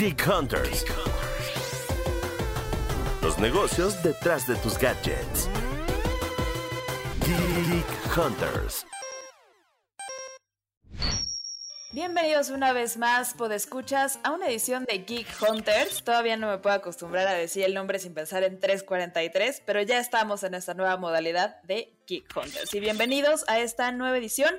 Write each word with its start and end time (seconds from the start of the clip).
Geek 0.00 0.26
Hunters. 0.26 0.86
Los 3.20 3.38
negocios 3.38 4.02
detrás 4.02 4.46
de 4.46 4.56
tus 4.56 4.78
gadgets. 4.78 5.46
Geek 7.26 8.16
Hunters. 8.16 8.86
Bienvenidos 11.92 12.48
una 12.48 12.72
vez 12.72 12.96
más, 12.96 13.34
podescuchas, 13.34 14.20
a 14.22 14.30
una 14.30 14.48
edición 14.48 14.86
de 14.86 15.00
Geek 15.00 15.26
Hunters. 15.42 16.02
Todavía 16.02 16.38
no 16.38 16.48
me 16.48 16.56
puedo 16.56 16.76
acostumbrar 16.76 17.28
a 17.28 17.34
decir 17.34 17.64
el 17.64 17.74
nombre 17.74 17.98
sin 17.98 18.14
pensar 18.14 18.42
en 18.42 18.58
343, 18.58 19.64
pero 19.66 19.82
ya 19.82 19.98
estamos 19.98 20.44
en 20.44 20.54
esta 20.54 20.72
nueva 20.72 20.96
modalidad 20.96 21.60
de 21.64 21.92
Geek 22.06 22.34
Hunters. 22.34 22.72
Y 22.72 22.80
bienvenidos 22.80 23.44
a 23.48 23.58
esta 23.58 23.92
nueva 23.92 24.16
edición. 24.16 24.54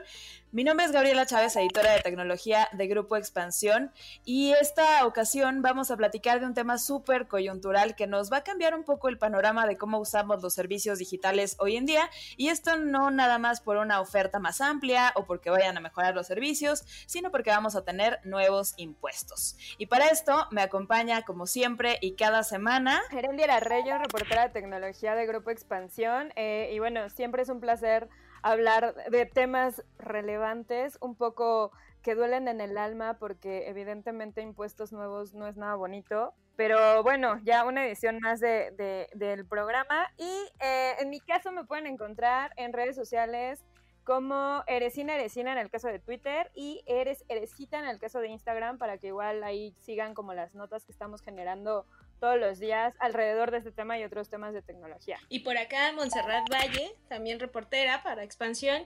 Mi 0.53 0.65
nombre 0.65 0.85
es 0.85 0.91
Gabriela 0.91 1.25
Chávez, 1.25 1.55
editora 1.55 1.93
de 1.93 2.01
tecnología 2.01 2.67
de 2.73 2.87
Grupo 2.87 3.15
Expansión, 3.15 3.93
y 4.25 4.51
esta 4.51 5.05
ocasión 5.05 5.61
vamos 5.61 5.91
a 5.91 5.95
platicar 5.95 6.41
de 6.41 6.45
un 6.45 6.53
tema 6.53 6.77
súper 6.77 7.29
coyuntural 7.29 7.95
que 7.95 8.05
nos 8.05 8.29
va 8.29 8.37
a 8.37 8.43
cambiar 8.43 8.75
un 8.75 8.83
poco 8.83 9.07
el 9.07 9.17
panorama 9.17 9.65
de 9.65 9.77
cómo 9.77 9.97
usamos 9.97 10.41
los 10.41 10.53
servicios 10.53 10.99
digitales 10.99 11.55
hoy 11.59 11.77
en 11.77 11.85
día, 11.85 12.09
y 12.35 12.49
esto 12.49 12.75
no 12.75 13.11
nada 13.11 13.39
más 13.39 13.61
por 13.61 13.77
una 13.77 14.01
oferta 14.01 14.39
más 14.39 14.59
amplia 14.59 15.13
o 15.15 15.23
porque 15.23 15.49
vayan 15.49 15.77
a 15.77 15.79
mejorar 15.79 16.15
los 16.15 16.27
servicios, 16.27 16.83
sino 17.05 17.31
porque 17.31 17.51
vamos 17.51 17.77
a 17.77 17.85
tener 17.85 18.19
nuevos 18.25 18.73
impuestos. 18.75 19.55
Y 19.77 19.85
para 19.85 20.07
esto 20.07 20.47
me 20.51 20.61
acompaña, 20.61 21.21
como 21.21 21.47
siempre 21.47 21.97
y 22.01 22.15
cada 22.15 22.43
semana, 22.43 23.01
Herendia 23.09 23.57
Reyes, 23.61 23.99
reportera 23.99 24.49
de 24.49 24.49
tecnología 24.49 25.15
de 25.15 25.25
Grupo 25.27 25.49
Expansión, 25.49 26.33
eh, 26.35 26.71
y 26.73 26.79
bueno, 26.79 27.09
siempre 27.09 27.43
es 27.43 27.47
un 27.47 27.61
placer 27.61 28.09
hablar 28.43 28.95
de 29.09 29.25
temas 29.25 29.83
relevantes, 29.97 30.97
un 31.01 31.15
poco 31.15 31.71
que 32.01 32.15
duelen 32.15 32.47
en 32.47 32.61
el 32.61 32.77
alma 32.77 33.17
porque 33.19 33.69
evidentemente 33.69 34.41
impuestos 34.41 34.91
nuevos 34.91 35.33
no 35.33 35.47
es 35.47 35.57
nada 35.57 35.75
bonito. 35.75 36.33
Pero 36.55 37.01
bueno, 37.03 37.39
ya 37.43 37.63
una 37.65 37.85
edición 37.85 38.19
más 38.19 38.39
de, 38.39 39.07
del 39.13 39.45
programa 39.45 40.07
y 40.17 40.31
eh, 40.59 40.93
en 40.99 41.09
mi 41.09 41.19
caso 41.19 41.51
me 41.51 41.63
pueden 41.63 41.87
encontrar 41.87 42.53
en 42.57 42.73
redes 42.73 42.95
sociales 42.95 43.63
como 44.03 44.63
Eresina 44.67 45.15
Eresina 45.15 45.51
en 45.51 45.59
el 45.59 45.69
caso 45.69 45.87
de 45.87 45.99
Twitter 45.99 46.51
y 46.55 46.83
Eres 46.85 47.23
Eresita 47.29 47.79
en 47.79 47.85
el 47.85 47.99
caso 47.99 48.19
de 48.19 48.29
Instagram 48.29 48.77
para 48.77 48.97
que 48.97 49.07
igual 49.07 49.43
ahí 49.43 49.73
sigan 49.79 50.13
como 50.13 50.33
las 50.33 50.53
notas 50.55 50.85
que 50.85 50.91
estamos 50.91 51.21
generando 51.21 51.85
todos 52.21 52.39
los 52.39 52.59
días 52.59 52.93
alrededor 52.99 53.49
de 53.49 53.57
este 53.57 53.71
tema 53.71 53.97
y 53.97 54.03
otros 54.03 54.29
temas 54.29 54.53
de 54.53 54.61
tecnología. 54.61 55.17
Y 55.27 55.39
por 55.39 55.57
acá 55.57 55.91
Montserrat 55.93 56.47
Valle, 56.49 56.93
también 57.09 57.39
reportera 57.39 58.03
para 58.03 58.23
Expansión. 58.23 58.85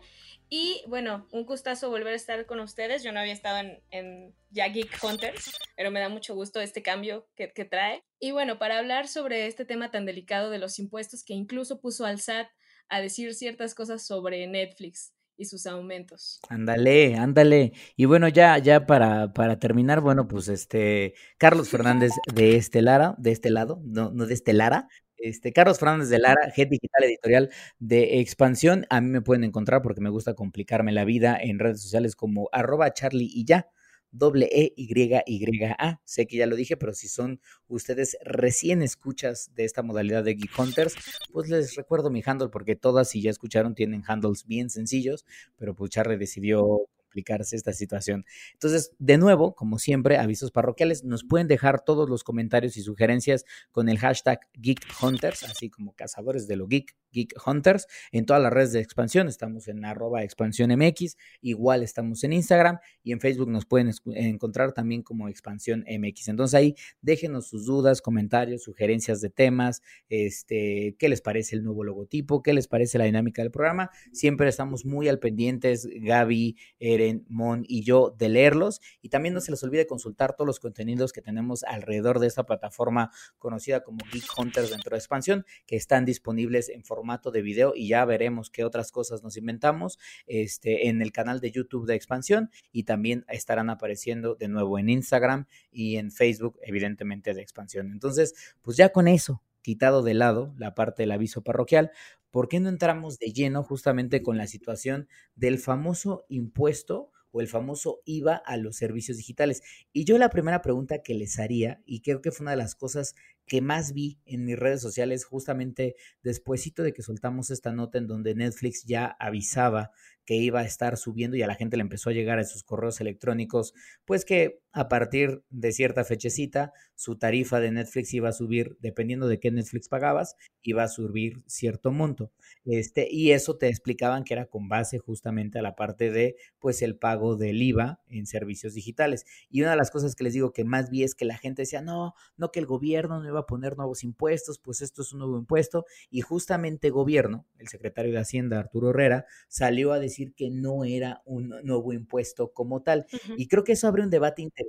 Y 0.50 0.84
bueno, 0.88 1.28
un 1.32 1.46
gustazo 1.46 1.90
volver 1.90 2.14
a 2.14 2.16
estar 2.16 2.46
con 2.46 2.62
ustedes. 2.62 3.04
Yo 3.04 3.12
no 3.12 3.20
había 3.20 3.34
estado 3.34 3.78
en, 3.92 4.34
ya 4.52 4.70
Geek 4.70 5.04
Hunters, 5.04 5.52
pero 5.76 5.92
me 5.92 6.00
da 6.00 6.08
mucho 6.08 6.34
gusto 6.34 6.62
este 6.62 6.82
cambio 6.82 7.28
que, 7.36 7.52
que 7.52 7.66
trae. 7.66 8.04
Y 8.20 8.32
bueno, 8.32 8.58
para 8.58 8.80
hablar 8.80 9.10
sobre 9.10 9.48
este 9.48 9.66
tema 9.66 9.92
tan 9.92 10.06
delicado 10.06 10.50
de 10.50 10.60
los 10.60 10.80
impuestos 10.80 11.26
que 11.26 11.34
incluso 11.34 11.82
puso 11.82 12.06
al 12.06 12.22
SAT 12.22 12.48
a 12.88 13.02
decir 13.02 13.34
ciertas 13.34 13.76
cosas 13.76 14.08
sobre 14.08 14.48
Netflix 14.48 15.15
y 15.38 15.46
sus 15.46 15.66
aumentos. 15.66 16.40
Ándale, 16.50 17.16
ándale. 17.16 17.74
Y 17.96 18.06
bueno, 18.06 18.28
ya, 18.28 18.58
ya 18.58 18.86
para, 18.86 19.34
para 19.34 19.60
terminar, 19.60 20.02
bueno, 20.02 20.28
pues 20.28 20.48
este, 20.48 21.14
Carlos 21.38 21.70
Fernández 21.70 22.12
de 22.34 22.56
este 22.56 22.82
Lara, 22.82 23.16
de 23.18 23.32
este 23.32 23.50
lado, 23.50 23.82
no, 23.84 24.12
no 24.12 24.26
de 24.26 24.34
este 24.34 24.54
Lara, 24.54 24.88
este, 25.18 25.54
Carlos 25.54 25.80
Fernández 25.80 26.10
de 26.10 26.20
Lara, 26.20 26.52
Head 26.56 26.68
Digital 26.70 27.04
Editorial 27.04 27.50
de 27.80 28.20
Expansión. 28.20 28.86
A 28.90 29.02
mí 29.02 29.10
me 29.10 29.22
pueden 29.22 29.44
encontrar 29.44 29.82
porque 29.82 30.02
me 30.02 30.10
gusta 30.10 30.34
complicarme 30.34 30.92
la 30.92 31.06
vida 31.06 31.38
en 31.40 31.60
redes 31.60 31.82
sociales 31.82 32.16
como 32.16 32.50
arroba 32.52 32.94
Charlie 32.94 33.30
y 33.34 33.46
ya 33.46 33.70
doble 34.18 34.50
E 34.52 34.74
Y 34.76 34.88
Y 35.26 35.64
A. 35.78 36.02
Sé 36.04 36.28
que 36.28 36.38
ya 36.38 36.46
lo 36.48 36.56
dije, 36.56 36.78
pero 36.78 36.94
si 36.94 37.08
son 37.08 37.40
ustedes 37.68 38.18
recién 38.24 38.82
escuchas 38.82 39.52
de 39.56 39.66
esta 39.66 39.84
modalidad 39.84 40.24
de 40.24 40.36
Geek 40.36 40.58
Hunters, 40.58 40.96
pues 41.32 41.50
les 41.50 41.76
recuerdo 41.76 42.10
mi 42.10 42.24
handle 42.26 42.50
porque 42.50 42.76
todas, 42.76 43.10
si 43.10 43.22
ya 43.22 43.32
escucharon, 43.32 43.76
tienen 43.76 44.04
handles 44.08 44.46
bien 44.46 44.70
sencillos, 44.70 45.26
pero 45.58 45.76
pues 45.76 45.92
Charlie 45.92 46.18
decidió 46.18 46.88
esta 47.16 47.74
situación. 47.74 48.26
Entonces, 48.54 48.92
de 49.00 49.18
nuevo, 49.18 49.56
como 49.56 49.80
siempre, 49.80 50.18
avisos 50.18 50.52
parroquiales, 50.52 51.04
nos 51.04 51.24
pueden 51.24 51.48
dejar 51.48 51.82
todos 51.84 52.10
los 52.10 52.24
comentarios 52.24 52.78
y 52.78 52.82
sugerencias 52.82 53.46
con 53.72 53.90
el 53.90 53.98
hashtag 54.00 54.40
Geek 54.54 54.82
Hunters, 55.02 55.44
así 55.44 55.70
como 55.70 55.94
cazadores 55.94 56.48
de 56.48 56.56
lo 56.56 56.68
geek, 56.68 56.96
Geek 57.12 57.34
Hunters, 57.46 57.88
en 58.12 58.26
todas 58.26 58.44
las 58.44 58.52
redes 58.52 58.74
de 58.74 58.82
expansión. 58.82 59.28
Estamos 59.28 59.68
en 59.68 59.86
arroba 59.86 60.24
expansión 60.24 60.70
MX, 60.72 61.16
igual 61.42 61.82
estamos 61.82 62.24
en 62.24 62.34
Instagram 62.34 62.80
y 63.04 63.14
en 63.14 63.22
Facebook 63.22 63.50
nos 63.50 63.66
pueden 63.66 63.92
encontrar 64.08 64.74
también 64.74 65.02
como 65.02 65.30
expansión 65.30 65.86
MX. 65.88 66.28
Entonces 66.28 66.56
ahí 66.56 66.76
déjenos 67.02 67.48
sus 67.48 67.66
dudas, 67.66 68.02
comentarios, 68.02 68.64
sugerencias 68.64 69.22
de 69.22 69.30
temas, 69.30 69.82
este, 70.10 70.96
qué 71.00 71.08
les 71.08 71.22
parece 71.22 71.56
el 71.56 71.64
nuevo 71.64 71.84
logotipo, 71.84 72.44
qué 72.44 72.54
les 72.54 72.68
parece 72.68 72.98
la 72.98 73.06
dinámica 73.06 73.42
del 73.42 73.52
programa. 73.52 73.90
Siempre 74.12 74.50
estamos 74.50 74.86
muy 74.86 75.08
al 75.08 75.20
pendientes, 75.20 75.88
Gaby, 75.90 76.58
Eren, 76.80 77.05
Mon 77.28 77.64
y 77.68 77.84
yo, 77.84 78.16
de 78.18 78.30
leerlos. 78.30 78.82
Y 79.02 79.10
también 79.10 79.36
no 79.36 79.42
se 79.42 79.52
les 79.52 79.64
olvide 79.64 79.86
consultar 79.86 80.36
todos 80.36 80.48
los 80.48 80.60
contenidos 80.60 81.14
que 81.14 81.22
tenemos 81.22 81.64
alrededor 81.64 82.20
de 82.20 82.28
esta 82.28 82.46
plataforma 82.46 83.12
conocida 83.38 83.84
como 83.84 84.00
Geek 84.12 84.26
Hunters 84.38 84.72
dentro 84.72 84.92
de 84.92 84.98
expansión, 84.98 85.46
que 85.68 85.76
están 85.76 86.04
disponibles 86.06 86.70
en 86.70 86.84
forma 86.84 86.96
formato 86.96 87.30
de 87.30 87.42
video 87.42 87.74
y 87.76 87.90
ya 87.90 88.06
veremos 88.06 88.50
qué 88.50 88.64
otras 88.64 88.92
cosas 88.92 89.22
nos 89.22 89.36
inventamos 89.36 90.00
este, 90.28 90.88
en 90.88 91.02
el 91.02 91.12
canal 91.12 91.42
de 91.42 91.52
YouTube 91.52 91.86
de 91.86 91.96
Expansión 91.96 92.50
y 92.72 92.84
también 92.84 93.26
estarán 93.28 93.70
apareciendo 93.70 94.36
de 94.36 94.48
nuevo 94.48 94.80
en 94.80 94.90
Instagram 94.90 95.46
y 95.72 95.98
en 95.98 96.12
Facebook, 96.12 96.58
evidentemente 96.64 97.34
de 97.34 97.42
Expansión. 97.42 97.92
Entonces, 97.92 98.56
pues 98.62 98.78
ya 98.78 98.90
con 98.90 99.10
eso 99.10 99.44
quitado 99.62 100.04
de 100.04 100.14
lado 100.14 100.54
la 100.58 100.74
parte 100.74 101.04
del 101.04 101.12
aviso 101.12 101.44
parroquial, 101.44 101.92
¿por 102.36 102.50
qué 102.50 102.60
no 102.60 102.68
entramos 102.68 103.18
de 103.18 103.32
lleno 103.32 103.64
justamente 103.64 104.22
con 104.22 104.38
la 104.38 104.46
situación 104.46 105.08
del 105.36 105.58
famoso 105.58 106.26
impuesto 106.28 107.10
o 107.32 107.40
el 107.40 107.48
famoso 107.48 108.02
IVA 108.04 108.36
a 108.36 108.58
los 108.58 108.76
servicios 108.76 109.16
digitales? 109.16 109.62
Y 109.94 110.04
yo 110.04 110.18
la 110.18 110.30
primera 110.30 110.62
pregunta 110.62 111.02
que 111.02 111.14
les 111.14 111.40
haría, 111.40 111.82
y 111.86 112.02
creo 112.02 112.22
que 112.22 112.32
fue 112.32 112.44
una 112.44 112.52
de 112.52 112.58
las 112.58 112.76
cosas 112.76 113.16
que 113.46 113.62
más 113.62 113.94
vi 113.94 114.20
en 114.26 114.44
mis 114.44 114.60
redes 114.60 114.82
sociales 114.82 115.24
justamente 115.24 115.96
despuesito 116.24 116.84
de 116.84 116.92
que 116.92 117.04
soltamos 117.04 117.52
esta 117.52 117.72
nota 117.72 118.00
en 118.00 118.08
donde 118.08 118.36
Netflix 118.36 118.84
ya 118.84 119.16
avisaba 119.18 119.92
que 120.26 120.36
iba 120.36 120.60
a 120.60 120.66
estar 120.66 120.98
subiendo 120.98 121.38
y 121.38 121.42
a 121.42 121.48
la 121.48 121.56
gente 121.56 121.78
le 121.78 121.84
empezó 121.84 122.10
a 122.10 122.14
llegar 122.14 122.38
a 122.38 122.44
sus 122.44 122.64
correos 122.64 123.00
electrónicos, 123.00 123.74
pues 124.04 124.26
que 124.26 124.62
a 124.76 124.90
partir 124.90 125.42
de 125.50 125.72
cierta 125.72 126.04
fechecita 126.04 126.74
su 126.96 127.16
tarifa 127.18 127.60
de 127.62 127.72
Netflix 127.72 128.14
iba 128.14 128.30
a 128.30 128.34
subir, 128.34 128.78
dependiendo 128.82 129.28
de 129.28 129.40
qué 129.40 129.50
Netflix 129.52 129.88
pagabas, 129.88 130.36
iba 130.62 130.84
a 130.84 130.88
subir 130.90 131.42
cierto 131.48 131.92
monto. 131.92 132.32
Este, 132.66 133.08
y 133.10 133.32
eso 133.32 133.58
te 133.58 133.68
explicaban 133.70 134.24
que 134.26 134.34
era 134.34 134.48
con 134.48 134.68
base 134.68 134.98
justamente 135.00 135.60
a 135.60 135.62
la 135.62 135.76
parte 135.76 136.12
de 136.12 136.36
pues 136.60 136.82
el 136.82 136.98
pago 136.98 137.36
del 137.38 137.62
IVA 137.62 138.02
en 138.08 138.26
servicios 138.26 138.74
digitales. 138.74 139.26
Y 139.50 139.62
una 139.62 139.72
de 139.72 139.78
las 139.78 139.92
cosas 139.92 140.16
que 140.16 140.24
les 140.26 140.34
digo 140.34 140.52
que 140.52 140.66
más 140.66 140.90
vi 140.90 141.04
es 141.04 141.16
que 141.16 141.26
la 141.26 141.38
gente 141.38 141.62
decía, 141.62 141.82
"No, 141.82 142.14
no 142.38 142.52
que 142.52 142.60
el 142.60 142.66
gobierno 142.66 143.22
no 143.22 143.38
a 143.38 143.46
poner 143.46 143.78
nuevos 143.78 144.04
impuestos, 144.04 144.60
pues 144.60 144.82
esto 144.82 145.02
es 145.02 145.14
un 145.14 145.20
nuevo 145.20 145.38
impuesto. 145.38 145.86
Y 146.10 146.22
justamente 146.22 146.90
gobierno, 146.90 147.46
el 147.60 147.68
secretario 147.68 148.12
de 148.12 148.20
Hacienda, 148.20 148.60
Arturo 148.60 148.90
Herrera, 148.92 149.26
salió 149.48 149.92
a 149.94 150.00
decir 150.00 150.34
que 150.36 150.50
no 150.50 150.84
era 150.86 151.22
un 151.26 151.50
nuevo 151.64 151.94
impuesto 151.94 152.52
como 152.54 152.82
tal. 152.84 153.06
Y 153.38 153.48
creo 153.48 153.64
que 153.64 153.74
eso 153.74 153.88
abre 153.88 154.04
un 154.04 154.10
debate 154.10 154.42
interesante, 154.42 154.65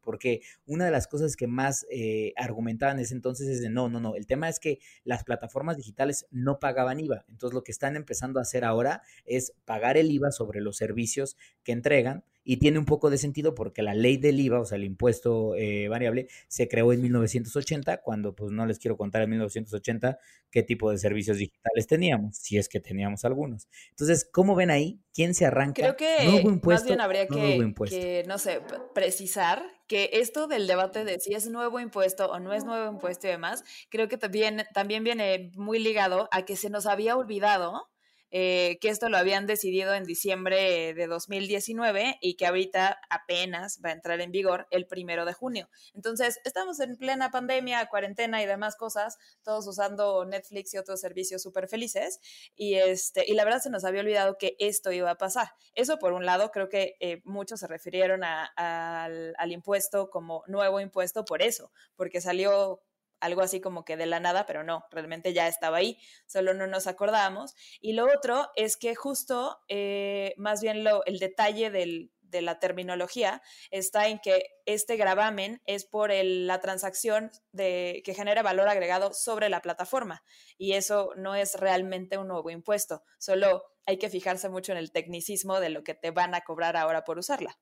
porque 0.00 0.42
una 0.66 0.84
de 0.84 0.90
las 0.90 1.06
cosas 1.06 1.36
que 1.36 1.46
más 1.46 1.86
eh, 1.90 2.32
argumentaban 2.36 2.98
en 2.98 3.04
ese 3.04 3.14
entonces 3.14 3.48
es 3.48 3.60
de 3.60 3.70
no, 3.70 3.88
no, 3.88 4.00
no, 4.00 4.14
el 4.14 4.26
tema 4.26 4.48
es 4.48 4.60
que 4.60 4.78
las 5.04 5.24
plataformas 5.24 5.76
digitales 5.76 6.26
no 6.30 6.58
pagaban 6.58 7.00
IVA. 7.00 7.24
Entonces 7.28 7.54
lo 7.54 7.64
que 7.64 7.72
están 7.72 7.96
empezando 7.96 8.38
a 8.38 8.42
hacer 8.42 8.64
ahora 8.64 9.02
es 9.24 9.52
pagar 9.64 9.96
el 9.96 10.10
IVA 10.10 10.32
sobre 10.32 10.60
los 10.60 10.76
servicios 10.76 11.36
que 11.64 11.72
entregan 11.72 12.24
y 12.50 12.56
tiene 12.56 12.78
un 12.78 12.86
poco 12.86 13.10
de 13.10 13.18
sentido 13.18 13.54
porque 13.54 13.82
la 13.82 13.92
ley 13.92 14.16
del 14.16 14.40
IVA, 14.40 14.60
o 14.60 14.64
sea, 14.64 14.76
el 14.76 14.84
impuesto 14.84 15.54
eh, 15.54 15.86
variable, 15.88 16.28
se 16.48 16.66
creó 16.66 16.94
en 16.94 17.02
1980, 17.02 17.98
cuando 17.98 18.34
pues 18.34 18.52
no 18.52 18.64
les 18.64 18.78
quiero 18.78 18.96
contar 18.96 19.20
en 19.20 19.28
1980 19.28 20.18
qué 20.50 20.62
tipo 20.62 20.90
de 20.90 20.96
servicios 20.96 21.36
digitales 21.36 21.86
teníamos, 21.86 22.38
si 22.38 22.56
es 22.56 22.70
que 22.70 22.80
teníamos 22.80 23.26
algunos. 23.26 23.68
Entonces, 23.90 24.26
¿cómo 24.32 24.54
ven 24.54 24.70
ahí? 24.70 24.98
¿Quién 25.12 25.34
se 25.34 25.44
arranca? 25.44 25.82
Creo 25.82 25.96
que 25.98 26.24
nuevo 26.24 26.48
impuesto, 26.48 26.84
más 26.84 26.86
bien 26.86 27.00
habría 27.02 27.26
que, 27.26 27.74
que, 27.90 28.24
no 28.26 28.38
sé, 28.38 28.62
precisar 28.94 29.62
que 29.86 30.08
esto 30.14 30.46
del 30.46 30.66
debate 30.66 31.04
de 31.04 31.20
si 31.20 31.34
es 31.34 31.50
nuevo 31.50 31.80
impuesto 31.80 32.30
o 32.30 32.40
no 32.40 32.54
es 32.54 32.64
nuevo 32.64 32.90
impuesto 32.90 33.26
y 33.26 33.30
demás, 33.30 33.62
creo 33.90 34.08
que 34.08 34.16
también, 34.16 34.64
también 34.72 35.04
viene 35.04 35.50
muy 35.54 35.78
ligado 35.80 36.30
a 36.32 36.46
que 36.46 36.56
se 36.56 36.70
nos 36.70 36.86
había 36.86 37.14
olvidado 37.14 37.90
eh, 38.30 38.78
que 38.80 38.88
esto 38.88 39.08
lo 39.08 39.16
habían 39.16 39.46
decidido 39.46 39.94
en 39.94 40.04
diciembre 40.04 40.94
de 40.94 41.06
2019 41.06 42.18
y 42.20 42.34
que 42.36 42.46
ahorita 42.46 43.00
apenas 43.10 43.80
va 43.84 43.90
a 43.90 43.92
entrar 43.92 44.20
en 44.20 44.30
vigor 44.30 44.66
el 44.70 44.86
primero 44.86 45.24
de 45.24 45.32
junio. 45.32 45.68
Entonces, 45.94 46.38
estamos 46.44 46.80
en 46.80 46.96
plena 46.96 47.30
pandemia, 47.30 47.86
cuarentena 47.86 48.42
y 48.42 48.46
demás 48.46 48.76
cosas, 48.76 49.18
todos 49.42 49.66
usando 49.66 50.24
Netflix 50.24 50.74
y 50.74 50.78
otros 50.78 51.00
servicios 51.00 51.42
súper 51.42 51.68
felices. 51.68 52.20
Y, 52.54 52.74
este, 52.74 53.24
y 53.26 53.34
la 53.34 53.44
verdad 53.44 53.60
se 53.60 53.70
nos 53.70 53.84
había 53.84 54.00
olvidado 54.00 54.36
que 54.38 54.56
esto 54.58 54.92
iba 54.92 55.10
a 55.10 55.18
pasar. 55.18 55.52
Eso, 55.74 55.98
por 55.98 56.12
un 56.12 56.26
lado, 56.26 56.50
creo 56.50 56.68
que 56.68 56.96
eh, 57.00 57.22
muchos 57.24 57.60
se 57.60 57.66
refirieron 57.66 58.24
al, 58.24 59.34
al 59.36 59.52
impuesto 59.52 60.10
como 60.10 60.42
nuevo 60.46 60.80
impuesto 60.80 61.24
por 61.24 61.42
eso, 61.42 61.72
porque 61.96 62.20
salió 62.20 62.82
algo 63.20 63.42
así 63.42 63.60
como 63.60 63.84
que 63.84 63.96
de 63.96 64.06
la 64.06 64.20
nada, 64.20 64.46
pero 64.46 64.64
no, 64.64 64.84
realmente 64.90 65.32
ya 65.32 65.48
estaba 65.48 65.78
ahí, 65.78 65.98
solo 66.26 66.54
no 66.54 66.66
nos 66.66 66.86
acordábamos. 66.86 67.54
Y 67.80 67.92
lo 67.92 68.06
otro 68.06 68.50
es 68.56 68.76
que 68.76 68.94
justo, 68.94 69.58
eh, 69.68 70.34
más 70.36 70.60
bien 70.60 70.84
lo, 70.84 71.04
el 71.06 71.18
detalle 71.18 71.70
de 71.70 72.42
la 72.42 72.58
terminología 72.58 73.42
está 73.70 74.08
en 74.08 74.18
que 74.18 74.42
este 74.66 74.96
gravamen 74.96 75.62
es 75.66 75.84
por 75.84 76.10
la 76.12 76.60
transacción 76.60 77.30
que 77.56 78.14
genera 78.14 78.42
valor 78.42 78.68
agregado 78.68 79.12
sobre 79.12 79.48
la 79.48 79.62
plataforma 79.62 80.22
y 80.58 80.74
eso 80.74 81.12
no 81.16 81.34
es 81.34 81.54
realmente 81.54 82.18
un 82.18 82.28
nuevo 82.28 82.50
impuesto, 82.50 83.02
solo 83.18 83.64
hay 83.86 83.96
que 83.96 84.10
fijarse 84.10 84.50
mucho 84.50 84.72
en 84.72 84.78
el 84.78 84.92
tecnicismo 84.92 85.60
de 85.60 85.70
lo 85.70 85.82
que 85.82 85.94
te 85.94 86.10
van 86.10 86.34
a 86.34 86.42
cobrar 86.42 86.76
ahora 86.76 87.04
por 87.04 87.18
usarla. 87.18 87.58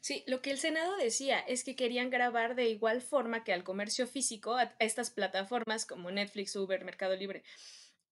Sí, 0.00 0.24
lo 0.26 0.42
que 0.42 0.50
el 0.50 0.58
Senado 0.58 0.96
decía 0.96 1.40
es 1.40 1.64
que 1.64 1.76
querían 1.76 2.10
grabar 2.10 2.54
de 2.54 2.68
igual 2.68 3.02
forma 3.02 3.44
que 3.44 3.52
al 3.52 3.64
comercio 3.64 4.06
físico, 4.06 4.54
a, 4.56 4.74
estas 4.78 5.10
plataformas 5.10 5.86
como 5.86 6.10
Netflix, 6.10 6.54
Uber, 6.56 6.84
Mercado 6.84 7.16
Libre. 7.16 7.42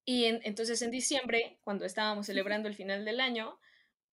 Y 0.04 0.24
entonces 0.26 0.82
en 0.82 0.90
diciembre, 0.90 1.58
cuando 1.64 1.84
estábamos 1.84 2.26
celebrando 2.26 2.68
el 2.68 2.76
final 2.76 3.04
del 3.04 3.20
año, 3.20 3.58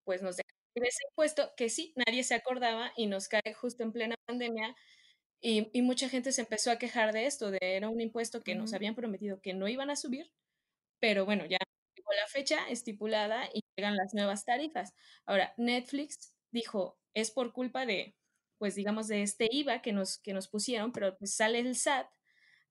pues 0.04 0.22
nos 0.22 0.36
dejaron 0.36 0.86
ese 0.88 1.04
impuesto 1.10 1.52
que 1.56 1.68
sí, 1.68 1.94
nadie 2.06 2.24
se 2.24 2.34
acordaba 2.34 2.92
y 2.96 3.06
nos 3.06 3.28
cae 3.28 3.54
justo 3.54 3.82
en 3.84 3.92
plena 3.92 4.16
pandemia. 4.26 4.74
Y, 5.40 5.70
y 5.72 5.82
mucha 5.82 6.08
gente 6.08 6.32
se 6.32 6.42
empezó 6.42 6.70
a 6.70 6.78
quejar 6.78 7.12
de 7.12 7.26
esto, 7.26 7.50
de 7.50 7.58
era 7.60 7.88
un 7.88 8.00
impuesto 8.00 8.42
que 8.42 8.54
nos 8.54 8.72
habían 8.74 8.94
prometido 8.94 9.40
que 9.40 9.54
no 9.54 9.68
iban 9.68 9.90
a 9.90 9.96
subir, 9.96 10.32
pero 11.00 11.26
bueno, 11.26 11.44
ya 11.46 11.58
llegó 11.96 12.12
la 12.14 12.26
fecha 12.28 12.68
estipulada 12.68 13.48
y 13.52 13.60
llegan 13.76 13.96
las 13.96 14.14
nuevas 14.14 14.44
tarifas. 14.44 14.94
Ahora, 15.26 15.54
Netflix 15.58 16.34
dijo, 16.50 16.98
es 17.14 17.30
por 17.30 17.52
culpa 17.52 17.86
de, 17.86 18.14
pues 18.58 18.74
digamos, 18.74 19.08
de 19.08 19.22
este 19.22 19.48
IVA 19.50 19.82
que 19.82 19.92
nos, 19.92 20.18
que 20.18 20.32
nos 20.32 20.48
pusieron, 20.48 20.92
pero 20.92 21.16
pues 21.16 21.34
sale 21.34 21.60
el 21.60 21.74
SAT 21.74 22.06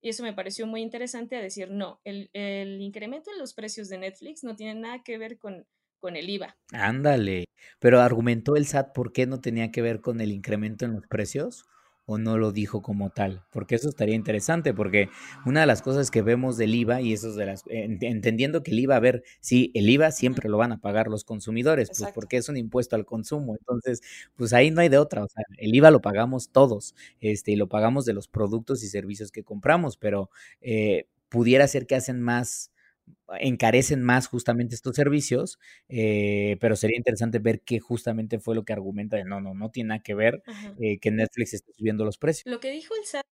y 0.02 0.10
eso 0.10 0.22
me 0.22 0.34
pareció 0.34 0.68
muy 0.68 0.82
interesante 0.82 1.38
a 1.38 1.42
decir, 1.42 1.72
no, 1.72 2.02
el, 2.04 2.30
el 2.34 2.82
incremento 2.82 3.32
en 3.32 3.40
los 3.40 3.54
precios 3.54 3.88
de 3.88 3.98
Netflix 3.98 4.44
no 4.44 4.56
tiene 4.56 4.80
nada 4.80 5.02
que 5.02 5.18
ver 5.18 5.40
con, 5.40 5.66
con 6.00 6.18
el 6.18 6.30
IVA. 6.30 6.58
Ándale, 6.74 7.46
pero 7.80 8.02
argumentó 8.02 8.58
el 8.58 8.68
SAT 8.68 8.94
por 8.94 9.14
qué 9.14 9.26
no 9.26 9.40
tenía 9.40 9.72
que 9.72 9.82
ver 9.82 10.02
con 10.02 10.20
el 10.20 10.34
incremento 10.34 10.84
en 10.84 10.94
los 10.94 11.08
precios 11.08 11.66
o 12.06 12.18
no 12.18 12.38
lo 12.38 12.52
dijo 12.52 12.82
como 12.82 13.10
tal? 13.12 13.44
Porque 13.52 13.76
eso 13.76 13.90
estaría 13.90 14.16
interesante, 14.16 14.74
porque 14.74 15.10
una 15.46 15.62
de 15.62 15.66
las 15.68 15.82
cosas 15.82 16.12
que 16.12 16.22
vemos 16.22 16.58
del 16.58 16.76
IVA, 16.76 17.02
y 17.02 17.14
eso 17.14 17.30
es 17.30 17.36
de 17.36 17.46
las, 17.46 17.64
entendiendo 17.68 18.64
que 18.64 18.72
el 18.72 18.80
IVA, 18.80 18.96
a 18.98 19.00
ver, 19.00 19.24
sí, 19.42 19.72
el 19.74 19.90
IVA 19.90 20.12
siempre 20.12 20.50
lo 20.50 20.58
van 20.58 20.72
a 20.74 20.82
pagar 20.82 21.08
los 21.08 21.24
consumidores, 21.24 21.92
pues 21.98 22.12
porque 22.14 22.38
es 22.38 22.50
un 22.50 22.58
impuesto 22.58 22.96
al 22.96 23.06
consumo, 23.06 23.56
entonces, 23.60 24.02
pues 24.36 24.54
ahí 24.54 24.72
no 24.72 24.82
hay 24.82 24.90
de 24.90 24.98
otra, 24.98 25.24
o 25.24 25.28
sea, 25.30 25.44
el 25.58 25.74
IVA 25.76 25.92
lo 25.92 26.02
pagamos 26.02 26.50
todos, 26.52 26.96
este, 27.22 27.52
y 27.52 27.56
lo 27.56 27.70
pagamos 27.70 28.06
de 28.06 28.14
los 28.14 28.28
productos 28.28 28.84
y 28.84 28.88
servicios 28.88 29.32
que 29.32 29.44
compramos, 29.44 29.98
pero 29.98 30.30
eh, 30.62 31.08
pudiera 31.30 31.68
ser 31.68 31.88
que 31.88 31.96
hacen 31.96 32.22
más 32.22 32.73
encarecen 33.40 34.02
más 34.02 34.28
justamente 34.28 34.76
estos 34.76 34.96
servicios, 34.96 35.60
eh, 35.90 36.58
pero 36.60 36.76
sería 36.76 36.98
interesante 36.98 37.40
ver 37.40 37.62
qué 37.62 37.80
justamente 37.80 38.40
fue 38.40 38.56
lo 38.56 38.64
que 38.64 38.74
argumenta 38.74 39.18
de 39.18 39.26
no, 39.26 39.42
no, 39.42 39.54
no 39.54 39.72
tiene 39.72 39.90
nada 39.90 40.04
que 40.04 40.14
ver 40.14 40.44
eh, 40.80 41.00
que 41.00 41.12
Netflix 41.12 41.54
esté 41.54 41.74
subiendo 41.74 42.06
los 42.06 42.18
precios. 42.18 42.52
Lo 42.52 42.60
que 42.60 42.72
dijo 42.72 42.94
el 42.96 43.06
SAT 43.06 43.33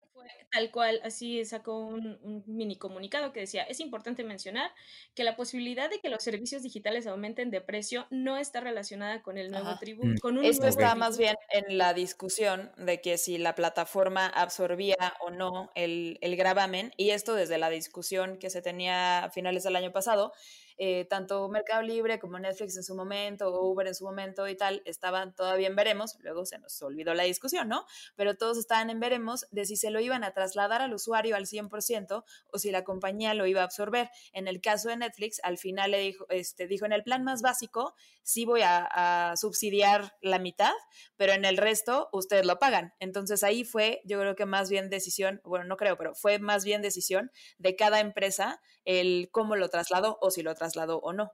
tal 0.51 0.71
cual, 0.71 1.01
así 1.05 1.45
sacó 1.45 1.79
un, 1.79 2.43
mini 2.47 2.77
comunicado 2.77 3.33
que 3.33 3.41
decía, 3.41 3.63
es 3.65 3.81
importante 3.81 4.25
mencionar 4.25 4.71
que 5.15 5.25
la 5.25 5.37
posibilidad 5.37 5.91
de 5.91 6.01
que 6.01 6.09
los 6.09 6.23
servicios 6.23 6.63
digitales 6.63 7.07
aumenten 7.07 7.51
de 7.51 7.61
precio 7.61 8.07
no 8.11 8.37
está 8.37 8.61
relacionada 8.61 9.23
con 9.23 9.39
el 9.39 9.51
nuevo 9.51 9.77
tributo. 9.79 10.09
Mm. 10.09 10.19
Con 10.19 10.45
Esto 10.45 10.67
está 10.67 10.95
más 10.95 11.19
bien 11.19 11.37
en 11.51 11.79
la 11.79 11.95
discusión 11.95 12.73
de 12.77 13.01
que 13.01 13.19
si 13.19 13.39
la 13.39 13.55
plataforma 13.55 14.27
absorbía 14.27 15.15
o 15.21 15.31
no 15.31 15.71
el, 15.75 16.19
el 16.21 16.37
gravamen, 16.37 16.93
y 16.97 17.11
esto 17.11 17.35
desde 17.35 17.59
la 17.59 17.71
discusión 17.71 18.39
que 18.39 18.51
se 18.51 18.63
tenía 18.63 19.25
a 19.25 19.31
finales 19.31 19.65
del 19.65 19.77
año 19.77 19.93
pasado, 19.93 20.33
eh, 20.81 21.07
tanto 21.11 21.49
Mercado 21.49 21.83
Libre 21.83 22.21
como 22.21 22.39
Netflix 22.39 22.77
en 22.77 22.85
su 22.85 22.95
momento 22.95 23.49
o 23.49 23.69
Uber 23.69 23.89
en 23.89 23.97
su 23.97 24.05
momento 24.05 24.47
y 24.47 24.57
tal, 24.57 24.81
estaban 24.85 25.35
todavía 25.35 25.67
en 25.67 25.75
veremos, 25.75 26.17
luego 26.21 26.47
se 26.47 26.59
nos 26.61 26.81
olvidó 26.83 27.15
la 27.15 27.25
discusión, 27.25 27.69
¿no? 27.69 27.85
Pero 28.15 28.37
todos 28.37 28.59
estaban 28.59 28.89
en 28.89 29.01
veremos 29.01 29.47
de 29.51 29.65
si 29.65 29.77
se 29.77 29.91
lo 29.91 29.99
iban 29.99 30.23
a 30.23 30.33
trasladar 30.33 30.81
al 30.81 30.95
usuario 30.95 31.35
al 31.35 31.47
100% 31.47 32.25
o 32.53 32.59
si 32.59 32.71
la 32.71 32.85
compañía 32.85 33.35
lo 33.35 33.47
iba 33.47 33.63
a 33.63 33.65
absorber. 33.65 34.09
En 34.33 34.47
el 34.47 34.61
caso 34.61 34.89
de 34.89 34.97
Netflix, 34.97 35.41
al 35.43 35.59
final 35.59 35.91
le 35.91 35.99
dijo, 35.99 36.27
este, 36.29 36.69
dijo 36.69 36.87
en 36.87 36.93
el 36.93 37.03
plan 37.03 37.25
más 37.25 37.43
básico, 37.43 37.95
sí 38.23 38.45
voy 38.45 38.63
a, 38.63 39.31
a 39.31 39.37
subsidiar 39.37 40.17
la 40.23 40.39
mitad, 40.39 40.75
pero 41.17 41.33
en 41.33 41.45
el 41.45 41.57
resto 41.57 42.09
ustedes 42.13 42.47
lo 42.47 42.61
pagan. 42.61 42.95
Entonces 43.01 43.43
ahí 43.43 43.65
fue, 43.65 44.01
yo 44.05 44.21
creo 44.21 44.37
que 44.37 44.47
más 44.47 44.71
bien 44.71 44.91
decisión, 44.91 45.41
bueno, 45.45 45.65
no 45.65 45.77
creo, 45.77 45.99
pero 45.99 46.15
fue 46.15 46.39
más 46.39 46.65
bien 46.65 46.83
decisión 46.83 47.33
de 47.59 47.75
cada 47.75 47.99
empresa 47.99 48.61
el 48.85 49.29
cómo 49.33 49.57
lo 49.57 49.69
trasladó 49.69 50.19
o 50.21 50.31
si 50.31 50.43
lo 50.43 50.55
trasladó 50.55 50.68
o 50.77 51.13
no. 51.13 51.33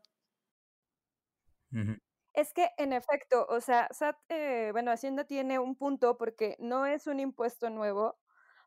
Es 2.32 2.52
que, 2.52 2.70
en 2.78 2.92
efecto, 2.92 3.46
o 3.48 3.60
sea, 3.60 3.88
SAT, 3.92 4.16
eh, 4.28 4.70
bueno, 4.72 4.90
Hacienda 4.90 5.24
tiene 5.24 5.58
un 5.58 5.76
punto 5.76 6.16
porque 6.18 6.56
no 6.58 6.84
es 6.86 7.06
un 7.06 7.20
impuesto 7.20 7.70
nuevo, 7.70 8.18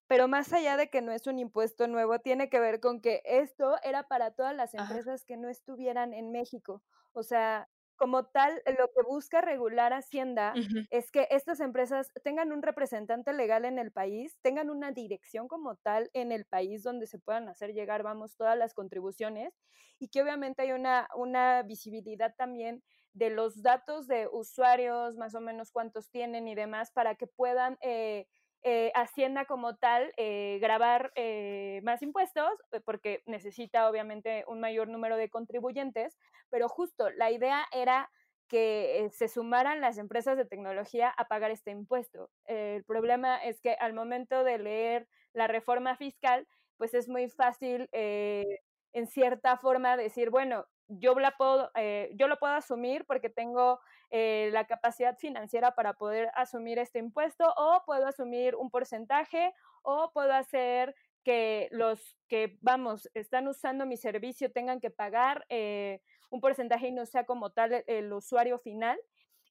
pero 0.07 0.29
más 0.29 0.53
allá 0.53 0.77
de 0.77 0.89
que 0.89 1.01
no 1.01 1.11
es 1.11 1.27
un 1.27 1.37
impuesto 1.39 1.87
nuevo, 1.87 2.19
tiene 2.19 2.49
que 2.49 2.61
ver 2.61 2.79
con 2.79 3.01
que 3.01 3.21
esto 3.25 3.75
era 3.83 4.03
para 4.07 4.31
todas 4.31 4.55
las 4.55 4.73
empresas 4.73 5.25
que 5.25 5.35
no 5.35 5.49
estuvieran 5.49 6.13
en 6.13 6.31
México. 6.31 6.81
O 7.11 7.23
sea, 7.23 7.69
como 7.97 8.25
tal, 8.25 8.61
lo 8.77 8.89
que 8.91 9.01
busca 9.05 9.41
regular 9.41 9.91
Hacienda 9.93 10.53
es 10.89 11.11
que 11.11 11.27
estas 11.31 11.59
empresas 11.59 12.11
tengan 12.23 12.51
un 12.51 12.61
representante 12.61 13.33
legal 13.33 13.65
en 13.65 13.79
el 13.79 13.91
país, 13.91 14.37
tengan 14.41 14.69
una 14.69 14.91
dirección 14.91 15.47
como 15.47 15.75
tal 15.75 16.09
en 16.13 16.31
el 16.31 16.45
país 16.45 16.83
donde 16.83 17.07
se 17.07 17.19
puedan 17.19 17.49
hacer 17.49 17.73
llegar, 17.73 18.03
vamos, 18.03 18.37
todas 18.37 18.57
las 18.57 18.73
contribuciones 18.73 19.53
y 19.99 20.09
que 20.09 20.21
obviamente 20.21 20.61
hay 20.61 20.71
una, 20.71 21.09
una 21.15 21.63
visibilidad 21.63 22.35
también 22.37 22.83
de 23.13 23.31
los 23.31 23.63
datos 23.63 24.07
de 24.07 24.27
usuarios, 24.31 25.15
más 25.15 25.33
o 25.33 25.41
menos 25.41 25.71
cuántos 25.71 26.09
tienen 26.09 26.47
y 26.47 26.55
demás, 26.55 26.91
para 26.91 27.15
que 27.15 27.25
puedan 27.25 27.77
eh, 27.81 28.27
eh, 28.69 28.91
Hacienda 28.95 29.45
como 29.45 29.77
tal 29.77 30.11
eh, 30.17 30.59
grabar 30.59 31.13
eh, 31.15 31.79
más 31.83 32.01
impuestos, 32.01 32.51
porque 32.83 33.23
necesita 33.25 33.89
obviamente 33.89 34.43
un 34.45 34.59
mayor 34.59 34.89
número 34.89 35.15
de 35.15 35.29
contribuyentes, 35.29 36.17
pero 36.49 36.67
justo 36.67 37.09
la 37.11 37.31
idea 37.31 37.65
era 37.71 38.11
que 38.49 39.09
se 39.13 39.29
sumaran 39.29 39.79
las 39.79 39.97
empresas 39.97 40.35
de 40.35 40.43
tecnología 40.43 41.13
a 41.15 41.29
pagar 41.29 41.49
este 41.49 41.71
impuesto. 41.71 42.29
el 42.43 42.83
problema 42.83 43.37
es 43.37 43.61
que 43.61 43.71
al 43.79 43.93
momento 43.93 44.43
de 44.43 44.57
leer 44.57 45.07
la 45.31 45.47
reforma 45.47 45.95
fiscal, 45.95 46.45
pues 46.75 46.93
es 46.93 47.07
muy 47.07 47.29
fácil 47.29 47.87
en 47.93 49.07
cierta 49.07 49.55
forma 49.55 49.95
decir, 49.95 50.29
bueno, 50.29 50.65
yo, 50.87 51.15
la 51.19 51.31
puedo, 51.37 51.71
yo 52.13 52.27
lo 52.27 52.37
puedo 52.37 52.53
asumir 52.53 53.05
porque 53.05 53.29
tengo 53.29 53.79
eh, 54.09 54.49
la 54.53 54.65
capacidad 54.65 55.17
financiera 55.17 55.75
para 55.75 55.93
poder 55.93 56.31
asumir 56.33 56.79
este 56.79 56.99
impuesto 56.99 57.53
o 57.57 57.83
puedo 57.85 58.07
asumir 58.07 58.55
un 58.55 58.69
porcentaje 58.69 59.53
o 59.81 60.11
puedo 60.13 60.33
hacer 60.33 60.95
que 61.23 61.67
los 61.71 62.17
que, 62.29 62.57
vamos, 62.61 63.09
están 63.13 63.49
usando 63.49 63.85
mi 63.85 63.97
servicio 63.97 64.49
tengan 64.49 64.79
que 64.79 64.91
pagar 64.91 65.45
eh, 65.49 65.99
un 66.29 66.39
porcentaje 66.39 66.87
y 66.87 66.93
no 66.93 67.05
sea 67.05 67.25
como 67.25 67.49
tal 67.49 67.83
el, 67.85 68.13
usuario 68.13 68.59
final. 68.59 68.97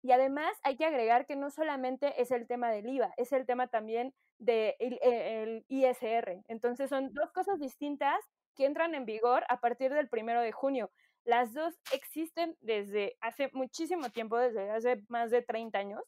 Y 0.00 0.12
además 0.12 0.57
hay 0.62 0.76
que 0.76 0.87
agregar 0.87 1.26
que 1.26 1.37
no 1.37 1.50
solamente 1.50 2.21
es 2.23 2.31
el 2.31 2.47
tema 2.47 2.71
del 2.71 2.88
IVA, 2.88 3.12
es 3.19 3.33
el 3.33 3.45
tema 3.45 3.66
también 3.66 4.14
del 4.38 4.75
de 4.78 5.64
ISR. 5.69 6.45
Entonces 6.49 6.88
son 6.88 7.12
dos 7.12 7.31
cosas 7.33 7.59
distintas 7.59 8.25
que 8.55 8.64
entran 8.64 8.95
en 8.95 9.05
vigor 9.05 9.45
a 9.50 9.61
partir 9.61 9.93
del 9.93 10.09
primero 10.09 10.40
de 10.40 10.52
junio. 10.52 10.90
Las 11.26 11.52
dos 11.52 11.75
existen 11.92 12.56
desde 12.61 13.16
hace 13.21 13.50
muchísimo 13.52 14.11
tiempo, 14.11 14.38
desde 14.38 14.71
hace 14.71 15.02
más 15.09 15.33
de 15.33 15.42
30 15.42 15.76
años, 15.76 16.02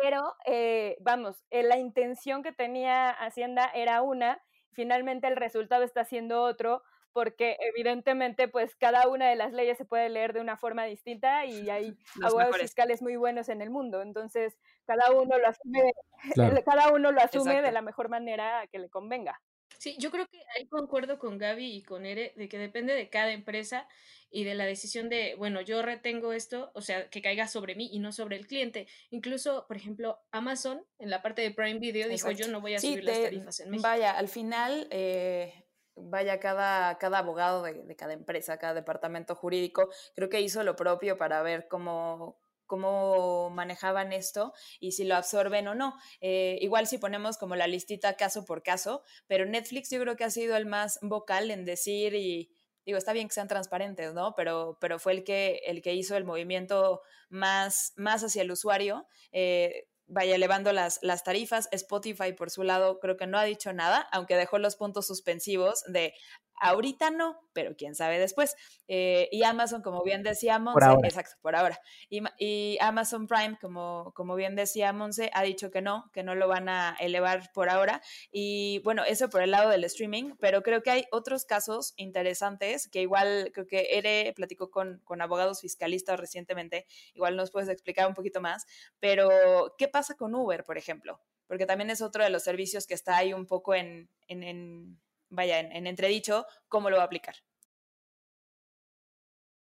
pero 0.00 0.34
eh, 0.44 0.96
vamos, 1.00 1.42
eh, 1.50 1.64
la 1.64 1.76
intención 1.76 2.44
que 2.44 2.52
tenía 2.52 3.10
Hacienda 3.10 3.68
era 3.74 4.02
una, 4.02 4.40
finalmente 4.72 5.26
el 5.26 5.34
resultado 5.34 5.82
está 5.82 6.04
siendo 6.04 6.42
otro, 6.42 6.84
porque 7.12 7.56
evidentemente 7.60 8.46
pues 8.46 8.76
cada 8.76 9.08
una 9.08 9.28
de 9.28 9.34
las 9.34 9.52
leyes 9.52 9.76
se 9.76 9.84
puede 9.84 10.08
leer 10.08 10.34
de 10.34 10.40
una 10.40 10.56
forma 10.56 10.84
distinta 10.84 11.44
y 11.44 11.68
hay 11.68 11.96
abogados 12.22 12.58
fiscales 12.58 13.02
muy 13.02 13.16
buenos 13.16 13.48
en 13.48 13.60
el 13.60 13.70
mundo, 13.70 14.02
entonces 14.02 14.56
cada 14.84 15.10
uno 15.10 15.36
lo 15.36 15.48
asume, 15.48 15.94
cada 16.64 16.92
uno 16.92 17.10
lo 17.10 17.20
asume 17.20 17.60
de 17.60 17.72
la 17.72 17.82
mejor 17.82 18.08
manera 18.08 18.68
que 18.70 18.78
le 18.78 18.88
convenga. 18.88 19.40
Sí, 19.78 19.96
yo 19.98 20.10
creo 20.10 20.26
que 20.26 20.38
ahí 20.56 20.66
concuerdo 20.66 21.18
con 21.18 21.38
Gaby 21.38 21.76
y 21.76 21.82
con 21.82 22.06
Ere 22.06 22.32
de 22.36 22.48
que 22.48 22.58
depende 22.58 22.94
de 22.94 23.08
cada 23.08 23.32
empresa 23.32 23.88
y 24.30 24.44
de 24.44 24.54
la 24.54 24.64
decisión 24.64 25.08
de, 25.08 25.34
bueno, 25.36 25.60
yo 25.60 25.82
retengo 25.82 26.32
esto, 26.32 26.70
o 26.74 26.80
sea, 26.80 27.08
que 27.08 27.22
caiga 27.22 27.48
sobre 27.48 27.74
mí 27.74 27.88
y 27.92 28.00
no 28.00 28.12
sobre 28.12 28.36
el 28.36 28.46
cliente. 28.46 28.86
Incluso, 29.10 29.66
por 29.68 29.76
ejemplo, 29.76 30.18
Amazon 30.32 30.84
en 30.98 31.10
la 31.10 31.22
parte 31.22 31.42
de 31.42 31.52
Prime 31.52 31.78
Video 31.78 32.08
dijo, 32.08 32.30
yo 32.32 32.48
no 32.48 32.60
voy 32.60 32.74
a 32.74 32.80
subir 32.80 33.04
las 33.04 33.20
tarifas 33.22 33.60
en 33.60 33.70
México. 33.70 33.88
Vaya, 33.88 34.12
al 34.12 34.28
final, 34.28 34.88
eh, 34.90 35.64
vaya, 35.94 36.40
cada, 36.40 36.98
cada 36.98 37.18
abogado 37.18 37.62
de, 37.62 37.74
de 37.84 37.96
cada 37.96 38.12
empresa, 38.12 38.58
cada 38.58 38.74
departamento 38.74 39.34
jurídico, 39.34 39.90
creo 40.14 40.28
que 40.28 40.40
hizo 40.40 40.62
lo 40.64 40.76
propio 40.76 41.16
para 41.16 41.42
ver 41.42 41.68
cómo 41.68 42.40
cómo 42.66 43.50
manejaban 43.50 44.12
esto 44.12 44.52
y 44.80 44.92
si 44.92 45.04
lo 45.04 45.16
absorben 45.16 45.68
o 45.68 45.74
no. 45.74 45.94
Eh, 46.20 46.58
igual 46.60 46.86
si 46.86 46.98
ponemos 46.98 47.38
como 47.38 47.56
la 47.56 47.66
listita 47.66 48.16
caso 48.16 48.44
por 48.44 48.62
caso, 48.62 49.02
pero 49.26 49.46
Netflix 49.46 49.90
yo 49.90 50.00
creo 50.00 50.16
que 50.16 50.24
ha 50.24 50.30
sido 50.30 50.56
el 50.56 50.66
más 50.66 50.98
vocal 51.02 51.50
en 51.50 51.64
decir 51.64 52.14
y 52.14 52.50
digo, 52.84 52.98
está 52.98 53.12
bien 53.12 53.28
que 53.28 53.34
sean 53.34 53.48
transparentes, 53.48 54.14
¿no? 54.14 54.34
Pero, 54.36 54.78
pero 54.80 54.98
fue 54.98 55.12
el 55.12 55.24
que, 55.24 55.60
el 55.66 55.82
que 55.82 55.94
hizo 55.94 56.16
el 56.16 56.24
movimiento 56.24 57.02
más, 57.28 57.92
más 57.96 58.22
hacia 58.22 58.42
el 58.42 58.50
usuario. 58.52 59.06
Eh, 59.32 59.88
vaya 60.06 60.36
elevando 60.36 60.72
las, 60.72 61.00
las 61.02 61.24
tarifas. 61.24 61.68
Spotify, 61.72 62.32
por 62.32 62.50
su 62.50 62.62
lado, 62.62 63.00
creo 63.00 63.16
que 63.16 63.26
no 63.26 63.38
ha 63.38 63.44
dicho 63.44 63.72
nada, 63.72 64.08
aunque 64.12 64.36
dejó 64.36 64.58
los 64.58 64.76
puntos 64.76 65.08
suspensivos 65.08 65.82
de 65.88 66.14
Ahorita 66.58 67.10
no, 67.10 67.38
pero 67.52 67.76
quién 67.76 67.94
sabe 67.94 68.18
después. 68.18 68.56
Eh, 68.88 69.28
y 69.32 69.42
Amazon, 69.42 69.82
como 69.82 70.02
bien 70.02 70.22
decía 70.22 70.58
Monse, 70.58 70.90
exacto, 71.04 71.36
por 71.42 71.56
ahora. 71.56 71.80
Y, 72.08 72.78
Amazon 72.80 73.26
Prime, 73.26 73.58
como, 73.60 74.12
como 74.14 74.34
bien 74.34 74.54
decía 74.54 74.92
Monse, 74.92 75.30
ha 75.34 75.42
dicho 75.42 75.70
que 75.70 75.82
no, 75.82 76.10
que 76.12 76.22
no 76.22 76.34
lo 76.34 76.48
van 76.48 76.68
a 76.68 76.96
elevar 77.00 77.50
por 77.52 77.68
ahora. 77.68 78.00
Y 78.30 78.80
bueno, 78.84 79.04
eso 79.04 79.28
por 79.28 79.42
el 79.42 79.50
lado 79.50 79.70
del 79.70 79.84
streaming, 79.84 80.34
pero 80.38 80.62
creo 80.62 80.82
que 80.82 80.90
hay 80.90 81.04
otros 81.12 81.44
casos 81.44 81.94
interesantes 81.96 82.88
que 82.88 83.00
igual 83.02 83.50
creo 83.52 83.66
que 83.66 83.98
Ere 83.98 84.32
platicó 84.34 84.70
con, 84.70 85.00
con 85.04 85.20
abogados 85.20 85.60
fiscalistas 85.60 86.18
recientemente, 86.18 86.86
igual 87.14 87.36
nos 87.36 87.50
puedes 87.50 87.68
explicar 87.68 88.06
un 88.06 88.14
poquito 88.14 88.40
más, 88.40 88.66
pero 89.00 89.74
¿qué 89.78 89.88
pasa 89.88 90.14
con 90.14 90.34
Uber, 90.34 90.64
por 90.64 90.78
ejemplo? 90.78 91.20
Porque 91.46 91.66
también 91.66 91.90
es 91.90 92.02
otro 92.02 92.24
de 92.24 92.30
los 92.30 92.42
servicios 92.42 92.86
que 92.86 92.94
está 92.94 93.16
ahí 93.16 93.32
un 93.32 93.46
poco 93.46 93.74
en, 93.74 94.10
en 94.26 94.98
vaya, 95.30 95.60
en, 95.60 95.86
entredicho, 95.86 96.46
cómo 96.68 96.90
lo 96.90 96.96
va 96.96 97.02
a 97.02 97.06
aplicar. 97.06 97.36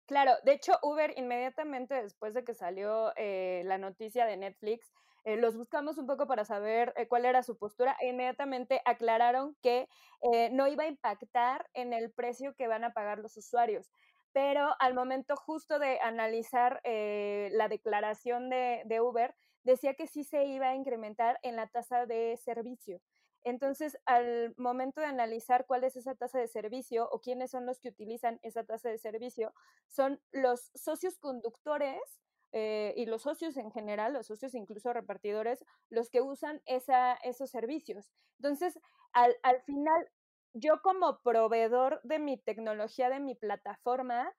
Claro, 0.07 0.33
de 0.45 0.53
hecho 0.53 0.79
Uber 0.83 1.15
inmediatamente 1.17 1.95
después 2.03 2.35
de 2.35 2.45
que 2.45 2.53
salió 2.53 3.13
eh, 3.17 3.63
la 3.65 3.79
noticia 3.79 4.27
de 4.27 4.37
Netflix, 4.37 4.93
eh, 5.25 5.37
los 5.37 5.57
buscamos 5.57 5.97
un 5.97 6.07
poco 6.07 6.27
para 6.27 6.45
saber 6.45 6.93
eh, 6.97 7.09
cuál 7.09 7.25
era 7.25 7.43
su 7.43 7.57
postura 7.57 7.97
e 8.01 8.09
inmediatamente 8.09 8.83
aclararon 8.85 9.57
que 9.63 9.89
no 10.53 10.67
iba 10.69 10.85
a 10.85 10.89
impactar 10.89 11.69
en 11.75 11.93
el 11.93 12.11
precio 12.11 12.55
que 12.55 12.67
van 12.67 12.83
a 12.83 12.95
pagar 12.95 13.19
los 13.19 13.37
usuarios. 13.37 13.91
Pero 14.33 14.75
al 14.79 14.95
momento 14.95 15.37
justo 15.37 15.79
de 15.79 16.01
analizar 16.01 16.81
la 16.83 17.69
declaración 17.69 18.49
de, 18.49 18.83
de 18.87 19.03
Uber, 19.03 19.35
decía 19.65 19.95
que 19.95 20.07
sí 20.07 20.25
se 20.25 20.45
iba 20.45 20.69
a 20.69 20.75
incrementar 20.75 21.39
en 21.43 21.57
la 21.57 21.67
tasa 21.67 22.07
de 22.07 22.39
servicio. 22.39 23.03
Entonces, 23.45 23.99
al 24.07 24.55
momento 24.57 25.01
de 25.01 25.07
analizar 25.07 25.67
cuál 25.67 25.85
es 25.85 25.97
esa 25.97 26.15
tasa 26.15 26.39
de 26.39 26.49
servicio 26.49 27.09
o 27.11 27.21
quiénes 27.21 27.51
son 27.51 27.67
los 27.67 27.79
que 27.79 27.91
utilizan 27.91 28.41
esa 28.43 28.65
tasa 28.65 28.89
de 28.89 28.99
servicio, 28.99 29.53
son 29.87 30.21
los 30.33 30.71
socios 30.75 31.19
conductores 31.19 32.01
eh, 32.53 32.95
y 32.97 33.07
los 33.07 33.23
socios 33.23 33.57
en 33.57 33.71
general, 33.71 34.13
los 34.15 34.27
socios 34.27 34.55
incluso 34.55 34.93
repartidores, 34.93 35.65
los 35.91 36.09
que 36.09 36.23
usan 36.23 36.63
esa, 36.67 37.15
esos 37.15 37.51
servicios. 37.51 38.11
Entonces, 38.39 38.79
al, 39.13 39.37
al 39.43 39.61
final, 39.63 40.09
yo 40.55 40.81
como 40.83 41.21
proveedor 41.21 42.01
de 42.05 42.19
mi 42.19 42.39
tecnología, 42.39 43.11
de 43.11 43.21
mi 43.21 43.35
plataforma, 43.35 44.33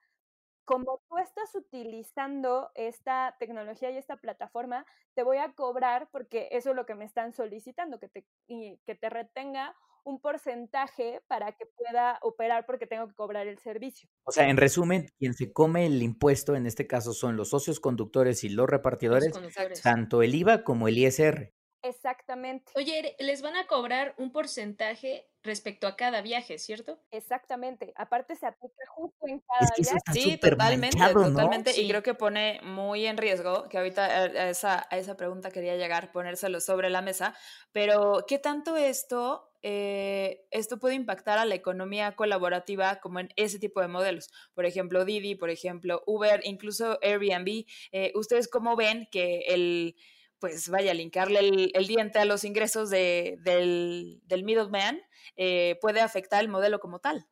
como 0.65 1.01
tú 1.07 1.17
estás 1.17 1.55
utilizando 1.55 2.71
esta 2.75 3.35
tecnología 3.39 3.91
y 3.91 3.97
esta 3.97 4.17
plataforma, 4.17 4.85
te 5.13 5.23
voy 5.23 5.37
a 5.37 5.53
cobrar 5.53 6.09
porque 6.11 6.49
eso 6.51 6.71
es 6.71 6.75
lo 6.75 6.85
que 6.85 6.95
me 6.95 7.05
están 7.05 7.33
solicitando, 7.33 7.99
que 7.99 8.09
te, 8.09 8.25
que 8.47 8.95
te 8.95 9.09
retenga 9.09 9.75
un 10.03 10.19
porcentaje 10.19 11.21
para 11.27 11.51
que 11.53 11.65
pueda 11.65 12.19
operar 12.21 12.65
porque 12.65 12.85
tengo 12.85 13.07
que 13.07 13.15
cobrar 13.15 13.47
el 13.47 13.57
servicio. 13.57 14.07
O 14.23 14.31
sea, 14.31 14.49
en 14.49 14.57
resumen, 14.57 15.07
quien 15.17 15.33
se 15.33 15.51
come 15.51 15.87
el 15.87 16.01
impuesto 16.01 16.55
en 16.55 16.67
este 16.67 16.85
caso 16.85 17.13
son 17.13 17.35
los 17.37 17.49
socios 17.49 17.79
conductores 17.79 18.43
y 18.43 18.49
los 18.49 18.69
repartidores, 18.69 19.33
tanto 19.81 20.21
el 20.21 20.35
IVA 20.35 20.63
como 20.63 20.87
el 20.87 20.99
ISR. 20.99 21.53
Exactamente. 21.87 22.71
Oye, 22.75 23.15
les 23.19 23.41
van 23.41 23.55
a 23.55 23.67
cobrar 23.67 24.15
un 24.17 24.31
porcentaje 24.31 25.27
respecto 25.43 25.85
a 25.85 25.95
cada 25.95 26.21
viaje, 26.21 26.57
¿cierto? 26.57 26.99
Exactamente. 27.11 27.93
Aparte 27.95 28.35
se 28.35 28.47
aplica 28.47 28.83
justo 28.89 29.27
en 29.27 29.39
cada 29.41 29.71
viaje. 29.77 29.99
Sí, 30.13 30.37
totalmente, 30.37 30.97
totalmente. 31.13 31.79
Y 31.79 31.87
creo 31.87 32.01
que 32.01 32.15
pone 32.15 32.59
muy 32.63 33.05
en 33.05 33.17
riesgo, 33.17 33.69
que 33.69 33.77
ahorita 33.77 34.05
a 34.05 34.49
esa, 34.49 34.87
a 34.89 34.97
esa 34.97 35.15
pregunta 35.15 35.51
quería 35.51 35.75
llegar, 35.75 36.11
ponérselo 36.11 36.59
sobre 36.59 36.89
la 36.89 37.01
mesa, 37.01 37.35
pero 37.71 38.25
¿qué 38.27 38.39
tanto 38.39 38.75
esto 38.75 39.51
eh, 39.67 40.45
esto 40.51 40.77
puede 40.77 40.93
impactar 40.93 41.39
a 41.39 41.45
la 41.45 41.55
economía 41.55 42.15
colaborativa 42.15 42.99
como 42.99 43.19
en 43.19 43.29
ese 43.35 43.57
tipo 43.57 43.81
de 43.81 43.87
modelos. 43.87 44.29
Por 44.53 44.67
ejemplo, 44.67 45.05
Didi, 45.05 45.33
por 45.33 45.49
ejemplo, 45.49 46.03
Uber, 46.05 46.41
incluso 46.43 46.99
Airbnb. 47.01 47.65
Eh, 47.91 48.11
¿Ustedes 48.13 48.47
cómo 48.47 48.75
ven 48.75 49.07
que 49.11 49.39
el, 49.47 49.95
pues 50.39 50.69
vaya, 50.69 50.93
linkarle 50.93 51.39
el, 51.73 51.87
diente 51.87 52.19
a 52.19 52.25
los 52.25 52.43
ingresos 52.43 52.89
de, 52.89 53.37
del, 53.43 54.21
del 54.25 54.43
middleman 54.43 55.01
eh, 55.35 55.77
puede 55.81 56.01
afectar 56.01 56.41
el 56.41 56.49
modelo 56.49 56.79
como 56.79 56.99
tal. 56.99 57.27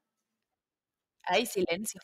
Hay 1.23 1.45
silencio. 1.45 2.01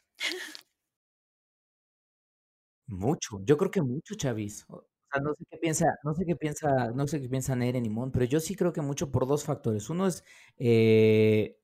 Mucho, 2.87 3.39
yo 3.43 3.57
creo 3.57 3.69
que 3.71 3.81
mucho, 3.81 4.15
Chavis. 4.15 4.65
O 4.67 4.83
sea, 5.11 5.21
no 5.21 5.33
sé 5.35 5.45
qué 5.49 5.57
piensa, 5.57 5.85
no 6.03 6.13
sé 6.15 6.25
qué 6.25 6.35
piensa, 6.35 6.91
no 6.95 7.07
sé 7.07 7.21
qué 7.21 7.29
piensa 7.29 7.55
Nere 7.55 7.81
ni 7.81 7.89
Mon, 7.89 8.11
pero 8.11 8.25
yo 8.25 8.39
sí 8.39 8.55
creo 8.55 8.73
que 8.73 8.81
mucho 8.81 9.11
por 9.11 9.27
dos 9.27 9.43
factores. 9.43 9.89
Uno 9.89 10.07
es, 10.07 10.23
eh, 10.57 11.59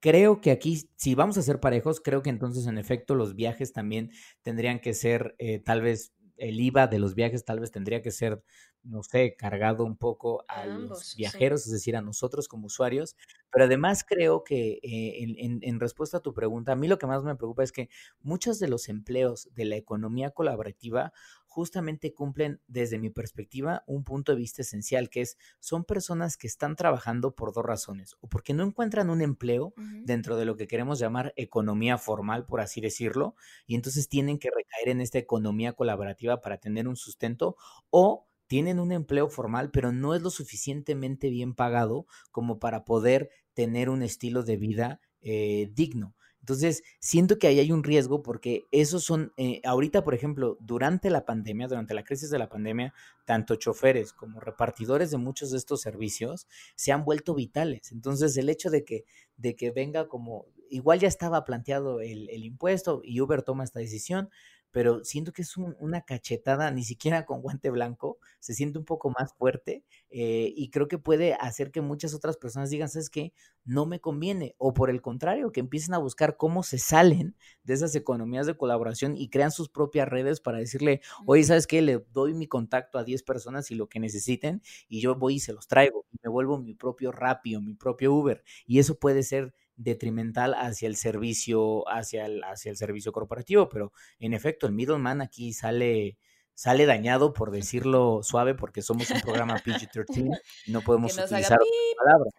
creo 0.00 0.40
que 0.40 0.50
aquí, 0.50 0.88
si 0.96 1.14
vamos 1.14 1.38
a 1.38 1.42
ser 1.42 1.60
parejos, 1.60 2.00
creo 2.00 2.22
que 2.22 2.30
entonces 2.30 2.66
en 2.66 2.78
efecto 2.78 3.14
los 3.14 3.34
viajes 3.34 3.72
también 3.72 4.10
tendrían 4.42 4.80
que 4.80 4.94
ser 4.94 5.34
eh, 5.38 5.58
tal 5.58 5.82
vez 5.82 6.12
el 6.36 6.60
IVA 6.60 6.86
de 6.86 6.98
los 6.98 7.14
viajes 7.14 7.44
tal 7.44 7.60
vez 7.60 7.70
tendría 7.70 8.02
que 8.02 8.10
ser, 8.10 8.42
no 8.82 9.02
sé, 9.02 9.36
cargado 9.36 9.84
un 9.84 9.96
poco 9.96 10.44
a, 10.48 10.66
los 10.66 11.16
viajeros, 11.16 11.66
es 11.66 11.72
decir, 11.72 11.96
a 11.96 12.02
nosotros 12.02 12.48
como 12.48 12.66
usuarios. 12.66 13.16
Pero 13.50 13.64
además 13.64 14.04
creo 14.06 14.44
que 14.44 14.78
eh, 14.82 15.36
en, 15.38 15.60
en, 15.62 15.80
respuesta 15.80 16.18
a 16.18 16.20
tu 16.20 16.34
pregunta, 16.34 16.72
a 16.72 16.76
mí 16.76 16.88
lo 16.88 16.98
que 16.98 17.06
más 17.06 17.22
me 17.22 17.36
preocupa 17.36 17.64
es 17.64 17.72
que 17.72 17.88
muchos 18.20 18.58
de 18.58 18.68
los 18.68 18.88
empleos 18.88 19.48
de 19.54 19.64
la 19.64 19.76
economía 19.76 20.30
colaborativa 20.30 21.12
justamente 21.56 22.12
cumplen 22.12 22.60
desde 22.66 22.98
mi 22.98 23.08
perspectiva 23.08 23.82
un 23.86 24.04
punto 24.04 24.32
de 24.32 24.36
vista 24.36 24.60
esencial, 24.60 25.08
que 25.08 25.22
es, 25.22 25.38
son 25.58 25.84
personas 25.84 26.36
que 26.36 26.46
están 26.46 26.76
trabajando 26.76 27.34
por 27.34 27.54
dos 27.54 27.64
razones, 27.64 28.14
o 28.20 28.28
porque 28.28 28.52
no 28.52 28.62
encuentran 28.62 29.08
un 29.08 29.22
empleo 29.22 29.72
dentro 30.04 30.36
de 30.36 30.44
lo 30.44 30.56
que 30.56 30.66
queremos 30.66 30.98
llamar 30.98 31.32
economía 31.34 31.96
formal, 31.96 32.44
por 32.44 32.60
así 32.60 32.82
decirlo, 32.82 33.36
y 33.66 33.74
entonces 33.74 34.10
tienen 34.10 34.38
que 34.38 34.50
recaer 34.50 34.90
en 34.90 35.00
esta 35.00 35.16
economía 35.16 35.72
colaborativa 35.72 36.42
para 36.42 36.58
tener 36.58 36.88
un 36.88 36.96
sustento, 36.96 37.56
o 37.88 38.28
tienen 38.48 38.78
un 38.78 38.92
empleo 38.92 39.30
formal, 39.30 39.70
pero 39.70 39.92
no 39.92 40.14
es 40.14 40.20
lo 40.20 40.28
suficientemente 40.28 41.30
bien 41.30 41.54
pagado 41.54 42.06
como 42.32 42.58
para 42.58 42.84
poder 42.84 43.30
tener 43.54 43.88
un 43.88 44.02
estilo 44.02 44.42
de 44.42 44.58
vida 44.58 45.00
eh, 45.22 45.70
digno. 45.72 46.15
Entonces, 46.46 46.84
siento 47.00 47.40
que 47.40 47.48
ahí 47.48 47.58
hay 47.58 47.72
un 47.72 47.82
riesgo 47.82 48.22
porque 48.22 48.68
esos 48.70 49.02
son, 49.02 49.32
eh, 49.36 49.60
ahorita, 49.64 50.04
por 50.04 50.14
ejemplo, 50.14 50.56
durante 50.60 51.10
la 51.10 51.24
pandemia, 51.24 51.66
durante 51.66 51.92
la 51.92 52.04
crisis 52.04 52.30
de 52.30 52.38
la 52.38 52.48
pandemia, 52.48 52.94
tanto 53.24 53.56
choferes 53.56 54.12
como 54.12 54.38
repartidores 54.38 55.10
de 55.10 55.18
muchos 55.18 55.50
de 55.50 55.58
estos 55.58 55.80
servicios 55.80 56.46
se 56.76 56.92
han 56.92 57.04
vuelto 57.04 57.34
vitales. 57.34 57.90
Entonces, 57.90 58.36
el 58.36 58.48
hecho 58.48 58.70
de 58.70 58.84
que, 58.84 59.04
de 59.36 59.56
que 59.56 59.72
venga 59.72 60.06
como, 60.06 60.46
igual 60.70 61.00
ya 61.00 61.08
estaba 61.08 61.44
planteado 61.44 62.00
el, 62.00 62.30
el 62.30 62.44
impuesto 62.44 63.00
y 63.02 63.20
Uber 63.20 63.42
toma 63.42 63.64
esta 63.64 63.80
decisión, 63.80 64.30
pero 64.76 65.02
siento 65.04 65.32
que 65.32 65.40
es 65.40 65.56
una 65.56 66.02
cachetada, 66.02 66.70
ni 66.70 66.84
siquiera 66.84 67.24
con 67.24 67.40
guante 67.40 67.70
blanco, 67.70 68.18
se 68.40 68.52
siente 68.52 68.78
un 68.78 68.84
poco 68.84 69.08
más 69.08 69.32
fuerte 69.32 69.86
eh, 70.10 70.52
y 70.54 70.68
creo 70.68 70.86
que 70.86 70.98
puede 70.98 71.32
hacer 71.32 71.70
que 71.70 71.80
muchas 71.80 72.12
otras 72.12 72.36
personas 72.36 72.68
digan, 72.68 72.90
¿sabes 72.90 73.08
qué? 73.08 73.32
No 73.64 73.86
me 73.86 74.00
conviene, 74.00 74.54
o 74.58 74.74
por 74.74 74.90
el 74.90 75.00
contrario, 75.00 75.50
que 75.50 75.60
empiecen 75.60 75.94
a 75.94 75.98
buscar 75.98 76.36
cómo 76.36 76.62
se 76.62 76.76
salen 76.76 77.36
de 77.64 77.72
esas 77.72 77.94
economías 77.94 78.46
de 78.46 78.58
colaboración 78.58 79.16
y 79.16 79.30
crean 79.30 79.50
sus 79.50 79.70
propias 79.70 80.10
redes 80.10 80.42
para 80.42 80.58
decirle, 80.58 81.00
oye, 81.24 81.44
¿sabes 81.44 81.66
qué? 81.66 81.80
Le 81.80 82.04
doy 82.12 82.34
mi 82.34 82.46
contacto 82.46 82.98
a 82.98 83.04
10 83.04 83.22
personas 83.22 83.70
y 83.70 83.76
lo 83.76 83.88
que 83.88 83.98
necesiten 83.98 84.60
y 84.90 85.00
yo 85.00 85.14
voy 85.14 85.36
y 85.36 85.40
se 85.40 85.54
los 85.54 85.68
traigo 85.68 86.04
y 86.12 86.18
me 86.22 86.28
vuelvo 86.28 86.58
mi 86.58 86.74
propio 86.74 87.12
Rappi 87.12 87.56
o 87.56 87.62
mi 87.62 87.72
propio 87.72 88.12
Uber 88.12 88.44
y 88.66 88.78
eso 88.78 88.98
puede 88.98 89.22
ser 89.22 89.54
detrimental 89.76 90.54
hacia 90.54 90.88
el 90.88 90.96
servicio, 90.96 91.88
hacia 91.88 92.26
el, 92.26 92.42
hacia 92.44 92.70
el 92.70 92.76
servicio 92.76 93.12
corporativo, 93.12 93.68
pero 93.68 93.92
en 94.18 94.34
efecto 94.34 94.66
el 94.66 94.72
middleman 94.72 95.20
aquí 95.20 95.52
sale, 95.52 96.18
sale 96.54 96.86
dañado, 96.86 97.32
por 97.32 97.50
decirlo 97.86 98.22
suave, 98.22 98.54
porque 98.54 98.82
somos 98.82 99.10
un 99.10 99.20
programa 99.20 99.58
PG-13 99.58 100.40
y 100.66 100.72
no 100.72 100.80
podemos 100.82 101.16
utilizar 101.16 101.58
palabra. 101.96 102.30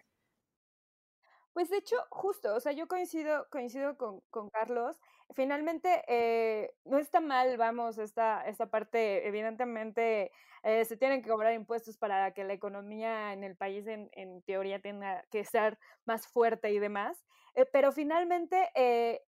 Pues 1.58 1.70
de 1.70 1.78
hecho, 1.78 1.96
justo, 2.10 2.54
o 2.54 2.60
sea, 2.60 2.70
yo 2.70 2.86
coincido, 2.86 3.48
coincido 3.50 3.96
con, 3.98 4.48
Carlos. 4.50 4.96
Finalmente, 5.34 6.04
eh, 6.06 6.72
no 6.84 6.98
está 6.98 7.20
mal, 7.20 7.56
vamos, 7.56 7.98
esta, 7.98 8.46
esta 8.46 8.66
parte, 8.66 9.26
evidentemente, 9.26 10.30
eh, 10.62 10.84
se 10.84 10.96
tienen 10.96 11.20
que 11.20 11.28
cobrar 11.28 11.54
impuestos 11.54 11.98
para 11.98 12.32
que 12.32 12.44
la 12.44 12.52
economía 12.52 13.32
en 13.32 13.42
el 13.42 13.56
país, 13.56 13.88
en, 13.88 14.08
en 14.12 14.40
teoría, 14.42 14.80
tenga 14.80 15.24
que 15.32 15.44
ser 15.44 15.80
más 16.04 16.28
fuerte 16.28 16.70
y 16.70 16.78
demás. 16.78 17.24
Eh, 17.56 17.66
pero 17.72 17.90
finalmente, 17.90 18.70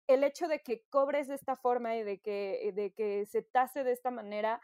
el 0.08 0.24
hecho 0.24 0.48
de 0.48 0.58
que 0.58 0.82
cobres 0.90 1.28
de 1.28 1.36
esta 1.36 1.54
forma 1.54 1.94
y 1.94 2.02
de 2.02 2.18
que, 2.18 2.72
de 2.74 2.92
que 2.94 3.26
se 3.26 3.42
tase 3.42 3.84
de 3.84 3.92
esta 3.92 4.10
manera, 4.10 4.60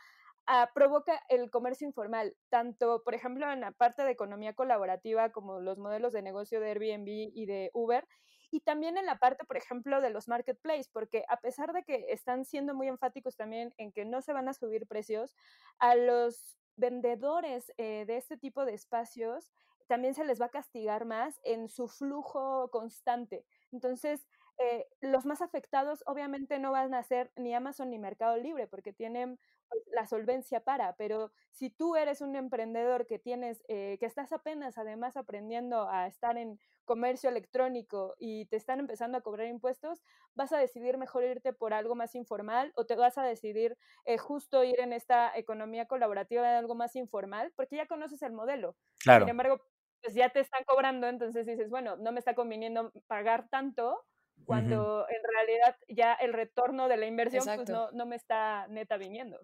Ah, 0.47 0.71
provoca 0.75 1.23
el 1.31 1.51
comercio 1.51 1.87
informal, 1.87 2.37
tanto, 2.51 3.03
por 3.03 3.15
ejemplo, 3.15 3.51
en 3.51 3.63
la 3.63 3.73
parte 3.73 4.05
de 4.05 4.11
economía 4.11 4.53
colaborativa 4.53 5.33
como 5.33 5.61
los 5.61 5.79
modelos 5.79 6.13
de 6.13 6.21
negocio 6.21 6.61
de 6.61 6.69
Airbnb 6.69 7.09
y 7.09 7.47
de 7.47 7.71
Uber, 7.73 8.07
y 8.51 8.61
también 8.61 8.99
en 8.99 9.07
la 9.07 9.19
parte, 9.19 9.45
por 9.47 9.57
ejemplo, 9.57 10.01
de 10.03 10.11
los 10.11 10.29
marketplaces, 10.29 10.89
porque 10.89 11.25
a 11.29 11.39
pesar 11.39 11.73
de 11.73 11.83
que 11.83 12.07
están 12.11 12.45
siendo 12.45 12.75
muy 12.75 12.89
enfáticos 12.89 13.37
también 13.37 13.73
en 13.79 13.91
que 13.91 14.05
no 14.05 14.21
se 14.21 14.35
van 14.35 14.49
a 14.49 14.55
subir 14.55 14.87
precios, 14.87 15.35
a 15.79 15.95
los 15.97 16.59
vendedores 16.77 17.73
eh, 17.79 18.05
de 18.07 18.17
este 18.17 18.37
tipo 18.37 18.65
de 18.65 18.75
espacios 18.75 19.51
también 19.87 20.15
se 20.15 20.25
les 20.25 20.41
va 20.41 20.47
a 20.47 20.51
castigar 20.51 21.05
más 21.05 21.41
en 21.43 21.69
su 21.69 21.89
flujo 21.89 22.69
constante. 22.71 23.45
Entonces, 23.73 24.27
eh, 24.59 24.87
los 25.01 25.27
más 25.27 25.43
afectados 25.43 26.05
obviamente 26.07 26.59
no 26.59 26.73
van 26.73 26.95
a 26.95 27.03
ser 27.03 27.33
ni 27.37 27.55
Amazon 27.55 27.91
ni 27.91 27.99
Mercado 27.99 28.37
Libre 28.37 28.67
porque 28.69 28.93
tienen 28.93 29.39
pues, 29.75 29.89
la 29.93 30.07
solvencia 30.07 30.61
para, 30.61 30.95
pero 30.97 31.33
si 31.51 31.69
tú 31.69 31.97
eres 31.97 32.21
un 32.21 32.37
emprendedor 32.37 33.07
que 33.07 33.19
tienes, 33.19 33.65
eh, 33.69 33.97
que 33.99 34.07
estás 34.07 34.33
apenas 34.33 34.79
además 34.79 35.17
aprendiendo 35.17 35.89
a 35.89 36.07
estar 36.07 36.37
en 36.39 36.61
comercio 36.85 37.29
electrónico 37.29 38.15
y 38.19 38.47
te 38.47 38.57
están 38.57 38.79
empezando 38.79 39.19
a 39.19 39.23
cobrar 39.23 39.49
impuestos, 39.49 40.03
vas 40.35 40.53
a 40.53 40.59
decidir 40.59 40.97
mejor 40.97 41.25
irte 41.25 41.53
por 41.53 41.75
algo 41.75 41.97
más 41.97 42.15
informal 42.15 42.73
o 42.77 42.87
te 42.87 42.95
vas 42.95 43.19
a 43.19 43.25
decidir 43.25 43.77
eh, 44.05 44.17
justo 44.17 44.63
ir 44.63 44.79
en 44.79 44.93
esta 44.93 45.37
economía 45.37 45.87
colaborativa 45.87 46.49
de 46.49 46.57
algo 46.57 46.75
más 46.75 46.95
informal 46.95 47.53
porque 47.57 47.77
ya 47.77 47.87
conoces 47.87 48.23
el 48.23 48.33
modelo. 48.33 48.77
Claro. 49.03 49.25
Sin 49.25 49.31
embargo, 49.31 49.61
pues 50.03 50.15
ya 50.15 50.29
te 50.29 50.41
están 50.41 50.63
cobrando, 50.65 51.09
entonces 51.09 51.47
dices, 51.47 51.69
bueno, 51.69 51.97
no 51.97 52.13
me 52.13 52.21
está 52.21 52.35
conviniendo 52.35 52.93
pagar 53.09 53.49
tanto, 53.49 54.05
cuando 54.45 55.07
en 55.09 55.23
realidad 55.33 55.77
ya 55.89 56.15
el 56.15 56.33
retorno 56.33 56.89
de 56.89 56.97
la 56.97 57.07
inversión 57.07 57.45
pues 57.55 57.69
no, 57.69 57.91
no 57.93 58.07
me 58.07 58.17
está 58.17 58.67
neta 58.69 58.97
viniendo. 58.97 59.41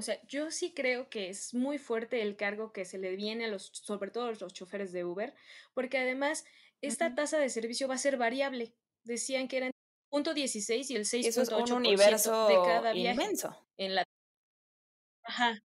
O 0.00 0.02
sea, 0.02 0.18
yo 0.26 0.50
sí 0.50 0.72
creo 0.72 1.10
que 1.10 1.28
es 1.28 1.52
muy 1.52 1.76
fuerte 1.76 2.22
el 2.22 2.34
cargo 2.34 2.72
que 2.72 2.86
se 2.86 2.96
le 2.96 3.16
viene 3.16 3.44
a 3.44 3.48
los, 3.48 3.66
sobre 3.66 4.10
todo 4.10 4.28
a 4.28 4.32
los 4.32 4.54
choferes 4.54 4.92
de 4.92 5.04
Uber, 5.04 5.34
porque 5.74 5.98
además 5.98 6.46
esta 6.80 7.14
tasa 7.14 7.38
de 7.38 7.50
servicio 7.50 7.86
va 7.86 7.96
a 7.96 7.98
ser 7.98 8.16
variable. 8.16 8.72
Decían 9.04 9.46
que 9.46 9.58
eran 9.58 9.72
.16 10.10 10.88
y 10.88 10.96
el 10.96 11.04
6.8% 11.04 11.64
es 11.64 11.70
un 11.70 11.76
universo 11.76 12.48
de 12.48 12.54
cada 12.54 12.94
viaje 12.94 13.22
inmenso. 13.22 13.54
En 13.76 13.94
la... 13.94 14.04
Ajá. 15.22 15.62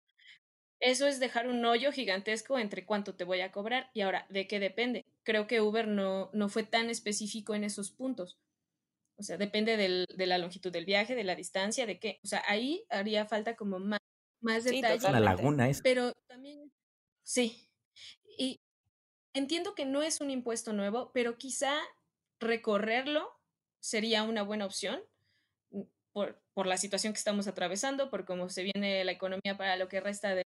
Eso 0.80 1.06
es 1.06 1.20
dejar 1.20 1.46
un 1.46 1.64
hoyo 1.64 1.92
gigantesco 1.92 2.58
entre 2.58 2.84
cuánto 2.84 3.14
te 3.14 3.22
voy 3.22 3.40
a 3.40 3.52
cobrar 3.52 3.88
y 3.94 4.00
ahora, 4.00 4.26
¿de 4.30 4.48
qué 4.48 4.58
depende? 4.58 5.04
Creo 5.22 5.46
que 5.46 5.60
Uber 5.60 5.86
no, 5.86 6.28
no 6.32 6.48
fue 6.48 6.64
tan 6.64 6.90
específico 6.90 7.54
en 7.54 7.62
esos 7.62 7.92
puntos. 7.92 8.36
O 9.16 9.22
sea, 9.22 9.36
depende 9.36 9.76
del, 9.76 10.06
de 10.12 10.26
la 10.26 10.38
longitud 10.38 10.72
del 10.72 10.86
viaje, 10.86 11.14
de 11.14 11.22
la 11.22 11.36
distancia, 11.36 11.86
de 11.86 12.00
qué. 12.00 12.18
O 12.24 12.26
sea, 12.26 12.42
ahí 12.48 12.84
haría 12.90 13.26
falta 13.26 13.54
como 13.54 13.78
más, 13.78 14.00
más 14.44 14.64
detalle. 14.64 15.10
la 15.10 15.20
laguna 15.20 15.68
es. 15.68 15.80
Pero 15.82 16.12
también, 16.26 16.72
sí. 17.22 17.68
Y 18.38 18.60
entiendo 19.32 19.74
que 19.74 19.84
no 19.84 20.02
es 20.02 20.20
un 20.20 20.30
impuesto 20.30 20.72
nuevo, 20.72 21.10
pero 21.12 21.36
quizá 21.36 21.74
recorrerlo 22.40 23.30
sería 23.80 24.22
una 24.22 24.42
buena 24.42 24.66
opción 24.66 25.02
mm, 25.70 25.82
por, 26.12 26.40
por 26.52 26.66
la 26.66 26.76
situación 26.76 27.12
que 27.12 27.18
estamos 27.18 27.46
atravesando, 27.46 28.10
por 28.10 28.24
cómo 28.24 28.48
se 28.48 28.62
viene 28.62 29.04
la 29.04 29.12
economía 29.12 29.56
para 29.56 29.76
lo 29.76 29.88
que 29.88 30.00
resta 30.00 30.34
de 30.34 30.44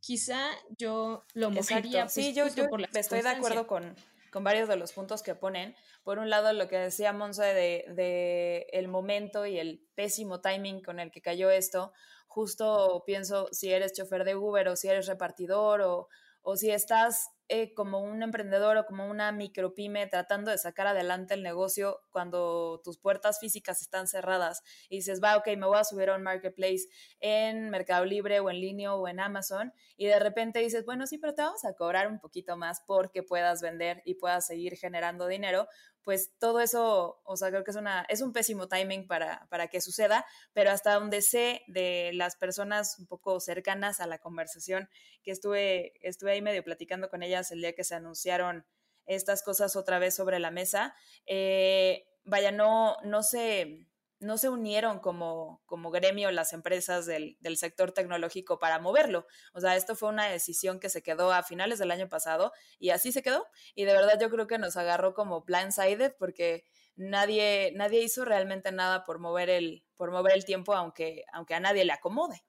quizá 0.00 0.50
yo 0.78 1.24
lo 1.34 1.50
mojaría. 1.50 2.02
Pues, 2.02 2.12
sí, 2.12 2.32
yo, 2.32 2.46
yo 2.54 2.68
estoy 2.94 3.22
de 3.22 3.28
acuerdo 3.28 3.66
con, 3.66 3.96
con 4.30 4.44
varios 4.44 4.68
de 4.68 4.76
los 4.76 4.92
puntos 4.92 5.22
que 5.22 5.34
ponen. 5.34 5.74
Por 6.04 6.18
un 6.18 6.30
lado, 6.30 6.52
lo 6.52 6.68
que 6.68 6.78
decía 6.78 7.12
Monse 7.12 7.42
de, 7.42 7.84
de, 7.88 8.66
el 8.72 8.86
momento 8.86 9.46
y 9.46 9.58
el 9.58 9.84
pésimo 9.94 10.40
timing 10.40 10.80
con 10.82 11.00
el 11.00 11.10
que 11.10 11.20
cayó 11.20 11.50
esto, 11.50 11.92
justo 12.36 13.02
pienso 13.06 13.48
si 13.50 13.72
eres 13.72 13.94
chofer 13.94 14.22
de 14.22 14.36
Uber 14.36 14.68
o 14.68 14.76
si 14.76 14.88
eres 14.88 15.06
repartidor 15.06 15.80
o, 15.80 16.08
o 16.42 16.54
si 16.54 16.70
estás 16.70 17.30
eh, 17.48 17.72
como 17.72 18.00
un 18.00 18.22
emprendedor 18.22 18.76
o 18.76 18.84
como 18.84 19.08
una 19.08 19.32
micropyme 19.32 20.06
tratando 20.06 20.50
de 20.50 20.58
sacar 20.58 20.86
adelante 20.86 21.32
el 21.32 21.42
negocio 21.42 22.02
cuando 22.10 22.82
tus 22.84 22.98
puertas 22.98 23.40
físicas 23.40 23.80
están 23.80 24.06
cerradas 24.06 24.62
y 24.90 24.96
dices, 24.96 25.22
va, 25.24 25.38
ok, 25.38 25.46
me 25.56 25.66
voy 25.66 25.78
a 25.78 25.84
subir 25.84 26.10
a 26.10 26.16
un 26.16 26.24
marketplace 26.24 26.88
en 27.20 27.70
Mercado 27.70 28.04
Libre 28.04 28.40
o 28.40 28.50
en 28.50 28.60
línea 28.60 28.94
o 28.94 29.08
en 29.08 29.18
Amazon 29.18 29.72
y 29.96 30.04
de 30.04 30.18
repente 30.18 30.58
dices, 30.58 30.84
bueno, 30.84 31.06
sí, 31.06 31.16
pero 31.16 31.34
te 31.34 31.40
vamos 31.40 31.64
a 31.64 31.72
cobrar 31.72 32.06
un 32.06 32.20
poquito 32.20 32.58
más 32.58 32.82
porque 32.86 33.22
puedas 33.22 33.62
vender 33.62 34.02
y 34.04 34.16
puedas 34.16 34.46
seguir 34.46 34.76
generando 34.76 35.26
dinero, 35.26 35.68
pues 36.06 36.30
todo 36.38 36.60
eso, 36.60 37.20
o 37.24 37.36
sea, 37.36 37.48
creo 37.48 37.64
que 37.64 37.72
es, 37.72 37.76
una, 37.76 38.06
es 38.08 38.20
un 38.20 38.32
pésimo 38.32 38.68
timing 38.68 39.08
para, 39.08 39.48
para 39.50 39.66
que 39.66 39.80
suceda, 39.80 40.24
pero 40.52 40.70
hasta 40.70 40.94
donde 40.94 41.20
sé 41.20 41.64
de 41.66 42.12
las 42.14 42.36
personas 42.36 42.96
un 43.00 43.08
poco 43.08 43.40
cercanas 43.40 43.98
a 43.98 44.06
la 44.06 44.18
conversación, 44.18 44.88
que 45.24 45.32
estuve, 45.32 45.94
estuve 46.06 46.30
ahí 46.30 46.42
medio 46.42 46.62
platicando 46.62 47.08
con 47.08 47.24
ellas 47.24 47.50
el 47.50 47.60
día 47.60 47.72
que 47.72 47.82
se 47.82 47.96
anunciaron 47.96 48.64
estas 49.06 49.42
cosas 49.42 49.74
otra 49.74 49.98
vez 49.98 50.14
sobre 50.14 50.38
la 50.38 50.52
mesa, 50.52 50.94
eh, 51.26 52.06
vaya, 52.22 52.52
no, 52.52 52.98
no 53.02 53.24
se 53.24 53.88
no 54.18 54.38
se 54.38 54.48
unieron 54.48 54.98
como, 55.00 55.62
como 55.66 55.90
gremio 55.90 56.30
las 56.30 56.52
empresas 56.52 57.06
del, 57.06 57.36
del, 57.40 57.56
sector 57.56 57.92
tecnológico 57.92 58.58
para 58.58 58.78
moverlo. 58.78 59.26
O 59.52 59.60
sea, 59.60 59.76
esto 59.76 59.94
fue 59.94 60.08
una 60.08 60.26
decisión 60.26 60.80
que 60.80 60.88
se 60.88 61.02
quedó 61.02 61.32
a 61.32 61.42
finales 61.42 61.78
del 61.78 61.90
año 61.90 62.08
pasado 62.08 62.52
y 62.78 62.90
así 62.90 63.12
se 63.12 63.22
quedó. 63.22 63.46
Y 63.74 63.84
de 63.84 63.92
verdad 63.92 64.18
yo 64.20 64.30
creo 64.30 64.46
que 64.46 64.58
nos 64.58 64.76
agarró 64.76 65.14
como 65.14 65.42
blindsided 65.42 66.14
porque 66.18 66.64
nadie, 66.96 67.72
nadie 67.74 68.02
hizo 68.02 68.24
realmente 68.24 68.72
nada 68.72 69.04
por 69.04 69.18
mover 69.18 69.50
el, 69.50 69.84
por 69.96 70.10
mover 70.10 70.32
el 70.34 70.44
tiempo, 70.44 70.74
aunque, 70.74 71.24
aunque 71.32 71.54
a 71.54 71.60
nadie 71.60 71.84
le 71.84 71.92
acomode. 71.92 72.42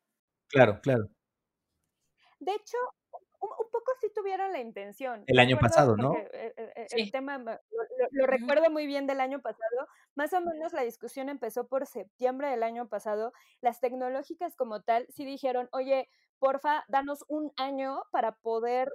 Claro, 0.48 0.80
claro. 0.82 1.10
De 2.40 2.54
hecho, 2.54 2.78
poco 3.78 3.92
sí 4.02 4.08
tuvieron 4.14 4.52
la 4.52 4.60
intención. 4.60 5.24
El 5.28 5.40
año 5.40 5.58
pasado, 5.60 5.96
¿no? 5.96 6.14
Eh, 6.16 6.30
eh, 6.34 6.54
eh, 6.76 6.88
el 6.92 7.12
tema 7.12 7.38
lo, 7.38 8.26
recuerdo 8.26 8.70
muy 8.72 8.88
bien 8.88 9.06
del 9.06 9.22
año 9.22 9.42
pasado. 9.42 9.88
Más 10.16 10.34
o 10.34 10.42
menos 10.42 10.74
la 10.74 10.82
discusión 10.82 11.30
empezó 11.30 11.68
por 11.68 11.86
septiembre 11.86 12.50
del 12.50 12.64
año 12.64 12.88
pasado. 12.88 13.34
Las 13.62 13.80
tecnológicas 13.80 14.56
como 14.56 14.82
tal 14.82 15.06
sí 15.10 15.26
dijeron, 15.26 15.70
oye, 15.72 16.10
porfa, 16.40 16.84
danos 16.88 17.24
un 17.28 17.52
año 17.58 18.04
para 18.12 18.34
poder 18.38 18.92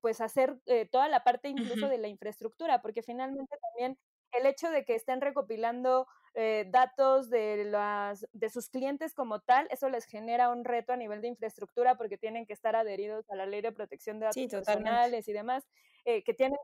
pues 0.00 0.20
hacer 0.20 0.58
toda 0.90 1.08
la 1.08 1.22
parte 1.24 1.48
incluso 1.48 1.88
de 1.88 1.98
la 1.98 2.08
infraestructura, 2.08 2.82
porque 2.82 3.02
finalmente 3.02 3.56
también 3.60 3.98
el 4.32 4.46
hecho 4.46 4.70
de 4.70 4.84
que 4.84 4.94
estén 4.94 5.20
recopilando 5.20 6.06
eh, 6.34 6.66
datos 6.68 7.28
de, 7.28 7.64
las, 7.64 8.26
de 8.32 8.48
sus 8.50 8.68
clientes 8.68 9.14
como 9.14 9.40
tal, 9.40 9.66
eso 9.70 9.88
les 9.88 10.04
genera 10.04 10.50
un 10.50 10.64
reto 10.64 10.92
a 10.92 10.96
nivel 10.96 11.20
de 11.20 11.28
infraestructura 11.28 11.96
porque 11.96 12.18
tienen 12.18 12.46
que 12.46 12.52
estar 12.52 12.76
adheridos 12.76 13.28
a 13.30 13.36
la 13.36 13.46
ley 13.46 13.62
de 13.62 13.72
protección 13.72 14.20
de 14.20 14.26
datos 14.26 14.46
personales 14.46 15.26
y 15.26 15.32
demás, 15.32 15.66
eh, 16.04 16.22
que 16.22 16.32
tienen, 16.32 16.58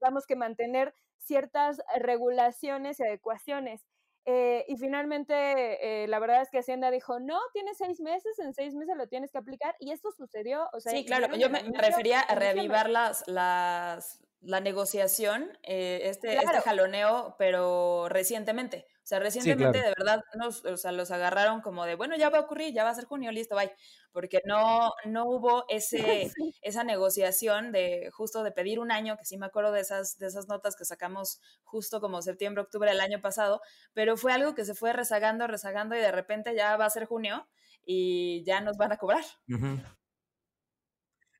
vamos, 0.00 0.26
que 0.26 0.36
mantener 0.36 0.94
ciertas 1.16 1.80
regulaciones 1.98 3.00
y 3.00 3.04
adecuaciones. 3.04 3.86
Eh, 4.26 4.66
y 4.68 4.76
finalmente, 4.76 6.06
la 6.06 6.18
verdad 6.18 6.42
es 6.42 6.50
que 6.50 6.58
Hacienda 6.58 6.90
dijo, 6.90 7.18
no, 7.18 7.38
tienes 7.54 7.78
seis 7.78 7.98
meses, 8.00 8.38
en 8.38 8.52
seis 8.52 8.74
meses 8.74 8.94
lo 8.94 9.06
tienes 9.06 9.32
que 9.32 9.38
aplicar, 9.38 9.74
y 9.78 9.90
esto 9.90 10.10
sucedió. 10.12 10.68
O 10.74 10.80
sea, 10.80 10.92
sí, 10.92 11.06
claro, 11.06 11.34
yo 11.34 11.48
me, 11.48 11.62
refería 11.62 12.20
a 12.20 12.34
reavivar 12.34 12.90
las, 12.90 13.26
las, 13.26 14.20
la 14.40 14.60
negociación, 14.60 15.50
eh, 15.62 16.02
este, 16.04 16.36
este 16.36 16.60
jaloneo, 16.60 17.34
pero 17.38 18.08
recientemente. 18.08 18.86
O 19.02 19.08
sea, 19.08 19.18
recientemente 19.20 19.78
de 19.78 19.94
verdad 19.96 20.20
nos, 20.34 20.64
o 20.66 20.76
sea, 20.76 20.92
los 20.92 21.10
agarraron 21.10 21.62
como 21.62 21.86
de, 21.86 21.94
bueno, 21.94 22.14
ya 22.16 22.28
va 22.28 22.38
a 22.38 22.42
ocurrir, 22.42 22.74
ya 22.74 22.84
va 22.84 22.90
a 22.90 22.94
ser 22.94 23.06
junio, 23.06 23.32
listo, 23.32 23.56
bye. 23.56 23.72
Porque 24.12 24.40
no, 24.44 24.92
no 25.06 25.24
hubo 25.24 25.64
ese, 25.68 26.30
esa 26.62 26.84
negociación 26.84 27.72
de 27.72 28.10
justo 28.12 28.42
de 28.42 28.52
pedir 28.52 28.78
un 28.80 28.92
año, 28.92 29.16
que 29.16 29.24
sí 29.24 29.38
me 29.38 29.46
acuerdo 29.46 29.72
de 29.72 29.80
esas, 29.80 30.18
de 30.18 30.26
esas 30.26 30.46
notas 30.46 30.76
que 30.76 30.84
sacamos 30.84 31.40
justo 31.64 32.00
como 32.00 32.20
septiembre, 32.20 32.62
octubre 32.62 32.90
del 32.90 33.00
año 33.00 33.20
pasado, 33.22 33.62
pero 33.94 34.16
fue 34.18 34.32
algo 34.32 34.54
que 34.54 34.64
se 34.64 34.74
fue 34.74 34.92
rezagando, 34.92 35.46
rezagando 35.46 35.96
y 35.96 36.00
de 36.00 36.12
repente 36.12 36.54
ya 36.54 36.76
va 36.76 36.84
a 36.84 36.90
ser 36.90 37.06
junio 37.06 37.48
y 37.84 38.44
ya 38.44 38.60
nos 38.60 38.76
van 38.76 38.92
a 38.92 38.98
cobrar. 38.98 39.24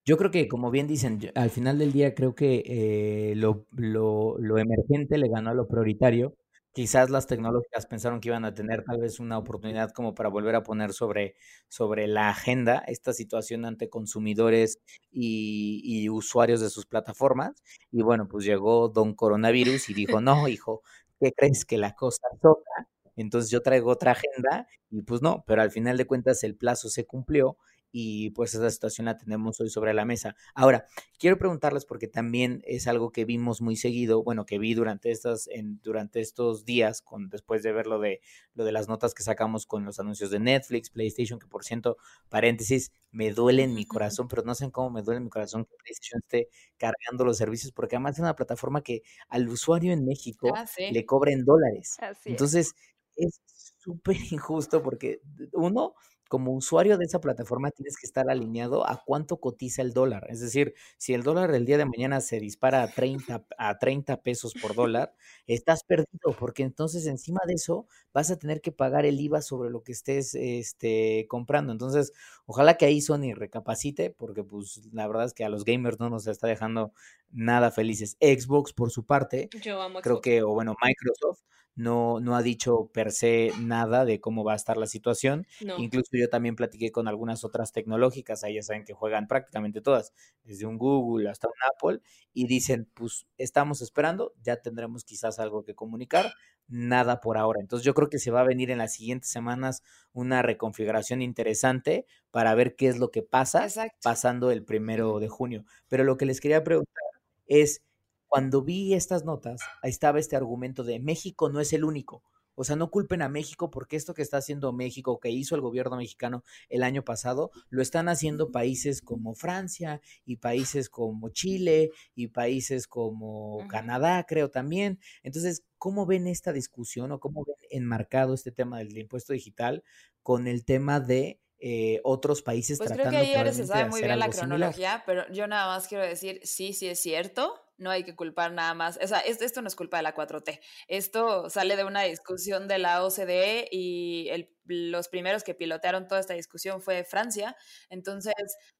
Yo 0.08 0.16
creo 0.16 0.30
que, 0.30 0.48
como 0.48 0.70
bien 0.70 0.86
dicen, 0.86 1.20
al 1.34 1.50
final 1.50 1.76
del 1.78 1.92
día 1.92 2.14
creo 2.14 2.34
que 2.34 2.62
eh, 2.64 3.34
lo, 3.36 3.66
lo, 3.72 4.56
emergente 4.56 5.18
le 5.18 5.28
ganó 5.28 5.50
a 5.50 5.54
lo 5.54 5.68
prioritario, 5.68 6.34
quizás 6.72 7.10
las 7.10 7.26
tecnológicas 7.26 7.84
pensaron 7.84 8.18
que 8.18 8.28
iban 8.30 8.46
a 8.46 8.54
tener 8.54 8.84
tal 8.84 9.00
vez 9.00 9.20
una 9.20 9.36
oportunidad 9.36 9.90
como 9.90 10.14
para 10.14 10.30
volver 10.30 10.54
a 10.54 10.62
poner 10.62 10.94
sobre, 10.94 11.34
sobre 11.68 12.06
la 12.06 12.30
agenda 12.30 12.78
esta 12.86 13.12
situación 13.12 13.66
ante 13.66 13.90
consumidores 13.90 14.78
y, 15.12 15.82
y 15.84 16.08
usuarios 16.08 16.62
de 16.62 16.70
sus 16.70 16.86
plataformas. 16.86 17.62
Y 17.92 18.00
bueno, 18.00 18.28
pues 18.28 18.46
llegó 18.46 18.88
Don 18.88 19.12
Coronavirus 19.14 19.90
y 19.90 19.92
dijo, 19.92 20.22
no, 20.22 20.48
hijo, 20.48 20.80
¿qué 21.20 21.32
crees 21.36 21.66
que 21.66 21.76
la 21.76 21.94
cosa 21.94 22.28
toca? 22.40 22.88
Entonces 23.14 23.50
yo 23.50 23.60
traigo 23.60 23.90
otra 23.90 24.12
agenda 24.12 24.66
y 24.90 25.02
pues 25.02 25.20
no, 25.20 25.44
pero 25.46 25.60
al 25.60 25.70
final 25.70 25.98
de 25.98 26.06
cuentas 26.06 26.42
el 26.44 26.56
plazo 26.56 26.88
se 26.88 27.04
cumplió 27.04 27.58
y 27.90 28.30
pues 28.30 28.54
esa 28.54 28.70
situación 28.70 29.06
la 29.06 29.16
tenemos 29.16 29.60
hoy 29.60 29.70
sobre 29.70 29.94
la 29.94 30.04
mesa. 30.04 30.36
Ahora, 30.54 30.86
quiero 31.18 31.38
preguntarles 31.38 31.84
porque 31.86 32.06
también 32.08 32.62
es 32.66 32.86
algo 32.86 33.10
que 33.12 33.24
vimos 33.24 33.60
muy 33.62 33.76
seguido, 33.76 34.22
bueno, 34.22 34.44
que 34.46 34.58
vi 34.58 34.74
durante 34.74 35.10
estas 35.10 35.48
en, 35.48 35.80
durante 35.82 36.20
estos 36.20 36.64
días 36.64 37.00
con 37.02 37.28
después 37.30 37.62
de 37.62 37.72
ver 37.72 37.86
lo 37.86 37.98
de 37.98 38.20
lo 38.54 38.64
de 38.64 38.72
las 38.72 38.88
notas 38.88 39.14
que 39.14 39.22
sacamos 39.22 39.66
con 39.66 39.84
los 39.84 39.98
anuncios 40.00 40.30
de 40.30 40.38
Netflix, 40.40 40.90
PlayStation, 40.90 41.38
que 41.38 41.46
por 41.46 41.64
ciento, 41.64 41.96
paréntesis, 42.28 42.92
me 43.10 43.32
duele 43.32 43.62
en 43.62 43.74
mi 43.74 43.84
corazón, 43.86 44.28
pero 44.28 44.42
no 44.42 44.54
sé 44.54 44.70
cómo 44.70 44.90
me 44.90 45.02
duele 45.02 45.18
en 45.18 45.24
mi 45.24 45.30
corazón 45.30 45.64
que 45.64 45.74
PlayStation 45.82 46.20
esté 46.22 46.48
cargando 46.76 47.24
los 47.24 47.36
servicios 47.38 47.72
porque 47.72 47.96
además 47.96 48.14
es 48.16 48.20
una 48.20 48.36
plataforma 48.36 48.82
que 48.82 49.02
al 49.28 49.48
usuario 49.48 49.92
en 49.92 50.04
México 50.04 50.52
Ah, 50.54 50.66
sí. 50.66 50.90
le 50.92 51.04
cobren 51.06 51.44
dólares. 51.44 51.96
Así 52.00 52.20
es. 52.20 52.26
Entonces, 52.26 52.74
es 53.16 53.40
súper 53.78 54.16
injusto 54.30 54.82
porque 54.82 55.20
uno, 55.52 55.94
como 56.28 56.52
usuario 56.52 56.98
de 56.98 57.06
esa 57.06 57.20
plataforma, 57.20 57.70
tienes 57.70 57.96
que 57.96 58.06
estar 58.06 58.30
alineado 58.30 58.88
a 58.88 59.02
cuánto 59.04 59.38
cotiza 59.40 59.82
el 59.82 59.92
dólar. 59.92 60.26
Es 60.30 60.40
decir, 60.40 60.74
si 60.98 61.14
el 61.14 61.22
dólar 61.22 61.54
el 61.54 61.66
día 61.66 61.78
de 61.78 61.86
mañana 61.86 62.20
se 62.20 62.38
dispara 62.40 62.82
a 62.82 62.88
30, 62.92 63.44
a 63.58 63.78
30 63.78 64.22
pesos 64.22 64.54
por 64.60 64.74
dólar, 64.74 65.14
estás 65.46 65.82
perdido 65.84 66.32
porque 66.38 66.62
entonces 66.62 67.06
encima 67.06 67.40
de 67.46 67.54
eso 67.54 67.86
vas 68.12 68.30
a 68.30 68.38
tener 68.38 68.60
que 68.60 68.72
pagar 68.72 69.06
el 69.06 69.20
IVA 69.20 69.42
sobre 69.42 69.70
lo 69.70 69.82
que 69.82 69.92
estés 69.92 70.34
este, 70.34 71.26
comprando. 71.28 71.72
Entonces, 71.72 72.12
ojalá 72.46 72.76
que 72.76 72.86
ahí 72.86 73.00
Sony 73.00 73.34
recapacite 73.34 74.10
porque 74.10 74.44
pues 74.44 74.82
la 74.92 75.06
verdad 75.06 75.26
es 75.26 75.34
que 75.34 75.44
a 75.44 75.48
los 75.48 75.64
gamers 75.64 75.98
no 75.98 76.10
nos 76.10 76.26
está 76.26 76.46
dejando 76.46 76.92
nada 77.30 77.70
felices. 77.70 78.16
Xbox, 78.20 78.72
por 78.72 78.90
su 78.90 79.04
parte, 79.06 79.48
Yo 79.62 79.80
amo 79.82 80.00
creo 80.00 80.16
Xbox. 80.16 80.24
que, 80.24 80.42
o 80.42 80.50
bueno, 80.50 80.76
Microsoft 80.82 81.42
no, 81.74 82.18
no 82.18 82.34
ha 82.34 82.42
dicho 82.42 82.90
per 82.92 83.12
se 83.12 83.52
nada 83.60 84.04
de 84.04 84.20
cómo 84.20 84.42
va 84.42 84.54
a 84.54 84.56
estar 84.56 84.76
la 84.76 84.88
situación. 84.88 85.46
No. 85.64 85.78
Incluso 85.78 86.10
yo 86.12 86.28
también 86.28 86.56
platiqué 86.56 86.90
con 86.90 87.06
algunas 87.06 87.44
otras 87.44 87.70
tecnológicas, 87.72 88.42
ahí 88.42 88.54
ya 88.54 88.62
saben 88.62 88.84
que 88.84 88.94
juegan 88.94 89.28
prácticamente 89.28 89.80
todas, 89.80 90.12
desde 90.42 90.66
un 90.66 90.76
Google 90.76 91.28
hasta 91.30 91.46
un 91.46 91.54
Apple, 91.72 92.00
y 92.32 92.48
dicen, 92.48 92.90
pues 92.94 93.26
estamos 93.36 93.80
esperando, 93.80 94.34
ya 94.42 94.56
tendremos 94.60 95.04
quizás 95.04 95.38
algo 95.38 95.62
que 95.64 95.76
comunicar, 95.76 96.32
nada 96.66 97.20
por 97.20 97.38
ahora. 97.38 97.60
Entonces 97.60 97.84
yo 97.84 97.94
creo 97.94 98.08
que 98.10 98.18
se 98.18 98.32
va 98.32 98.40
a 98.40 98.44
venir 98.44 98.72
en 98.72 98.78
las 98.78 98.94
siguientes 98.94 99.30
semanas 99.30 99.82
una 100.12 100.42
reconfiguración 100.42 101.22
interesante 101.22 102.06
para 102.32 102.54
ver 102.56 102.74
qué 102.74 102.88
es 102.88 102.98
lo 102.98 103.10
que 103.12 103.22
pasa 103.22 103.64
Exacto. 103.64 103.98
pasando 104.02 104.50
el 104.50 104.64
primero 104.64 105.20
de 105.20 105.28
junio. 105.28 105.64
Pero 105.88 106.02
lo 106.02 106.16
que 106.16 106.26
les 106.26 106.40
quería 106.40 106.64
preguntar 106.64 107.02
es, 107.48 107.82
cuando 108.28 108.62
vi 108.62 108.94
estas 108.94 109.24
notas, 109.24 109.60
ahí 109.82 109.90
estaba 109.90 110.20
este 110.20 110.36
argumento 110.36 110.84
de 110.84 111.00
México 111.00 111.50
no 111.50 111.60
es 111.60 111.72
el 111.72 111.84
único. 111.84 112.22
O 112.60 112.64
sea, 112.64 112.74
no 112.74 112.90
culpen 112.90 113.22
a 113.22 113.28
México 113.28 113.70
porque 113.70 113.94
esto 113.94 114.14
que 114.14 114.22
está 114.22 114.38
haciendo 114.38 114.72
México, 114.72 115.20
que 115.20 115.30
hizo 115.30 115.54
el 115.54 115.60
gobierno 115.60 115.96
mexicano 115.96 116.42
el 116.68 116.82
año 116.82 117.04
pasado, 117.04 117.52
lo 117.70 117.82
están 117.82 118.08
haciendo 118.08 118.50
países 118.50 119.00
como 119.00 119.36
Francia 119.36 120.00
y 120.24 120.38
países 120.38 120.88
como 120.90 121.28
Chile 121.28 121.90
y 122.16 122.26
países 122.28 122.88
como. 122.88 123.64
Canadá, 123.68 124.24
creo 124.26 124.50
también. 124.50 124.98
Entonces, 125.22 125.62
¿cómo 125.78 126.04
ven 126.04 126.26
esta 126.26 126.52
discusión 126.52 127.12
o 127.12 127.20
cómo 127.20 127.44
ven 127.44 127.54
enmarcado 127.70 128.34
este 128.34 128.50
tema 128.50 128.78
del 128.78 128.98
impuesto 128.98 129.32
digital 129.32 129.84
con 130.24 130.48
el 130.48 130.64
tema 130.64 130.98
de 130.98 131.38
eh, 131.60 132.00
otros 132.04 132.42
países 132.42 132.78
Pues 132.78 132.90
creo 132.90 133.04
tratando 133.04 133.20
que 133.20 133.26
ahí 133.26 133.34
Ares 133.34 133.56
se 133.56 133.66
sabe 133.66 133.90
muy 133.90 134.00
bien 134.00 134.18
la 134.18 134.30
similar? 134.32 134.48
cronología, 134.48 135.02
pero 135.06 135.30
yo 135.32 135.46
nada 135.46 135.66
más 135.74 135.88
quiero 135.88 136.04
decir, 136.04 136.40
sí, 136.44 136.72
sí 136.72 136.88
es 136.88 137.00
cierto, 137.00 137.60
no 137.78 137.90
hay 137.90 138.04
que 138.04 138.14
culpar 138.14 138.52
nada 138.52 138.74
más, 138.74 138.98
o 139.02 139.06
sea, 139.06 139.20
esto, 139.20 139.62
no 139.62 139.68
es 139.68 139.76
culpa 139.76 139.96
de 139.96 140.02
la 140.02 140.14
4T, 140.14 140.60
esto 140.88 141.48
sale 141.50 141.76
de 141.76 141.84
una 141.84 142.02
discusión 142.02 142.68
de 142.68 142.78
la 142.78 143.04
OCDE 143.04 143.68
y 143.70 144.30
los 144.64 145.08
primeros 145.08 145.44
que 145.44 145.54
pilotearon 145.54 146.06
toda 146.08 146.20
esta 146.20 146.34
discusión 146.34 146.82
fue 146.82 147.04
Francia, 147.04 147.56
entonces 147.88 148.34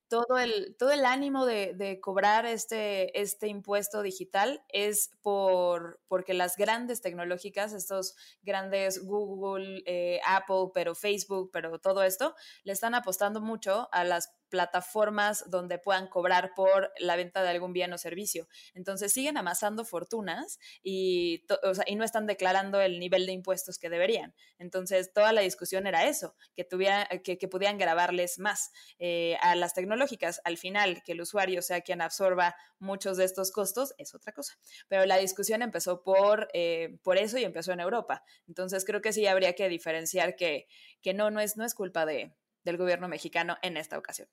todo 0.08 0.38
el, 0.38 0.74
todo 0.78 0.90
el 0.90 1.04
ánimo 1.04 1.46
de, 1.46 1.74
de 1.74 2.00
cobrar 2.00 2.46
este, 2.46 3.20
este 3.20 3.48
impuesto 3.48 4.02
digital 4.02 4.62
es 4.68 5.10
por, 5.22 6.00
porque 6.08 6.34
las 6.34 6.56
grandes 6.56 7.02
tecnológicas, 7.02 7.72
estos 7.72 8.16
grandes 8.42 9.04
Google, 9.04 9.82
eh, 9.86 10.20
Apple, 10.26 10.70
pero 10.72 10.94
Facebook, 10.94 11.50
pero 11.52 11.78
todo 11.78 12.02
esto, 12.02 12.34
le 12.64 12.72
están 12.72 12.94
apostando 12.94 13.40
mucho 13.40 13.88
a 13.92 14.04
las 14.04 14.32
plataformas 14.48 15.48
donde 15.50 15.78
puedan 15.78 16.08
cobrar 16.08 16.52
por 16.54 16.92
la 16.98 17.16
venta 17.16 17.42
de 17.42 17.50
algún 17.50 17.72
bien 17.72 17.92
o 17.92 17.98
servicio. 17.98 18.48
Entonces 18.74 19.12
siguen 19.12 19.36
amasando 19.36 19.84
fortunas 19.84 20.58
y, 20.82 21.44
o 21.62 21.74
sea, 21.74 21.84
y 21.86 21.96
no 21.96 22.04
están 22.04 22.26
declarando 22.26 22.80
el 22.80 22.98
nivel 22.98 23.26
de 23.26 23.32
impuestos 23.32 23.78
que 23.78 23.90
deberían. 23.90 24.34
Entonces 24.58 25.12
toda 25.12 25.32
la 25.32 25.40
discusión 25.40 25.86
era 25.86 26.06
eso, 26.06 26.34
que, 26.54 26.64
tuviera, 26.64 27.08
que, 27.22 27.38
que 27.38 27.48
pudieran 27.48 27.78
grabarles 27.78 28.38
más 28.38 28.70
eh, 28.98 29.36
a 29.40 29.54
las 29.54 29.74
tecnológicas. 29.74 30.40
Al 30.44 30.58
final, 30.58 31.02
que 31.04 31.12
el 31.12 31.20
usuario 31.20 31.62
sea 31.62 31.80
quien 31.80 32.00
absorba 32.00 32.56
muchos 32.78 33.16
de 33.16 33.24
estos 33.24 33.50
costos 33.50 33.94
es 33.98 34.14
otra 34.14 34.32
cosa. 34.32 34.58
Pero 34.88 35.04
la 35.06 35.16
discusión 35.16 35.62
empezó 35.62 36.02
por, 36.02 36.48
eh, 36.52 36.98
por 37.02 37.18
eso 37.18 37.38
y 37.38 37.44
empezó 37.44 37.72
en 37.72 37.80
Europa. 37.80 38.22
Entonces 38.46 38.84
creo 38.84 39.00
que 39.00 39.12
sí 39.12 39.26
habría 39.26 39.54
que 39.54 39.68
diferenciar 39.68 40.36
que, 40.36 40.66
que 41.02 41.14
no, 41.14 41.30
no 41.30 41.40
es, 41.40 41.56
no 41.56 41.64
es 41.64 41.74
culpa 41.74 42.06
de, 42.06 42.32
del 42.68 42.76
gobierno 42.76 43.08
mexicano 43.08 43.56
en 43.62 43.78
esta 43.78 43.96
ocasión. 43.98 44.28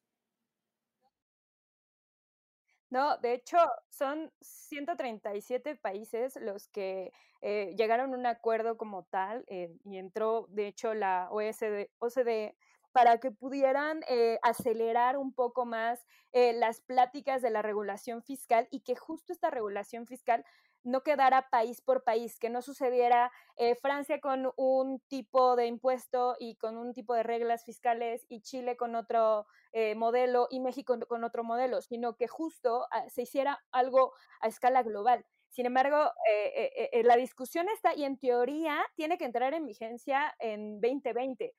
No, 2.90 3.18
de 3.18 3.34
hecho, 3.34 3.58
son 3.90 4.32
137 4.42 5.76
países 5.76 6.38
los 6.42 6.68
que 6.68 7.12
eh, 7.42 7.74
llegaron 7.78 8.14
a 8.14 8.18
un 8.18 8.26
acuerdo 8.26 8.78
como 8.78 9.04
tal 9.04 9.44
eh, 9.48 9.76
y 9.86 9.98
entró, 9.98 10.48
de 10.50 10.68
hecho, 10.68 10.94
la 10.94 11.28
OSD, 11.32 11.90
OCDE 12.00 12.56
para 12.92 13.18
que 13.20 13.32
pudieran 13.32 14.02
eh, 14.08 14.38
acelerar 14.42 15.18
un 15.18 15.34
poco 15.34 15.66
más 15.66 16.06
las 16.32 16.82
pláticas 16.82 17.42
de 17.42 17.50
la 17.50 17.62
regulación 17.62 18.22
fiscal 18.22 18.68
y 18.70 18.82
que 18.82 18.96
justo 18.96 19.32
esta 19.32 19.50
regulación 19.50 20.06
fiscal 20.06 20.46
no 20.86 21.02
quedara 21.02 21.50
país 21.50 21.82
por 21.82 22.04
país, 22.04 22.40
que 22.40 22.50
no 22.50 22.62
sucediera 22.62 23.32
eh, 23.58 23.76
Francia 23.76 24.22
con 24.22 24.54
un 24.56 25.00
tipo 25.08 25.56
de 25.56 25.66
impuesto 25.66 26.36
y 26.40 26.56
con 26.56 26.78
un 26.78 26.94
tipo 26.94 27.14
de 27.16 27.24
reglas 27.24 27.66
fiscales 27.66 28.26
y 28.30 28.42
Chile 28.42 28.78
con 28.78 28.96
otro 28.96 29.48
eh, 29.74 29.96
modelo 29.96 30.48
y 30.50 30.60
México 30.60 30.98
con 31.08 31.24
otro 31.24 31.44
modelo, 31.44 31.82
sino 31.82 32.16
que 32.16 32.28
justo 32.28 32.82
uh, 32.92 33.10
se 33.10 33.24
hiciera 33.24 33.64
algo 33.72 34.14
a 34.40 34.48
escala 34.48 34.84
global. 34.84 35.26
Sin 35.50 35.66
embargo, 35.66 36.12
eh, 36.30 37.02
la 37.06 37.16
discusión 37.16 37.68
está 37.70 37.96
y 37.96 38.04
en 38.04 38.18
teoría 38.20 38.86
tiene 38.96 39.18
que 39.18 39.26
entrar 39.26 39.54
en 39.54 39.66
vigencia 39.66 40.36
en 40.40 40.82
2020. 40.82 41.54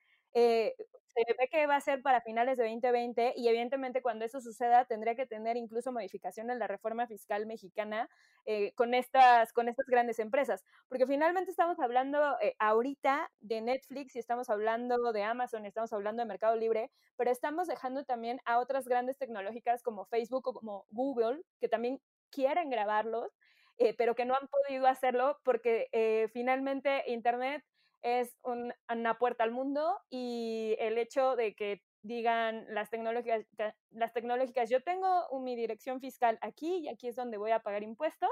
Se 1.17 1.33
ve 1.33 1.47
que 1.49 1.65
va 1.65 1.77
a 1.77 1.81
ser 1.81 2.03
para 2.03 2.21
finales 2.21 2.59
de 2.59 2.65
2020 2.65 3.33
y 3.35 3.47
evidentemente 3.47 4.03
cuando 4.03 4.23
eso 4.23 4.39
suceda 4.39 4.85
tendría 4.85 5.15
que 5.15 5.25
tener 5.25 5.57
incluso 5.57 5.91
modificación 5.91 6.51
en 6.51 6.59
la 6.59 6.67
reforma 6.67 7.07
fiscal 7.07 7.47
mexicana 7.47 8.07
eh, 8.45 8.71
con, 8.75 8.93
estas, 8.93 9.51
con 9.51 9.67
estas 9.67 9.87
grandes 9.87 10.19
empresas, 10.19 10.63
porque 10.87 11.07
finalmente 11.07 11.49
estamos 11.49 11.79
hablando 11.79 12.19
eh, 12.39 12.55
ahorita 12.59 13.31
de 13.39 13.61
Netflix 13.61 14.15
y 14.15 14.19
estamos 14.19 14.51
hablando 14.51 15.11
de 15.11 15.23
Amazon 15.23 15.65
y 15.65 15.69
estamos 15.69 15.91
hablando 15.91 16.21
de 16.21 16.27
Mercado 16.27 16.55
Libre, 16.55 16.91
pero 17.15 17.31
estamos 17.31 17.67
dejando 17.67 18.05
también 18.05 18.39
a 18.45 18.59
otras 18.59 18.87
grandes 18.87 19.17
tecnológicas 19.17 19.81
como 19.81 20.05
Facebook 20.05 20.47
o 20.47 20.53
como 20.53 20.85
Google, 20.91 21.41
que 21.59 21.67
también 21.67 21.99
quieren 22.29 22.69
grabarlos, 22.69 23.35
eh, 23.79 23.95
pero 23.97 24.13
que 24.13 24.25
no 24.25 24.35
han 24.35 24.47
podido 24.47 24.85
hacerlo 24.85 25.39
porque 25.43 25.87
eh, 25.93 26.29
finalmente 26.31 27.03
Internet 27.07 27.63
es 28.07 28.37
un, 28.43 28.73
una 28.89 29.17
puerta 29.17 29.43
al 29.43 29.51
mundo 29.51 29.99
y 30.09 30.75
el 30.79 30.97
hecho 30.97 31.35
de 31.35 31.55
que 31.55 31.81
digan 32.01 32.65
las 32.69 32.89
tecnológicas, 32.89 33.45
las 33.91 34.13
tecnológicas, 34.13 34.69
yo 34.69 34.81
tengo 34.81 35.27
mi 35.39 35.55
dirección 35.55 35.99
fiscal 35.99 36.37
aquí 36.41 36.77
y 36.77 36.87
aquí 36.87 37.07
es 37.07 37.15
donde 37.15 37.37
voy 37.37 37.51
a 37.51 37.59
pagar 37.59 37.83
impuestos, 37.83 38.29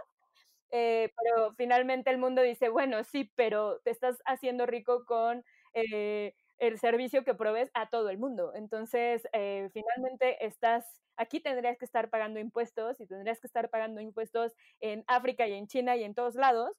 eh, 0.72 1.12
pero 1.22 1.54
finalmente 1.56 2.10
el 2.10 2.18
mundo 2.18 2.42
dice, 2.42 2.70
bueno, 2.70 3.04
sí, 3.04 3.32
pero 3.36 3.80
te 3.82 3.92
estás 3.92 4.22
haciendo 4.26 4.66
rico 4.66 5.06
con 5.06 5.44
eh, 5.74 6.34
el 6.58 6.80
servicio 6.80 7.24
que 7.24 7.36
provees 7.36 7.70
a 7.74 7.90
todo 7.90 8.10
el 8.10 8.18
mundo. 8.18 8.54
Entonces, 8.56 9.28
eh, 9.34 9.70
finalmente 9.74 10.46
estás, 10.46 11.02
aquí 11.18 11.40
tendrías 11.40 11.78
que 11.78 11.86
estar 11.86 12.10
pagando 12.10 12.40
impuestos 12.40 13.00
y 13.02 13.08
tendrías 13.08 13.40
que 13.40 13.48
estar 13.48 13.70
pagando 13.70 14.02
impuestos 14.02 14.54
en 14.80 15.04
África 15.08 15.48
y 15.48 15.54
en 15.54 15.68
China 15.68 15.96
y 15.98 16.04
en 16.04 16.16
todos 16.16 16.36
lados 16.36 16.78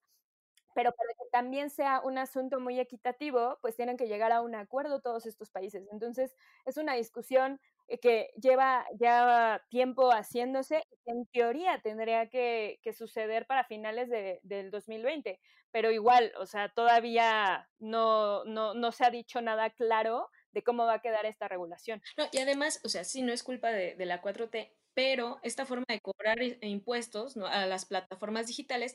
pero 0.77 0.93
para 0.93 1.09
que 1.15 1.25
también 1.33 1.71
sea 1.71 2.03
un 2.05 2.19
asunto 2.19 2.61
muy 2.61 2.79
equitativo, 2.79 3.59
pues 3.63 3.77
tienen 3.77 3.97
que 3.97 4.09
llegar 4.09 4.31
a 4.31 4.43
un 4.43 4.55
acuerdo 4.55 5.01
todos 5.01 5.25
estos 5.25 5.49
países. 5.51 5.89
Entonces, 5.91 6.35
es 6.67 6.77
una 6.77 6.93
discusión 6.93 7.59
eh, 7.89 7.99
que 7.99 8.29
lleva 8.39 8.85
ya 9.01 9.65
tiempo 9.71 10.11
haciéndose 10.11 10.83
y 10.91 10.97
que 11.03 11.13
en 11.13 11.27
teoría 11.33 11.81
tendría 11.81 12.29
que, 12.29 12.79
suceder 12.95 13.47
para 13.47 13.65
finales 13.65 14.11
de, 14.11 14.39
del 14.43 14.71
2020, 14.71 15.41
pero 15.73 15.91
igual, 15.91 16.31
o 16.39 16.45
sea, 16.45 16.69
todavía 16.69 17.71
no, 17.79 18.45
no, 18.45 18.75
no 18.75 18.93
se 18.93 19.07
ha 19.07 19.11
dicho 19.11 19.41
nada 19.41 19.71
claro 19.71 20.29
de 20.53 20.63
cómo 20.63 20.85
va 20.85 20.95
a 20.97 21.01
quedar 21.01 21.25
esta 21.25 21.49
regulación. 21.49 22.03
No, 22.19 22.27
y 22.33 22.39
además, 22.39 22.83
o 22.85 22.91
sea, 22.91 23.03
sí, 23.05 23.23
no 23.23 23.33
es 23.33 23.43
culpa 23.43 23.71
de, 23.71 23.97
la 24.05 24.21
4T, 24.21 24.75
pero 24.93 25.39
esta 25.43 25.65
forma 25.65 25.87
de 25.89 26.01
cobrar 26.01 26.43
impuestos 26.61 27.35
¿no? 27.35 27.47
a 27.47 27.65
las 27.65 27.87
plataformas 27.87 28.47
digitales 28.47 28.95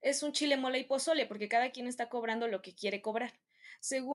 es 0.00 0.22
un 0.22 0.32
chile 0.32 0.56
mole 0.56 0.78
y 0.80 0.84
pozole, 0.84 1.26
porque 1.26 1.48
cada 1.48 1.70
quien 1.70 1.86
está 1.86 2.08
cobrando 2.08 2.48
lo 2.48 2.62
que 2.62 2.74
quiere 2.74 3.02
cobrar. 3.02 3.32
Según 3.80 4.14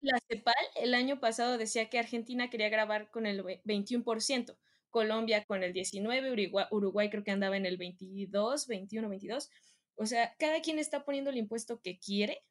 la 0.00 0.18
CEPAL, 0.28 0.54
el 0.76 0.94
año 0.94 1.20
pasado 1.20 1.58
decía 1.58 1.88
que 1.88 1.98
Argentina 1.98 2.50
quería 2.50 2.68
grabar 2.68 3.10
con 3.10 3.26
el 3.26 3.42
21%, 3.64 4.56
Colombia 4.90 5.44
con 5.44 5.62
el 5.62 5.72
19%, 5.72 6.68
Uruguay, 6.70 7.10
creo 7.10 7.24
que 7.24 7.30
andaba 7.30 7.56
en 7.56 7.66
el 7.66 7.76
22, 7.76 8.66
21, 8.66 9.08
22. 9.08 9.50
O 9.96 10.06
sea, 10.06 10.34
cada 10.38 10.60
quien 10.60 10.78
está 10.78 11.04
poniendo 11.04 11.30
el 11.30 11.36
impuesto 11.36 11.80
que 11.80 11.98
quiere 11.98 12.42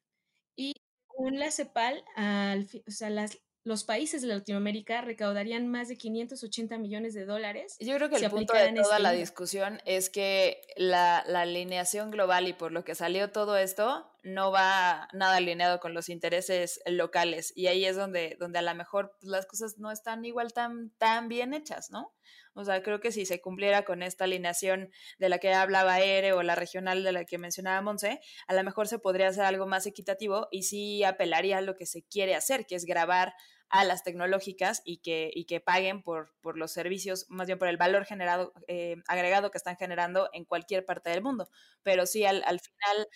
y 0.56 0.74
según 1.10 1.38
la 1.38 1.50
CEPAL, 1.50 2.04
al, 2.16 2.68
o 2.86 2.90
sea, 2.90 3.10
las, 3.10 3.38
los 3.64 3.84
países 3.84 4.22
de 4.22 4.28
Latinoamérica 4.28 5.02
recaudarían 5.02 5.68
más 5.68 5.88
de 5.88 5.96
580 5.96 6.78
millones 6.78 7.14
de 7.14 7.24
dólares. 7.24 7.76
Yo 7.78 7.94
creo 7.96 8.08
que 8.10 8.16
el 8.16 8.30
punto 8.30 8.54
de 8.54 8.72
toda 8.72 8.82
este 8.82 9.02
la 9.02 9.12
discusión 9.12 9.80
es 9.84 10.10
que 10.10 10.60
la, 10.76 11.22
la, 11.26 11.42
alineación 11.42 12.10
global 12.10 12.48
y 12.48 12.52
por 12.54 12.72
lo 12.72 12.84
que 12.84 12.94
salió 12.94 13.30
todo 13.30 13.56
esto 13.56 14.10
no 14.24 14.50
va 14.50 15.08
nada 15.12 15.36
alineado 15.36 15.80
con 15.80 15.94
los 15.94 16.08
intereses 16.08 16.80
locales 16.86 17.52
y 17.56 17.68
ahí 17.68 17.84
es 17.84 17.96
donde, 17.96 18.36
donde 18.38 18.58
a 18.58 18.62
lo 18.62 18.74
mejor 18.74 19.16
pues, 19.20 19.30
las 19.30 19.46
cosas 19.46 19.78
no 19.78 19.90
están 19.90 20.24
igual 20.24 20.52
tan, 20.52 20.90
tan 20.98 21.28
bien 21.28 21.54
hechas, 21.54 21.90
¿no? 21.90 22.12
O 22.54 22.64
sea, 22.64 22.82
creo 22.82 23.00
que 23.00 23.12
si 23.12 23.24
se 23.26 23.40
cumpliera 23.40 23.84
con 23.84 24.02
esta 24.02 24.24
alineación 24.24 24.90
de 25.18 25.28
la 25.28 25.38
que 25.38 25.52
hablaba 25.54 26.00
Ere 26.00 26.32
o 26.32 26.42
la 26.42 26.54
regional 26.54 27.02
de 27.04 27.12
la 27.12 27.24
que 27.24 27.38
mencionaba 27.38 27.80
Monse, 27.82 28.20
a 28.46 28.54
lo 28.54 28.62
mejor 28.64 28.88
se 28.88 28.98
podría 28.98 29.28
hacer 29.28 29.44
algo 29.44 29.66
más 29.66 29.86
equitativo 29.86 30.48
y 30.50 30.64
sí 30.64 31.04
apelaría 31.04 31.58
a 31.58 31.62
lo 31.62 31.74
que 31.76 31.86
se 31.86 32.02
quiere 32.04 32.34
hacer, 32.34 32.66
que 32.66 32.74
es 32.74 32.84
grabar 32.84 33.34
a 33.68 33.84
las 33.84 34.04
tecnológicas 34.04 34.82
y 34.84 34.98
que, 34.98 35.30
y 35.34 35.46
que 35.46 35.60
paguen 35.60 36.02
por, 36.02 36.34
por 36.42 36.58
los 36.58 36.72
servicios, 36.72 37.24
más 37.30 37.46
bien 37.46 37.58
por 37.58 37.68
el 37.68 37.78
valor 37.78 38.04
generado, 38.04 38.52
eh, 38.68 38.96
agregado 39.08 39.50
que 39.50 39.56
están 39.58 39.76
generando 39.76 40.28
en 40.34 40.44
cualquier 40.44 40.84
parte 40.84 41.08
del 41.10 41.22
mundo. 41.22 41.48
Pero 41.82 42.04
sí, 42.06 42.24
al, 42.26 42.42
al 42.44 42.60
final, 42.60 43.08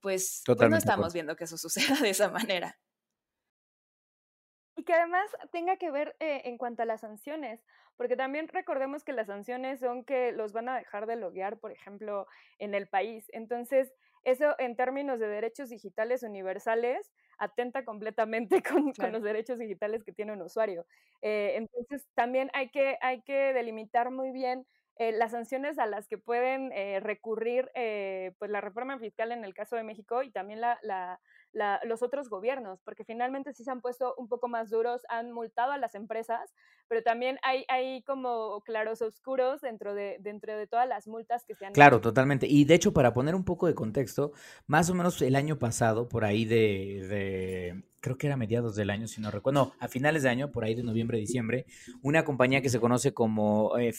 pues, 0.00 0.50
pues 0.56 0.68
no 0.68 0.76
estamos 0.76 1.12
viendo 1.14 1.34
que 1.36 1.44
eso 1.44 1.56
suceda 1.58 1.96
de 2.00 2.10
esa 2.10 2.30
manera. 2.30 2.78
Y 4.82 4.84
que 4.84 4.94
además 4.94 5.30
tenga 5.52 5.76
que 5.76 5.92
ver 5.92 6.16
eh, 6.18 6.42
en 6.44 6.58
cuanto 6.58 6.82
a 6.82 6.86
las 6.86 7.02
sanciones, 7.02 7.64
porque 7.96 8.16
también 8.16 8.48
recordemos 8.48 9.04
que 9.04 9.12
las 9.12 9.28
sanciones 9.28 9.78
son 9.78 10.04
que 10.04 10.32
los 10.32 10.52
van 10.52 10.68
a 10.68 10.76
dejar 10.76 11.06
de 11.06 11.14
loguear, 11.14 11.60
por 11.60 11.70
ejemplo, 11.70 12.26
en 12.58 12.74
el 12.74 12.88
país. 12.88 13.30
Entonces, 13.32 13.94
eso 14.24 14.56
en 14.58 14.74
términos 14.74 15.20
de 15.20 15.28
derechos 15.28 15.68
digitales 15.68 16.24
universales 16.24 17.12
atenta 17.38 17.84
completamente 17.84 18.60
con, 19.00 19.12
los 19.12 19.22
derechos 19.22 19.60
digitales 19.60 20.02
que 20.02 20.10
tiene 20.10 20.32
un 20.32 20.42
usuario. 20.42 20.84
Eh, 21.20 21.52
entonces, 21.54 22.04
también 22.14 22.50
hay 22.52 22.68
que, 22.70 22.98
hay 23.02 23.22
que 23.22 23.52
delimitar 23.52 24.10
muy 24.10 24.32
bien 24.32 24.66
eh, 24.96 25.12
las 25.12 25.32
sanciones 25.32 25.78
a 25.78 25.86
las 25.86 26.08
que 26.08 26.18
pueden 26.18 26.70
recurrir 27.02 27.70
pues 28.38 28.50
la 28.50 28.60
reforma 28.60 28.98
fiscal 28.98 29.32
en 29.32 29.44
el 29.44 29.54
caso 29.54 29.76
de 29.76 29.82
México 29.82 30.22
y 30.22 30.30
también 30.30 30.60
la, 30.60 30.78
los 31.84 32.02
otros 32.02 32.28
gobiernos, 32.28 32.80
porque 32.82 33.04
finalmente 33.04 33.52
sí 33.52 33.64
se 33.64 33.70
han 33.70 33.80
puesto 33.80 34.14
un 34.16 34.28
poco 34.28 34.48
más 34.48 34.70
duros, 34.70 35.02
han 35.08 35.32
multado 35.32 35.72
a 35.72 35.78
las 35.78 35.94
empresas, 35.94 36.54
pero 36.88 37.02
también 37.02 37.38
hay, 37.42 37.64
hay 37.68 38.02
como 38.02 38.62
claros 38.62 39.02
oscuros 39.02 39.60
dentro 39.60 39.94
de, 39.94 40.16
dentro 40.20 40.56
de 40.56 40.66
todas 40.66 40.88
las 40.88 41.06
multas 41.06 41.44
que 41.44 41.54
se 41.54 41.66
han 41.66 41.72
Claro, 41.72 42.00
totalmente. 42.00 42.46
Y 42.46 42.64
de 42.64 42.74
hecho, 42.74 42.92
para 42.92 43.12
poner 43.12 43.34
un 43.34 43.44
poco 43.44 43.66
de 43.66 43.74
contexto, 43.74 44.32
más 44.66 44.88
o 44.90 44.94
menos 44.94 45.20
el 45.20 45.36
año 45.36 45.58
pasado, 45.58 46.08
por 46.08 46.24
ahí 46.24 46.44
de, 46.44 47.84
creo 48.00 48.16
que 48.16 48.26
era 48.26 48.36
mediados 48.36 48.74
del 48.74 48.90
año, 48.90 49.06
si 49.06 49.20
no 49.20 49.30
recuerdo, 49.30 49.64
no, 49.64 49.72
a 49.78 49.88
finales 49.88 50.22
de 50.22 50.30
año, 50.30 50.50
por 50.50 50.64
ahí 50.64 50.74
de 50.74 50.82
noviembre, 50.82 51.18
diciembre, 51.18 51.66
una 52.02 52.24
compañía 52.24 52.62
que 52.62 52.70
se 52.70 52.80
conoce 52.80 53.12
como 53.12 53.76
eh, 53.78 53.92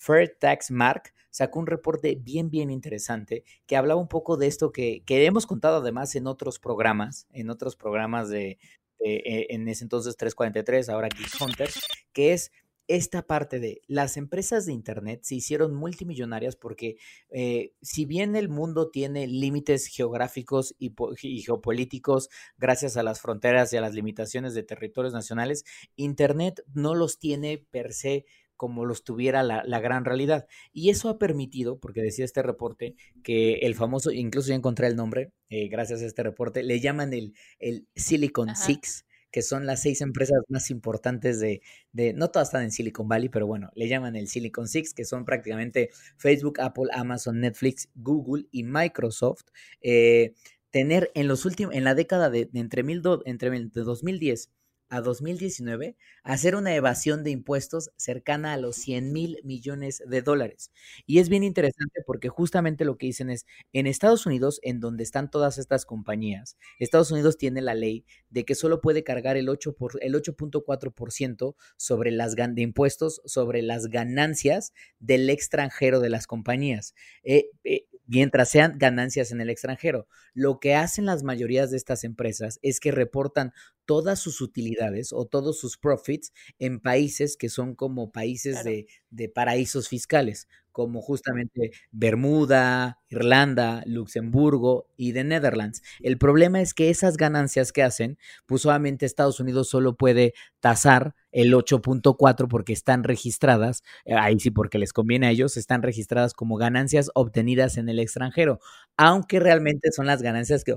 Fair 0.00 0.34
Tax, 0.40 0.70
Mark, 0.70 1.12
sacó 1.28 1.58
un 1.58 1.66
reporte 1.66 2.16
bien, 2.18 2.48
bien 2.48 2.70
interesante 2.70 3.44
que 3.66 3.76
hablaba 3.76 4.00
un 4.00 4.08
poco 4.08 4.38
de 4.38 4.46
esto 4.46 4.72
que, 4.72 5.02
que 5.04 5.26
hemos 5.26 5.46
contado 5.46 5.76
además 5.76 6.14
en 6.16 6.26
otros 6.26 6.58
programas, 6.58 7.28
en 7.32 7.50
otros 7.50 7.76
programas 7.76 8.30
de, 8.30 8.58
eh, 8.98 9.46
en 9.50 9.68
ese 9.68 9.84
entonces 9.84 10.16
343, 10.16 10.88
ahora 10.88 11.08
Geek 11.08 11.40
Hunter, 11.40 11.68
que 12.14 12.32
es 12.32 12.50
esta 12.88 13.26
parte 13.26 13.60
de 13.60 13.82
las 13.86 14.16
empresas 14.16 14.66
de 14.66 14.72
Internet 14.72 15.20
se 15.22 15.36
hicieron 15.36 15.74
multimillonarias 15.74 16.56
porque 16.56 16.96
eh, 17.28 17.72
si 17.82 18.04
bien 18.04 18.34
el 18.34 18.48
mundo 18.48 18.90
tiene 18.90 19.28
límites 19.28 19.86
geográficos 19.86 20.74
y, 20.76 20.92
y, 21.22 21.42
geopolíticos 21.42 22.30
gracias 22.58 22.96
a 22.96 23.04
las 23.04 23.20
fronteras 23.20 23.72
y 23.72 23.76
a 23.76 23.80
las 23.80 23.94
limitaciones 23.94 24.54
de 24.54 24.64
territorios 24.64 25.12
nacionales, 25.12 25.64
Internet 25.94 26.64
no 26.74 26.96
los 26.96 27.20
tiene 27.20 27.58
per 27.70 27.92
se 27.92 28.24
como 28.60 28.84
los 28.84 29.04
tuviera 29.04 29.42
la, 29.42 29.80
gran 29.80 30.04
realidad. 30.04 30.46
Y 30.70 30.90
eso 30.90 31.08
ha 31.08 31.18
permitido, 31.18 31.78
porque 31.78 32.02
decía 32.02 32.26
este 32.26 32.42
reporte, 32.42 32.94
que 33.22 33.54
el 33.60 33.74
famoso, 33.74 34.10
incluso 34.10 34.50
ya 34.50 34.54
encontré 34.54 34.86
el 34.86 34.96
nombre, 34.96 35.32
eh, 35.48 35.68
gracias 35.68 36.02
a 36.02 36.04
este 36.04 36.22
reporte, 36.22 36.62
le 36.62 36.78
llaman 36.78 37.14
el, 37.14 37.32
el 37.58 37.88
Silicon 37.96 38.54
Six, 38.54 39.06
que 39.30 39.40
son 39.40 39.64
las 39.64 39.80
seis 39.80 40.02
empresas 40.02 40.42
más 40.48 40.70
importantes 40.70 41.40
de, 41.40 41.62
de, 41.92 42.12
no 42.12 42.30
todas 42.30 42.48
están 42.48 42.64
en 42.64 42.70
Silicon 42.70 43.08
Valley, 43.08 43.30
pero 43.30 43.46
bueno, 43.46 43.70
le 43.74 43.88
llaman 43.88 44.14
el 44.14 44.28
Silicon 44.28 44.68
Six, 44.68 44.92
que 44.92 45.06
son 45.06 45.24
prácticamente 45.24 45.88
Facebook, 46.18 46.60
Apple, 46.60 46.90
Amazon, 46.92 47.40
Netflix, 47.40 47.88
Google 47.94 48.44
y 48.50 48.64
Microsoft. 48.64 49.44
Eh, 49.80 50.34
tener 50.70 51.10
en 51.14 51.28
los 51.28 51.46
últimos, 51.46 51.74
en 51.74 51.84
la 51.84 51.94
década 51.94 52.28
de, 52.28 52.50
entre, 52.52 52.82
mil 52.82 53.00
entre 53.24 53.48
2010 53.72 54.50
a 54.90 55.00
2019 55.00 55.96
hacer 56.22 56.54
una 56.54 56.74
evasión 56.74 57.24
de 57.24 57.30
impuestos 57.30 57.90
cercana 57.96 58.52
a 58.52 58.56
los 58.58 58.76
100 58.76 59.12
mil 59.12 59.40
millones 59.44 60.02
de 60.06 60.20
dólares. 60.20 60.70
Y 61.06 61.20
es 61.20 61.28
bien 61.28 61.44
interesante 61.44 62.02
porque 62.06 62.28
justamente 62.28 62.84
lo 62.84 62.98
que 62.98 63.06
dicen 63.06 63.30
es, 63.30 63.46
en 63.72 63.86
Estados 63.86 64.26
Unidos, 64.26 64.60
en 64.62 64.80
donde 64.80 65.04
están 65.04 65.30
todas 65.30 65.56
estas 65.56 65.86
compañías, 65.86 66.58
Estados 66.78 67.10
Unidos 67.10 67.38
tiene 67.38 67.62
la 67.62 67.74
ley 67.74 68.04
de 68.28 68.44
que 68.44 68.54
solo 68.54 68.80
puede 68.80 69.04
cargar 69.04 69.36
el 69.36 69.48
8 69.48 69.74
por, 69.74 69.98
el 70.02 70.14
8.4% 70.14 71.54
sobre 71.76 72.10
las 72.10 72.34
de 72.36 72.62
impuestos 72.62 73.20
sobre 73.24 73.62
las 73.62 73.86
ganancias 73.88 74.72
del 74.98 75.28
extranjero 75.30 76.00
de 76.00 76.10
las 76.10 76.26
compañías. 76.26 76.94
Eh, 77.22 77.50
eh, 77.64 77.86
mientras 78.10 78.48
sean 78.48 78.76
ganancias 78.76 79.30
en 79.30 79.40
el 79.40 79.50
extranjero. 79.50 80.08
Lo 80.34 80.58
que 80.58 80.74
hacen 80.74 81.06
las 81.06 81.22
mayorías 81.22 81.70
de 81.70 81.76
estas 81.76 82.02
empresas 82.02 82.58
es 82.60 82.80
que 82.80 82.90
reportan 82.90 83.52
todas 83.86 84.20
sus 84.20 84.40
utilidades 84.40 85.12
o 85.12 85.26
todos 85.26 85.58
sus 85.58 85.76
profits 85.76 86.32
en 86.58 86.80
países 86.80 87.36
que 87.36 87.48
son 87.48 87.74
como 87.74 88.12
países 88.12 88.64
de, 88.64 88.86
de 89.10 89.28
paraísos 89.28 89.88
fiscales 89.88 90.48
como 90.72 91.02
justamente 91.02 91.72
Bermuda, 91.90 92.98
Irlanda, 93.08 93.82
Luxemburgo 93.86 94.86
y 94.96 95.12
de 95.12 95.24
Netherlands. 95.24 95.82
El 96.00 96.18
problema 96.18 96.60
es 96.60 96.74
que 96.74 96.90
esas 96.90 97.16
ganancias 97.16 97.72
que 97.72 97.82
hacen, 97.82 98.18
pues 98.46 98.64
obviamente 98.66 99.06
Estados 99.06 99.40
Unidos 99.40 99.68
solo 99.68 99.96
puede 99.96 100.32
tasar 100.60 101.14
el 101.32 101.52
8.4 101.54 102.48
porque 102.48 102.72
están 102.72 103.04
registradas, 103.04 103.82
eh, 104.04 104.14
ahí 104.14 104.38
sí 104.40 104.50
porque 104.50 104.78
les 104.78 104.92
conviene 104.92 105.26
a 105.28 105.30
ellos, 105.30 105.56
están 105.56 105.82
registradas 105.82 106.34
como 106.34 106.56
ganancias 106.56 107.10
obtenidas 107.14 107.76
en 107.76 107.88
el 107.88 107.98
extranjero, 107.98 108.60
aunque 108.96 109.40
realmente 109.40 109.92
son 109.92 110.06
las 110.06 110.22
ganancias 110.22 110.64
que 110.64 110.76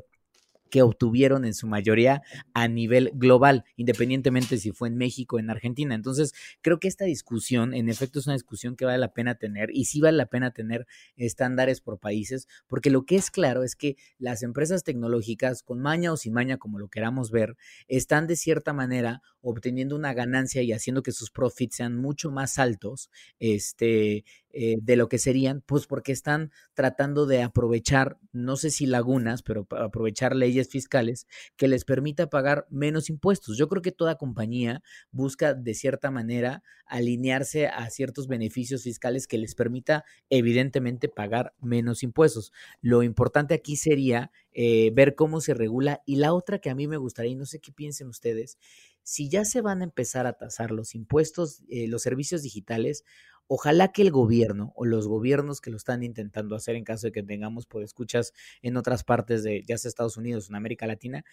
que 0.74 0.82
obtuvieron 0.82 1.46
en 1.46 1.54
su 1.54 1.68
mayoría 1.68 2.24
a 2.56 2.68
nivel 2.68 3.12
global, 3.14 3.64
independientemente 3.76 4.58
si 4.58 4.72
fue 4.72 4.88
en 4.88 4.98
México 4.98 5.36
o 5.36 5.40
en 5.40 5.52
Argentina. 5.52 5.94
Entonces, 5.94 6.34
creo 6.64 6.80
que 6.80 6.88
esta 6.88 7.06
discusión, 7.06 7.76
en 7.76 7.90
efecto, 7.90 8.18
es 8.18 8.26
una 8.26 8.34
discusión 8.34 8.76
que 8.76 8.86
vale 8.86 8.98
la 8.98 9.14
pena 9.14 9.36
tener 9.36 9.70
y 9.72 9.86
sí 9.86 10.02
vale 10.02 10.18
la 10.18 10.26
pena 10.26 10.50
tener 10.50 10.88
estándares 11.16 11.80
por 11.80 12.00
países, 12.00 12.48
porque 12.66 12.90
lo 12.90 13.06
que 13.06 13.18
es 13.18 13.30
claro 13.30 13.62
es 13.62 13.76
que 13.76 13.98
las 14.18 14.42
empresas 14.42 14.84
tecnológicas, 14.84 15.62
con 15.62 15.80
maña 15.80 16.12
o 16.12 16.18
sin 16.18 16.34
maña, 16.34 16.58
como 16.58 16.80
lo 16.80 16.88
queramos 16.88 17.30
ver, 17.30 17.56
están 17.88 18.26
de 18.26 18.36
cierta 18.36 18.74
manera 18.74 19.22
obteniendo 19.42 19.96
una 19.96 20.16
ganancia 20.16 20.64
y 20.64 20.72
haciendo 20.72 21.04
que 21.04 21.12
sus 21.12 21.30
profits 21.30 21.76
sean 21.76 21.96
mucho 21.96 22.32
más 22.32 22.58
altos, 22.58 23.12
este, 23.38 24.24
eh, 24.56 24.78
de 24.82 24.96
lo 24.96 25.10
que 25.10 25.18
serían, 25.18 25.62
pues 25.66 25.86
porque 25.86 26.12
están 26.12 26.52
tratando 26.74 27.26
de 27.26 27.42
aprovechar, 27.42 28.20
no 28.32 28.56
sé 28.56 28.70
si 28.72 28.86
lagunas, 28.86 29.42
pero 29.44 29.68
aprovechar 29.72 30.36
leyes 30.36 30.62
fiscales 30.69 31.28
que 31.56 31.67
les 31.67 31.86
permita 31.86 32.30
pagar 32.30 32.67
menos 32.69 33.10
impuestos. 33.10 33.58
Yo 33.58 33.67
creo 33.67 33.82
que 33.82 33.91
toda 33.91 34.17
compañía 34.17 34.82
busca 35.12 35.54
de 35.54 35.73
cierta 35.73 36.12
manera 36.12 36.63
alinearse 36.86 37.67
a 37.67 37.89
ciertos 37.89 38.28
beneficios 38.28 38.84
fiscales 38.84 39.28
que 39.28 39.38
les 39.38 39.56
permita 39.56 40.04
evidentemente 40.30 41.10
pagar 41.10 41.54
menos 41.62 42.04
impuestos. 42.04 42.52
Lo 42.82 43.04
importante 43.04 43.54
aquí 43.54 43.76
sería 43.76 44.32
eh, 44.52 44.91
ver 44.93 45.15
cómo 45.15 45.41
se 45.41 45.54
regula 45.54 46.02
y 46.06 46.17
la 46.17 46.34
otra 46.34 46.60
que 46.60 46.69
a 46.69 46.76
mí 46.76 46.88
me 46.88 46.97
gustaría, 46.97 47.32
y 47.32 47.36
no 47.36 47.45
sé 47.45 47.60
qué 47.60 47.71
piensen 47.71 48.08
ustedes, 48.08 48.58
si 49.04 49.30
ya 49.30 49.43
se 49.43 49.62
van 49.62 49.82
a 49.82 49.84
empezar 49.84 50.26
a 50.28 50.34
tasar 50.34 50.71
los 50.71 50.95
impuestos, 50.95 51.63
eh, 51.69 51.88
los 51.88 52.02
servicios 52.02 52.41
digitales, 52.41 53.04
Ojalá 53.47 53.91
que 53.91 54.01
el 54.01 54.12
gobierno 54.12 54.73
o 54.75 54.86
los 54.86 55.08
gobiernos 55.08 55.62
que 55.62 55.71
lo 55.71 55.77
están 55.77 56.03
intentando 56.03 56.56
hacer 56.56 56.75
en 56.75 56.84
caso 56.84 57.08
de 57.08 57.12
que 57.12 57.23
tengamos 57.23 57.65
por 57.65 57.84
escuchas 57.84 58.34
en 58.62 58.77
otras 58.77 59.03
partes 59.03 59.43
de 59.43 59.63
ya 59.63 59.77
sea 59.77 59.89
Estados 59.89 60.17
Unidos 60.17 60.47
o 60.47 60.51
en 60.51 60.56
América 60.56 60.88
Latina, 60.88 61.23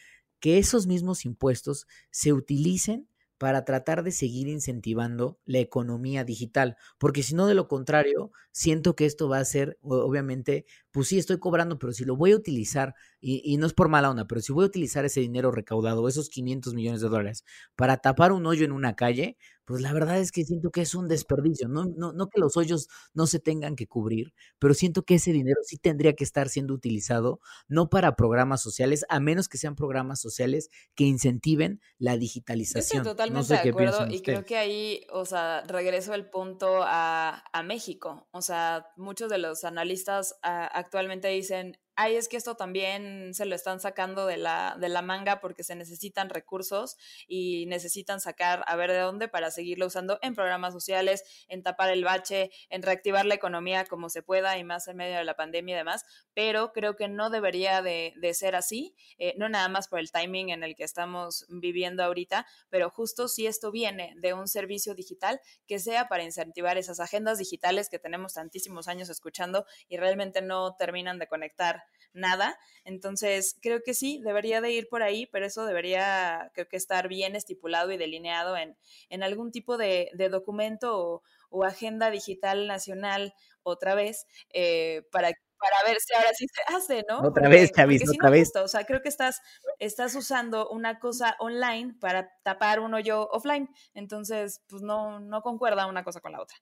que 0.40 0.58
esos 0.58 0.86
mismos 0.86 1.24
impuestos 1.24 1.86
se 2.10 2.32
utilicen 2.32 3.08
para 3.40 3.64
tratar 3.64 4.02
de 4.02 4.12
seguir 4.12 4.48
incentivando 4.48 5.38
la 5.46 5.60
economía 5.60 6.24
digital, 6.24 6.76
porque 6.98 7.22
si 7.22 7.34
no, 7.34 7.46
de 7.46 7.54
lo 7.54 7.68
contrario, 7.68 8.32
siento 8.52 8.94
que 8.94 9.06
esto 9.06 9.30
va 9.30 9.38
a 9.38 9.44
ser, 9.46 9.78
obviamente, 9.80 10.66
pues 10.90 11.08
sí, 11.08 11.18
estoy 11.18 11.38
cobrando, 11.38 11.78
pero 11.78 11.94
si 11.94 12.04
lo 12.04 12.16
voy 12.16 12.32
a 12.32 12.36
utilizar, 12.36 12.94
y, 13.18 13.40
y, 13.42 13.56
no 13.56 13.66
es 13.66 13.72
por 13.72 13.88
mala 13.88 14.10
onda, 14.10 14.26
pero 14.26 14.42
si 14.42 14.52
voy 14.52 14.64
a 14.64 14.66
utilizar 14.66 15.06
ese 15.06 15.20
dinero 15.20 15.52
recaudado, 15.52 16.06
esos 16.06 16.28
500 16.28 16.74
millones 16.74 17.00
de 17.00 17.08
dólares, 17.08 17.46
para 17.76 17.96
tapar 17.96 18.32
un 18.32 18.44
hoyo 18.44 18.66
en 18.66 18.72
una 18.72 18.94
calle, 18.94 19.38
pues 19.70 19.83
la 19.83 19.92
verdad 19.92 20.18
es 20.18 20.33
que 20.33 20.44
siento 20.44 20.72
que 20.72 20.80
es 20.80 20.96
un 20.96 21.06
desperdicio. 21.06 21.68
No, 21.68 21.85
no, 21.85 22.12
no 22.12 22.26
que 22.26 22.40
los 22.40 22.56
hoyos 22.56 22.88
no 23.14 23.28
se 23.28 23.38
tengan 23.38 23.76
que 23.76 23.87
cubrir, 23.87 24.35
pero 24.59 24.74
siento 24.74 25.04
que 25.04 25.14
ese 25.14 25.33
dinero 25.33 25.61
sí 25.62 25.76
tendría 25.78 26.14
que 26.14 26.24
estar 26.24 26.48
siendo 26.48 26.74
utilizado 26.74 27.38
no 27.68 27.88
para 27.88 28.16
programas 28.16 28.61
sociales, 28.61 29.04
a 29.09 29.20
menos 29.20 29.48
que 29.48 29.59
sean 29.59 29.76
programas 29.76 30.20
sociales 30.20 30.70
que 30.96 31.04
incentiven 31.04 31.80
la 31.98 32.16
digitalización. 32.16 33.04
Yo 33.04 33.11
estoy 33.11 33.12
totalmente 33.12 33.54
de 33.54 33.70
acuerdo 33.70 34.09
y 34.11 34.22
creo 34.22 34.44
que 34.44 34.56
ahí, 34.56 35.06
o 35.12 35.24
sea, 35.24 35.62
regreso 35.68 36.14
el 36.14 36.28
punto 36.28 36.83
a, 36.83 37.44
a 37.52 37.62
México. 37.62 38.26
O 38.33 38.42
sea, 38.42 38.88
muchos 38.96 39.30
de 39.30 39.38
los 39.38 39.62
analistas 39.62 40.35
a, 40.42 40.64
ah, 40.64 40.66
actualmente 40.66 41.28
dicen, 41.28 41.78
ay, 42.00 42.16
es 42.16 42.28
que 42.28 42.38
esto 42.38 42.54
también 42.54 43.34
se 43.34 43.44
lo 43.44 43.54
están 43.54 43.78
sacando 43.78 44.24
de 44.24 44.38
la, 44.38 44.74
de 44.80 44.88
la 44.88 45.02
manga 45.02 45.38
porque 45.38 45.62
se 45.62 45.74
necesitan 45.74 46.30
recursos 46.30 46.96
y 47.28 47.66
necesitan 47.66 48.22
sacar 48.22 48.64
a 48.66 48.74
ver 48.76 48.90
de 48.90 49.00
dónde 49.00 49.28
para 49.28 49.50
seguirlo 49.50 49.86
usando 49.86 50.18
en 50.22 50.34
programas 50.34 50.72
sociales, 50.72 51.44
en 51.48 51.62
tapar 51.62 51.90
el 51.90 52.02
bache, 52.02 52.52
en 52.70 52.82
reactivar 52.82 53.26
la 53.26 53.34
economía 53.34 53.84
como 53.84 54.08
se 54.08 54.22
pueda 54.22 54.56
y 54.56 54.64
más 54.64 54.88
en 54.88 54.96
medio 54.96 55.18
de 55.18 55.24
la 55.24 55.36
pandemia 55.36 55.74
y 55.74 55.76
demás, 55.76 56.06
pero 56.32 56.72
creo 56.72 56.96
que 56.96 57.06
no 57.06 57.28
debería 57.28 57.82
de, 57.82 58.14
ser 58.32 58.56
así, 58.56 58.94
eh, 59.18 59.34
no 59.36 59.50
nada 59.50 59.68
más 59.68 59.88
por 59.88 59.98
el 59.98 60.10
timing 60.10 60.48
en 60.48 60.62
el 60.62 60.76
que 60.76 60.84
estamos 60.84 61.44
viviendo 61.50 62.02
ahorita, 62.02 62.46
pero 62.70 62.88
justo 62.88 63.28
si 63.28 63.46
esto 63.46 63.70
viene 63.70 64.14
de 64.16 64.32
un 64.32 64.48
servicio 64.48 64.94
digital 64.94 65.38
que 65.66 65.78
sea 65.78 66.08
para 66.08 66.22
incentivar 66.22 66.78
esas 66.78 66.98
agendas 66.98 67.36
digitales 67.36 67.90
que 67.90 67.98
tenemos 67.98 68.34
tantísimos 68.34 68.88
años 68.88 69.10
escuchando 69.10 69.66
y 69.90 69.98
realmente 69.98 70.40
no 70.40 70.76
terminan 70.76 71.18
de 71.18 71.26
conectar 71.26 71.89
nada. 72.12 72.59
Entonces, 72.85 73.57
creo 73.61 73.81
que 73.85 73.94
sí, 73.94 74.20
debería 74.24 74.61
de 74.61 74.72
ir 74.72 74.88
por 74.88 75.03
ahí, 75.03 75.26
pero 75.26 75.46
eso 75.46 75.64
debería, 75.64 76.50
creo 76.55 76.68
que 76.68 76.76
estar 76.76 77.09
bien 77.09 77.37
estipulado 77.37 77.92
y 77.92 77.96
delineado 77.96 78.57
en, 78.57 78.76
en 79.09 79.22
algún 79.22 79.53
tipo 79.53 79.76
de, 79.76 80.11
documento 80.31 81.22
o, 81.50 81.64
agenda 81.64 82.11
digital 82.11 82.66
nacional 82.68 83.35
otra 83.62 83.94
vez 83.94 84.26
eh, 84.53 85.03
para 85.11 85.33
para 85.61 85.76
ver 85.87 85.98
si 86.00 86.14
ahora 86.14 86.31
sí 86.33 86.46
se 86.48 86.74
hace, 86.74 87.05
¿no? 87.07 87.20
Otra 87.20 87.48
vez, 87.48 87.70
Chavis, 87.70 88.03
otra 88.09 88.31
vez. 88.31 88.50
o 88.57 88.66
sea, 88.66 88.85
creo 88.85 89.03
que 89.03 89.11
estás, 89.11 89.42
estás 89.79 90.14
usando 90.14 90.70
una 90.70 90.98
cosa 90.98 91.37
online 91.38 91.94
para 92.00 92.33
tapar 92.42 92.81
un 92.81 92.94
hoyo 92.94 93.29
offline. 93.29 93.68
Entonces, 93.92 94.62
pues 94.68 94.83
no, 94.83 95.20
no 95.20 95.42
concuerda 95.42 95.87
una 95.87 96.03
cosa 96.03 96.20
con 96.20 96.33
la 96.33 96.40
otra. 96.40 96.57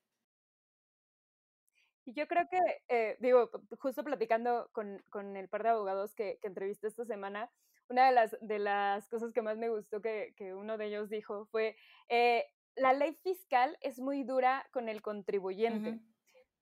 Yo 2.15 2.27
creo 2.27 2.49
que, 2.49 2.59
eh, 2.89 3.17
digo, 3.21 3.51
justo 3.79 4.03
platicando 4.03 4.71
con, 4.73 5.03
con, 5.11 5.37
el 5.37 5.49
par 5.49 5.63
de 5.63 5.71
abogados 5.71 6.15
que, 6.15 6.39
que, 6.41 6.49
entrevisté 6.49 6.87
esta 6.87 7.05
semana, 7.05 7.51
una 7.89 8.07
de 8.07 8.13
las, 8.13 8.37
de 8.41 8.59
las 8.59 9.09
cosas 9.09 9.33
que 9.33 9.43
más 9.43 9.59
me 9.59 9.69
gustó 9.69 10.01
que, 10.01 10.35
que 10.37 10.55
uno 10.55 10.79
de 10.79 10.87
ellos 10.87 11.11
dijo 11.11 11.47
fue, 11.47 11.77
eh, 12.09 12.47
la 12.77 12.93
ley 12.93 13.15
fiscal 13.23 13.77
es 13.81 13.99
muy 14.01 14.25
dura 14.25 14.67
con 14.73 14.89
el 14.89 15.03
contribuyente, 15.03 15.99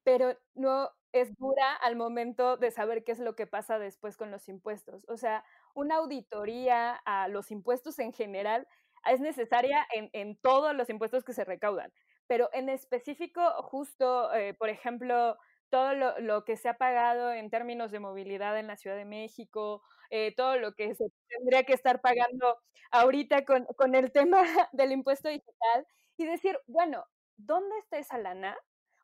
pero 0.03 0.37
no 0.55 0.91
es 1.13 1.37
dura 1.37 1.75
al 1.75 1.95
momento 1.95 2.57
de 2.57 2.71
saber 2.71 3.05
qué 3.05 3.13
es 3.13 3.21
lo 3.21 3.37
que 3.37 3.47
pasa 3.47 3.79
después 3.79 4.17
con 4.17 4.31
los 4.31 4.49
impuestos. 4.49 5.05
O 5.09 5.17
sea, 5.17 5.45
una 5.75 5.97
auditoría 5.97 6.95
a 7.05 7.29
los 7.29 7.51
impuestos 7.51 7.99
en 7.99 8.13
general 8.13 8.67
es 9.05 9.21
necesaria 9.21 9.87
en, 9.95 10.11
en 10.13 10.37
todos 10.37 10.75
los 10.75 10.91
impuestos 10.91 11.23
que 11.23 11.33
se 11.33 11.45
recaudan 11.45 11.93
pero 12.27 12.51
en 12.53 12.69
específico, 12.69 13.41
justo, 13.63 14.33
eh, 14.35 14.55
por 14.55 14.69
ejemplo, 14.69 15.37
todo 15.71 15.95
lo, 15.95 16.45
que 16.45 16.57
se 16.57 16.69
ha 16.69 16.79
pagado 16.79 17.33
en 17.33 17.51
términos 17.51 17.91
de 17.91 18.01
movilidad 18.01 18.59
en 18.59 18.67
la 18.67 18.77
Ciudad 18.77 18.97
de 18.97 19.05
México, 19.05 19.83
eh, 20.11 20.35
todo 20.37 20.57
lo 20.59 20.75
que 20.75 20.95
se 20.95 21.05
tendría 21.29 21.65
que 21.65 21.73
estar 21.73 22.01
pagando 22.01 22.59
ahorita 22.91 23.45
con, 23.45 23.65
con 23.77 23.95
el 23.95 24.13
tema 24.13 24.43
del 24.73 24.93
impuesto 24.93 25.29
digital 25.29 25.87
y 26.17 26.27
decir, 26.27 26.59
bueno, 26.67 27.05
¿dónde 27.37 27.77
está 27.79 27.99
esa 27.99 28.19
lana? 28.19 28.57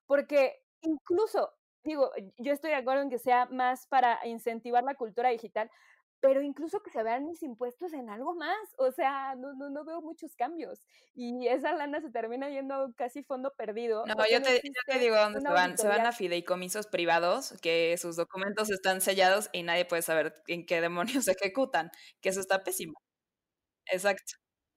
Porque 0.07 0.63
incluso, 0.83 1.53
digo, 1.85 2.11
yo 2.39 2.53
estoy 2.53 2.71
de 2.71 2.77
acuerdo 2.77 3.03
en 3.03 3.11
que 3.11 3.19
sea 3.19 3.47
más 3.47 3.87
para 3.87 4.25
incentivar 4.27 4.85
la 4.85 4.95
cultura 4.95 5.31
digital, 5.31 5.71
pero 6.23 6.41
incluso 6.41 6.81
que 6.83 6.91
se 6.91 7.03
vean 7.03 7.27
mis 7.27 7.43
impuestos 7.43 7.93
en 7.93 8.09
algo 8.09 8.37
más, 8.37 8.57
o 8.79 8.93
sea, 8.93 9.35
no, 9.35 9.55
no, 9.55 9.71
no 9.71 9.85
veo 9.85 10.01
muchos 10.01 10.37
cambios 10.37 10.87
y 11.15 11.49
esa 11.49 11.73
lana 11.73 12.01
se 12.01 12.11
termina 12.11 12.49
yendo 12.49 12.95
casi 12.97 13.25
fondo 13.25 13.53
perdido. 13.57 14.07
No, 14.07 14.15
yo 14.31 14.41
te, 14.41 14.63
digo 15.01 15.17
dónde 15.17 15.41
se 15.41 15.49
van, 15.49 15.77
se 15.77 15.89
van 15.89 16.07
a 16.07 16.13
fideicomisos 16.13 16.87
privados 16.87 17.55
que 17.61 17.97
sus 17.99 18.15
documentos 18.15 18.71
están 18.71 19.01
sellados 19.01 19.51
y 19.53 19.65
nadie 19.65 19.85
puede 19.85 20.03
saber 20.03 20.33
en 20.47 20.65
qué 20.65 20.81
demonios 20.81 21.25
se 21.25 21.33
ejecutan, 21.43 21.91
que 22.21 22.29
eso 22.29 22.39
está 22.39 22.63
pésimo. 22.63 23.03
Exacto. 23.87 24.35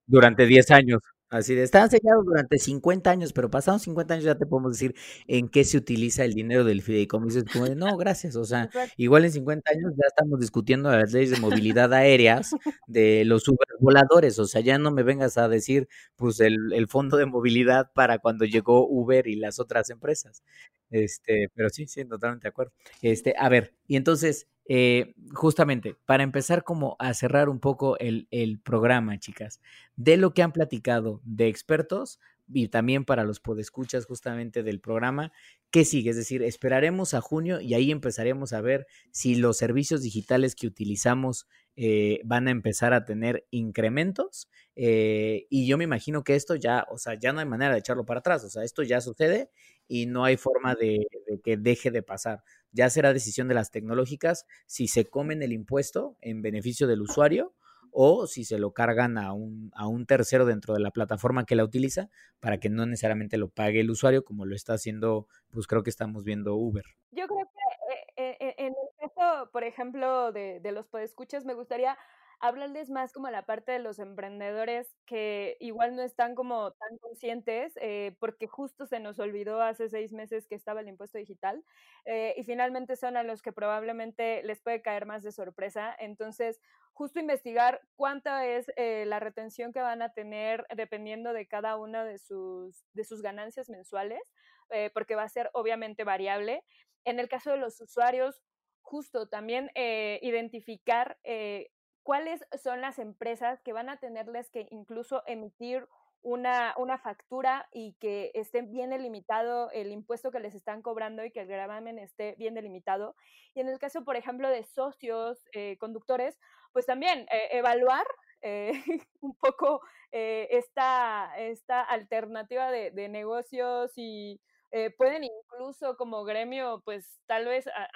Durante 0.08 0.48
10 0.48 0.72
años. 0.72 1.02
Así 1.36 1.54
de, 1.54 1.64
están 1.64 1.90
sellados 1.90 2.26
durante 2.26 2.58
50 2.58 3.12
años, 3.12 3.34
pero 3.34 3.50
pasados 3.52 3.82
50 3.82 4.14
años 4.14 4.24
ya 4.24 4.36
te 4.38 4.46
podemos 4.46 4.72
decir 4.72 4.96
en 5.28 5.50
qué 5.50 5.66
se 5.66 5.78
utiliza 5.78 6.24
el 6.24 6.34
dinero 6.34 6.64
del 6.64 6.82
fideicomiso. 6.82 7.44
Como 7.52 7.66
de, 7.66 7.76
no, 7.76 7.98
gracias. 7.98 8.38
O 8.38 8.46
sea, 8.46 8.70
igual 8.96 9.26
en 9.26 9.34
50 9.34 9.70
años 9.72 9.92
ya 9.98 10.06
estamos 10.08 10.40
discutiendo 10.40 10.90
las 10.90 11.12
leyes 11.12 11.32
de 11.32 11.40
movilidad 11.42 11.94
aéreas 11.94 12.52
de 12.88 13.26
los 13.26 13.44
voladores. 13.82 14.40
O 14.40 14.46
sea, 14.46 14.62
ya 14.62 14.78
no 14.78 14.92
me 14.92 15.04
vengas 15.04 15.38
a 15.38 15.50
decir, 15.50 15.90
pues, 16.16 16.40
el, 16.40 16.72
el 16.72 16.88
fondo 16.88 17.18
de 17.18 17.26
movilidad 17.26 17.92
para 17.94 18.20
cuando 18.20 18.46
llegó 18.46 18.88
Uber 18.88 19.28
y 19.28 19.36
las 19.36 19.60
otras 19.60 19.90
empresas. 19.90 20.42
Este, 20.90 21.50
pero 21.54 21.70
sí, 21.70 21.86
sí, 21.88 22.06
totalmente 22.06 22.44
de 22.44 22.50
acuerdo. 22.50 22.72
Este, 23.02 23.36
a 23.38 23.50
ver, 23.50 23.74
y 23.88 23.98
entonces, 23.98 24.48
eh, 24.68 25.14
justamente, 25.34 25.96
para 26.06 26.24
empezar 26.24 26.64
como 26.64 26.96
a 27.00 27.14
cerrar 27.14 27.50
un 27.50 27.60
poco 27.60 27.98
el, 28.00 28.28
el, 28.32 28.60
programa, 28.60 29.20
chicas, 29.20 29.62
de 29.96 30.18
lo 30.18 30.34
que 30.34 30.42
han 30.42 30.52
platicado 30.52 31.22
de 31.24 31.48
expertos 31.48 32.20
y 32.48 32.68
también 32.68 33.06
para 33.06 33.24
los 33.24 33.40
podescuchas 33.40 34.06
justamente 34.06 34.64
del 34.64 34.80
programa, 34.80 35.32
¿qué 35.72 35.86
sigue? 35.86 36.12
Es 36.12 36.16
decir, 36.16 36.44
esperaremos 36.44 37.14
a 37.14 37.22
junio 37.22 37.60
y 37.62 37.74
ahí 37.74 37.92
empezaremos 37.92 38.54
a 38.54 38.62
ver 38.62 38.88
si 39.12 39.36
los 39.36 39.58
servicios 39.58 40.02
digitales 40.02 40.56
que 40.56 40.68
utilizamos 40.68 41.48
eh, 41.76 42.22
van 42.24 42.48
a 42.48 42.52
empezar 42.52 42.94
a 42.94 43.04
tener 43.04 43.46
incrementos 43.52 44.50
eh, 44.76 45.46
y 45.50 45.68
yo 45.68 45.78
me 45.78 45.84
imagino 45.84 46.24
que 46.24 46.36
esto 46.36 46.56
ya, 46.56 46.86
o 46.90 46.98
sea, 46.98 47.16
ya 47.16 47.34
no 47.34 47.40
hay 47.40 47.46
manera 47.46 47.74
de 47.74 47.80
echarlo 47.80 48.06
para 48.06 48.20
atrás, 48.20 48.44
o 48.44 48.50
sea, 48.50 48.64
esto 48.64 48.84
ya 48.84 49.02
sucede 49.02 49.50
y 49.88 50.06
no 50.06 50.24
hay 50.24 50.38
forma 50.38 50.76
de 50.76 51.06
que 51.44 51.58
deje 51.58 51.92
de 51.92 52.02
pasar 52.02 52.44
ya 52.76 52.90
será 52.90 53.14
decisión 53.14 53.48
de 53.48 53.56
las 53.56 53.72
tecnológicas 53.72 54.46
si 54.68 54.88
se 54.88 55.06
comen 55.06 55.42
el 55.42 55.54
impuesto 55.54 56.18
en 56.22 56.42
beneficio 56.42 56.88
del 56.88 57.02
usuario 57.02 57.56
o 57.98 58.28
si 58.28 58.44
se 58.44 58.60
lo 58.60 58.72
cargan 58.72 59.18
a 59.18 59.32
un, 59.32 59.72
a 59.74 59.88
un 59.88 60.06
tercero 60.06 60.46
dentro 60.46 60.74
de 60.74 60.82
la 60.82 60.92
plataforma 60.92 61.46
que 61.46 61.56
la 61.56 61.64
utiliza 61.64 62.10
para 62.42 62.60
que 62.60 62.70
no 62.70 62.86
necesariamente 62.86 63.38
lo 63.38 63.48
pague 63.48 63.80
el 63.80 63.90
usuario 63.90 64.26
como 64.26 64.46
lo 64.46 64.54
está 64.54 64.74
haciendo, 64.74 65.28
pues 65.50 65.66
creo 65.66 65.82
que 65.82 65.90
estamos 65.90 66.26
viendo 66.26 66.56
Uber. 66.56 66.84
Yo 67.12 67.26
creo 67.28 67.46
que 67.46 68.22
eh, 68.24 68.38
eh, 68.42 68.56
en 68.58 68.68
el 68.68 69.10
caso, 69.10 69.50
por 69.52 69.64
ejemplo, 69.64 70.34
de, 70.34 70.60
de 70.60 70.72
los 70.74 70.88
podescuchas, 70.88 71.46
me 71.46 71.54
gustaría 71.54 71.98
hablarles 72.40 72.90
más 72.90 73.14
como 73.14 73.30
la 73.30 73.46
parte 73.46 73.72
de 73.72 73.80
los 73.80 74.00
emprendedores 74.00 74.96
que 75.06 75.58
igual 75.60 75.96
no 75.96 76.02
están 76.02 76.36
como 76.36 76.72
tan 76.72 76.98
conscientes, 77.00 77.74
eh, 77.82 78.16
porque 78.20 78.48
justo 78.48 78.86
se 78.86 79.00
nos 79.00 79.20
olvidó 79.20 79.62
hace 79.62 79.90
seis 79.90 80.14
meses 80.14 80.48
que 80.48 80.56
estaba 80.56 80.82
el 80.82 80.88
impuesto 80.88 81.18
digital 81.18 81.64
eh, 82.06 82.34
y 82.38 82.44
finalmente 82.44 82.96
son 82.96 83.18
a 83.18 83.24
los 83.24 83.42
que 83.42 83.54
probablemente 83.54 84.44
les 84.44 84.62
puede 84.62 84.82
caer 84.82 85.06
más 85.06 85.24
de 85.24 85.32
sorpresa. 85.32 85.96
Entonces, 85.98 86.62
justo 86.94 87.20
investigar 87.20 87.82
cuánta 87.96 88.46
es 88.48 88.72
eh, 88.78 89.06
la 89.06 89.20
retención 89.20 89.74
que 89.74 89.82
van 89.82 90.02
a 90.02 90.14
tener 90.14 90.66
dependiendo 90.76 91.34
de 91.34 91.48
cada 91.48 91.78
una 91.78 92.06
de 92.06 92.18
sus, 92.20 92.86
de 92.94 93.04
sus 93.04 93.22
ganancias 93.22 93.70
mensuales 93.70 94.22
eh, 94.70 94.90
porque 94.94 95.16
va 95.16 95.24
a 95.24 95.30
ser 95.30 95.50
obviamente 95.54 96.04
variable. 96.04 96.64
En 97.06 97.20
el 97.20 97.30
caso 97.30 97.52
de 97.52 97.58
los 97.58 97.80
usuarios, 97.82 98.42
justo 98.82 99.28
también 99.28 99.70
eh, 99.76 100.20
identificar 100.24 101.18
eh, 101.24 101.70
cuáles 102.06 102.46
son 102.64 102.82
las 102.82 103.00
empresas 103.00 103.60
que 103.64 103.74
van 103.74 103.90
a 103.90 103.98
tenerles 103.98 104.52
que 104.52 104.68
incluso 104.70 105.24
emitir 105.26 105.88
una, 106.22 106.76
una, 106.78 107.00
factura 107.00 107.68
y 107.72 107.94
que 108.00 108.32
esté 108.36 108.62
bien 108.62 108.92
delimitado 108.92 109.72
el 109.72 109.92
impuesto 109.92 110.30
que 110.30 110.40
les 110.40 110.54
están 110.54 110.84
cobrando 110.84 111.26
y 111.26 111.32
que 111.32 111.42
el 111.42 111.48
gravamen 111.48 111.98
esté 111.98 112.36
bien 112.38 112.54
delimitado. 112.54 113.16
Y 113.56 113.62
en 113.62 113.70
el 113.70 113.80
caso, 113.80 114.04
por 114.04 114.16
ejemplo, 114.18 114.50
de 114.50 114.64
socios, 114.64 115.44
eh, 115.54 115.78
conductores, 115.80 116.38
pues 116.74 116.86
también 116.86 117.28
eh, 117.32 117.50
evaluar 117.52 118.06
eh, 118.44 118.72
un 119.22 119.36
poco 119.36 119.82
esta, 120.12 121.34
esta 121.38 121.82
alternativa 121.82 122.72
de 122.72 123.10
negocios 123.10 123.92
y 123.98 124.40
eh, 124.72 124.92
pueden 124.92 125.24
incluso 125.24 125.96
como 125.98 126.24
gremio, 126.24 126.82
pues 126.86 127.20
tal 127.26 127.46
vez 127.46 127.68
a, 127.68 127.90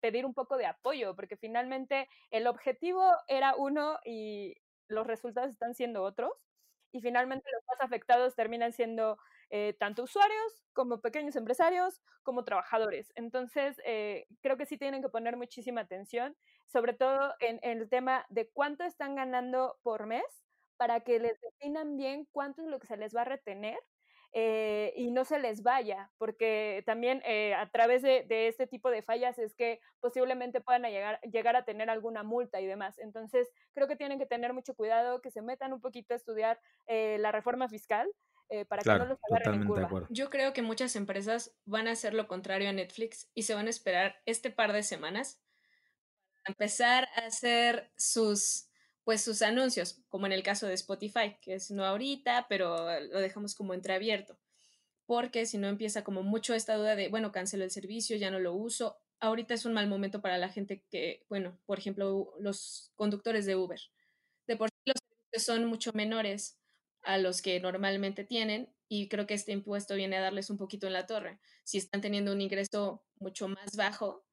pedir 0.00 0.26
un 0.26 0.34
poco 0.34 0.56
de 0.56 0.66
apoyo, 0.66 1.14
porque 1.16 1.36
finalmente 1.36 2.08
el 2.30 2.46
objetivo 2.46 3.02
era 3.28 3.54
uno 3.56 3.98
y 4.04 4.54
los 4.88 5.06
resultados 5.06 5.50
están 5.50 5.74
siendo 5.74 6.02
otros 6.02 6.32
y 6.92 7.00
finalmente 7.00 7.48
los 7.52 7.62
más 7.66 7.80
afectados 7.80 8.34
terminan 8.34 8.72
siendo 8.72 9.18
eh, 9.50 9.74
tanto 9.78 10.02
usuarios 10.04 10.64
como 10.72 11.00
pequeños 11.00 11.36
empresarios 11.36 12.00
como 12.22 12.44
trabajadores. 12.44 13.12
Entonces, 13.14 13.80
eh, 13.84 14.26
creo 14.42 14.56
que 14.56 14.66
sí 14.66 14.76
tienen 14.76 15.02
que 15.02 15.08
poner 15.08 15.36
muchísima 15.36 15.82
atención, 15.82 16.36
sobre 16.66 16.94
todo 16.94 17.34
en, 17.40 17.60
en, 17.62 17.78
el 17.78 17.88
tema 17.88 18.26
de 18.28 18.48
cuánto 18.50 18.84
están 18.84 19.14
ganando 19.14 19.78
por 19.82 20.06
mes 20.06 20.24
para 20.76 21.00
que 21.00 21.18
les 21.18 21.40
definan 21.40 21.96
bien 21.96 22.26
cuánto 22.32 22.62
es 22.62 22.68
lo 22.68 22.78
que 22.78 22.86
se 22.86 22.96
les 22.96 23.14
va 23.14 23.22
a 23.22 23.24
retener 23.26 23.78
eh, 24.38 24.92
y 24.96 25.10
no 25.12 25.24
se 25.24 25.38
les 25.38 25.62
vaya, 25.62 26.10
porque 26.18 26.82
también 26.84 27.22
eh, 27.24 27.54
a 27.54 27.70
través 27.70 28.02
de, 28.02 28.22
de, 28.28 28.48
este 28.48 28.66
tipo 28.66 28.90
de 28.90 29.00
fallas 29.00 29.38
es 29.38 29.54
que 29.54 29.80
posiblemente 29.98 30.60
puedan 30.60 30.82
llegar, 30.82 31.18
llegar 31.22 31.56
a 31.56 31.64
tener 31.64 31.88
alguna 31.88 32.22
multa 32.22 32.60
y 32.60 32.66
demás. 32.66 32.98
Entonces, 32.98 33.48
creo 33.72 33.88
que 33.88 33.96
tienen 33.96 34.18
que 34.18 34.26
tener 34.26 34.52
mucho 34.52 34.74
cuidado, 34.74 35.22
que 35.22 35.30
se 35.30 35.40
metan 35.40 35.72
un 35.72 35.80
poquito 35.80 36.12
a 36.12 36.18
estudiar 36.18 36.60
eh, 36.86 37.16
la 37.18 37.32
reforma 37.32 37.66
fiscal. 37.70 38.10
para 38.68 38.82
claro, 38.82 38.98
que 38.98 39.04
no 39.04 39.10
los 39.14 39.18
agarren 39.30 39.62
en 39.62 39.66
curva. 39.66 40.06
Yo 40.10 40.28
creo 40.28 40.52
que 40.52 40.60
muchas 40.60 40.96
empresas 40.96 41.56
van 41.64 41.88
a 41.88 41.92
hacer 41.92 42.12
lo 42.12 42.28
contrario 42.28 42.68
a 42.68 42.74
Netflix 42.74 43.30
y 43.32 43.44
se 43.44 43.54
van 43.54 43.68
a 43.68 43.70
esperar 43.70 44.20
este 44.26 44.50
par 44.50 44.74
de 44.74 44.82
semanas 44.82 45.40
para 46.42 46.52
empezar 46.52 47.08
a 47.16 47.24
hacer 47.24 47.90
sus 47.96 48.68
pues 49.06 49.22
sus 49.22 49.40
anuncios, 49.42 50.00
como 50.08 50.26
en 50.26 50.32
el 50.32 50.42
caso 50.42 50.66
de 50.66 50.74
Spotify, 50.74 51.36
que 51.40 51.54
es 51.54 51.70
no 51.70 51.84
ahorita, 51.84 52.46
pero 52.48 53.00
lo 53.00 53.20
dejamos 53.20 53.54
como 53.54 53.72
entreabierto, 53.72 54.36
porque 55.06 55.46
si 55.46 55.58
no 55.58 55.68
empieza 55.68 56.02
como 56.02 56.24
mucho 56.24 56.54
esta 56.54 56.74
duda 56.74 56.96
de, 56.96 57.08
bueno, 57.08 57.30
cancelo 57.30 57.62
el 57.62 57.70
servicio, 57.70 58.16
ya 58.16 58.32
no 58.32 58.40
lo 58.40 58.52
uso, 58.52 58.98
ahorita 59.20 59.54
es 59.54 59.64
un 59.64 59.74
mal 59.74 59.86
momento 59.86 60.20
para 60.20 60.38
la 60.38 60.48
gente 60.48 60.82
que, 60.90 61.24
bueno, 61.28 61.56
por 61.66 61.78
ejemplo, 61.78 62.34
los 62.40 62.90
conductores 62.96 63.46
de 63.46 63.54
Uber. 63.54 63.80
De 64.48 64.56
por 64.56 64.70
sí 64.70 64.76
los 64.86 64.96
servicios 65.00 65.44
son 65.44 65.66
mucho 65.66 65.92
menores 65.94 66.58
a 67.02 67.16
los 67.16 67.42
que 67.42 67.60
normalmente 67.60 68.24
tienen 68.24 68.74
y 68.88 69.06
creo 69.06 69.28
que 69.28 69.34
este 69.34 69.52
impuesto 69.52 69.94
viene 69.94 70.16
a 70.16 70.20
darles 70.20 70.50
un 70.50 70.58
poquito 70.58 70.88
en 70.88 70.94
la 70.94 71.06
torre. 71.06 71.38
Si 71.62 71.78
están 71.78 72.00
teniendo 72.00 72.32
un 72.32 72.40
ingreso 72.40 73.04
mucho 73.20 73.46
más 73.46 73.76
bajo 73.76 74.26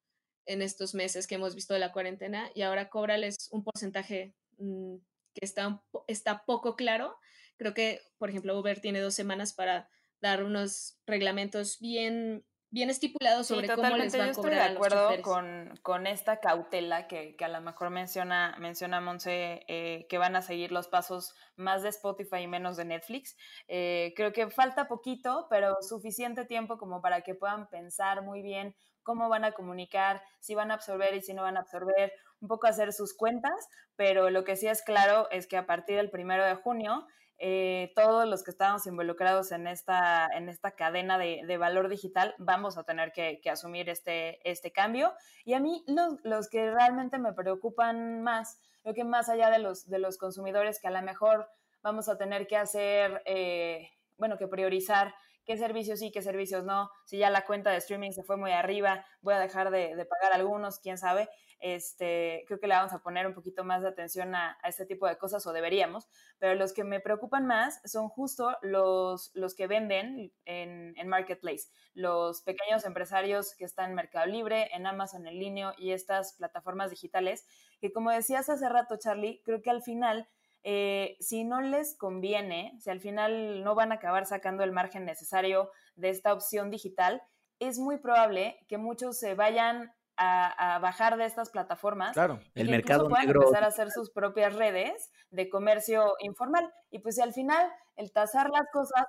en 0.46 0.62
estos 0.62 0.94
meses 0.94 1.28
que 1.28 1.36
hemos 1.36 1.54
visto 1.54 1.74
de 1.74 1.80
la 1.80 1.92
cuarentena 1.92 2.50
y 2.56 2.62
ahora 2.62 2.90
cóbrales 2.90 3.48
un 3.52 3.62
porcentaje 3.62 4.34
Mm, 4.58 4.96
que 5.34 5.44
está, 5.44 5.82
está 6.06 6.44
poco 6.44 6.76
claro. 6.76 7.16
Creo 7.56 7.74
que, 7.74 8.00
por 8.18 8.30
ejemplo, 8.30 8.58
Uber 8.58 8.80
tiene 8.80 9.00
dos 9.00 9.14
semanas 9.14 9.52
para 9.52 9.88
dar 10.20 10.42
unos 10.42 10.98
reglamentos 11.06 11.78
bien, 11.80 12.44
bien 12.70 12.88
estipulados 12.88 13.46
sobre 13.46 13.68
sí, 13.68 13.74
cómo 13.74 13.96
les 13.96 14.18
va 14.18 14.24
a 14.24 14.32
cobrar. 14.32 14.34
Yo 14.34 14.40
estoy 14.40 14.50
de 14.54 14.60
acuerdo 14.62 15.22
con, 15.22 15.78
con, 15.82 16.06
esta 16.06 16.40
cautela 16.40 17.06
que, 17.06 17.36
que, 17.36 17.44
a 17.44 17.48
lo 17.48 17.60
mejor 17.60 17.90
menciona, 17.90 18.56
menciona 18.58 19.00
Monse, 19.00 19.64
eh, 19.68 20.06
que 20.08 20.18
van 20.18 20.34
a 20.34 20.42
seguir 20.42 20.72
los 20.72 20.88
pasos 20.88 21.34
más 21.56 21.82
de 21.82 21.90
Spotify 21.90 22.38
y 22.38 22.46
menos 22.46 22.76
de 22.76 22.86
Netflix. 22.86 23.36
Eh, 23.68 24.14
creo 24.16 24.32
que 24.32 24.50
falta 24.50 24.88
poquito, 24.88 25.46
pero 25.50 25.76
suficiente 25.82 26.44
tiempo 26.46 26.78
como 26.78 27.02
para 27.02 27.20
que 27.20 27.34
puedan 27.34 27.68
pensar 27.68 28.22
muy 28.22 28.42
bien 28.42 28.74
cómo 29.04 29.28
van 29.28 29.44
a 29.44 29.52
comunicar, 29.52 30.22
si 30.40 30.54
van 30.54 30.70
a 30.70 30.74
absorber 30.74 31.14
y 31.14 31.20
si 31.20 31.34
no 31.34 31.42
van 31.42 31.56
a 31.56 31.60
absorber, 31.60 32.12
un 32.40 32.48
poco 32.48 32.66
hacer 32.66 32.92
sus 32.92 33.16
cuentas, 33.16 33.68
pero 33.96 34.30
lo 34.30 34.44
que 34.44 34.56
sí 34.56 34.66
es 34.66 34.82
claro 34.82 35.28
es 35.30 35.46
que 35.46 35.56
a 35.56 35.66
partir 35.66 35.96
del 35.96 36.10
primero 36.10 36.44
de 36.44 36.54
junio, 36.54 37.06
eh, 37.38 37.92
todos 37.96 38.28
los 38.28 38.44
que 38.44 38.52
estamos 38.52 38.86
involucrados 38.86 39.50
en 39.50 39.66
esta, 39.66 40.28
en 40.28 40.48
esta 40.48 40.70
cadena 40.70 41.18
de, 41.18 41.42
de 41.46 41.58
valor 41.58 41.88
digital 41.88 42.34
vamos 42.38 42.78
a 42.78 42.84
tener 42.84 43.12
que, 43.12 43.40
que, 43.42 43.50
asumir 43.50 43.88
este, 43.88 44.38
este 44.48 44.70
cambio. 44.70 45.12
Y 45.44 45.54
a 45.54 45.60
mí 45.60 45.84
los, 45.86 46.14
los 46.22 46.48
que 46.48 46.70
realmente 46.70 47.18
me 47.18 47.32
preocupan 47.32 48.22
más, 48.22 48.58
lo 48.84 48.94
que 48.94 49.04
más 49.04 49.28
allá 49.28 49.50
de 49.50 49.58
los, 49.58 49.88
de 49.88 49.98
los 49.98 50.16
consumidores 50.16 50.80
que 50.80 50.88
a 50.88 50.92
lo 50.92 51.02
mejor 51.02 51.48
vamos 51.82 52.08
a 52.08 52.16
tener 52.16 52.46
que 52.46 52.56
hacer, 52.56 53.22
eh, 53.26 53.90
bueno, 54.16 54.38
que 54.38 54.46
priorizar 54.46 55.14
qué 55.44 55.56
servicios 55.56 55.98
sí, 55.98 56.10
qué 56.10 56.22
servicios 56.22 56.64
no, 56.64 56.90
si 57.04 57.18
ya 57.18 57.30
la 57.30 57.44
cuenta 57.44 57.70
de 57.70 57.78
streaming 57.78 58.12
se 58.12 58.22
fue 58.22 58.36
muy 58.36 58.52
arriba, 58.52 59.04
voy 59.20 59.34
a 59.34 59.38
dejar 59.38 59.70
de, 59.70 59.94
de 59.96 60.04
pagar 60.04 60.32
algunos, 60.32 60.78
quién 60.78 60.98
sabe. 60.98 61.28
Este, 61.60 62.44
creo 62.46 62.60
que 62.60 62.66
le 62.66 62.74
vamos 62.74 62.92
a 62.92 62.98
poner 62.98 63.26
un 63.26 63.32
poquito 63.32 63.64
más 63.64 63.80
de 63.80 63.88
atención 63.88 64.34
a, 64.34 64.58
a, 64.62 64.68
este 64.68 64.84
tipo 64.84 65.06
de 65.06 65.16
cosas 65.16 65.46
o 65.46 65.52
deberíamos, 65.52 66.08
pero 66.38 66.54
los 66.54 66.74
que 66.74 66.84
me 66.84 67.00
preocupan 67.00 67.46
más 67.46 67.80
son 67.84 68.08
justo 68.08 68.54
los, 68.60 69.30
los 69.34 69.54
que 69.54 69.66
venden 69.66 70.30
en, 70.44 70.92
en 70.96 71.08
Marketplace, 71.08 71.70
los 71.94 72.42
pequeños 72.42 72.84
empresarios 72.84 73.54
que 73.56 73.64
están 73.64 73.90
en 73.90 73.96
Mercado 73.96 74.26
Libre, 74.26 74.68
en 74.74 74.86
Amazon 74.86 75.26
en 75.26 75.38
línea 75.38 75.74
y 75.78 75.92
estas 75.92 76.34
plataformas 76.34 76.90
digitales, 76.90 77.46
que 77.80 77.92
como 77.92 78.10
decías 78.10 78.50
hace 78.50 78.68
rato, 78.68 78.96
Charlie, 78.98 79.40
creo 79.44 79.62
que 79.62 79.70
al 79.70 79.82
final 79.82 80.28
eh, 80.64 81.16
si 81.20 81.44
no 81.44 81.60
les 81.60 81.96
conviene, 81.96 82.76
si 82.80 82.88
al 82.88 82.98
final 82.98 83.62
no 83.62 83.74
van 83.74 83.92
a 83.92 83.96
acabar 83.96 84.24
sacando 84.24 84.64
el 84.64 84.72
margen 84.72 85.04
necesario 85.04 85.70
de 85.94 86.08
esta 86.08 86.32
opción 86.32 86.70
digital, 86.70 87.22
es 87.58 87.78
muy 87.78 87.98
probable 87.98 88.58
que 88.66 88.78
muchos 88.78 89.18
se 89.18 89.34
vayan 89.34 89.92
a, 90.16 90.74
a 90.76 90.78
bajar 90.78 91.18
de 91.18 91.26
estas 91.26 91.50
plataformas. 91.50 92.14
Claro, 92.14 92.40
el 92.54 92.68
y 92.68 92.70
mercado 92.70 93.08
puedan 93.08 93.26
negro. 93.26 93.42
empezar 93.42 93.64
a 93.64 93.68
hacer 93.68 93.90
sus 93.90 94.10
propias 94.10 94.54
redes 94.54 95.10
de 95.30 95.50
comercio 95.50 96.14
informal. 96.20 96.72
Y 96.90 97.00
pues 97.00 97.16
si 97.16 97.20
al 97.20 97.34
final 97.34 97.70
el 97.96 98.10
tasar 98.12 98.48
las 98.48 98.66
cosas, 98.72 99.04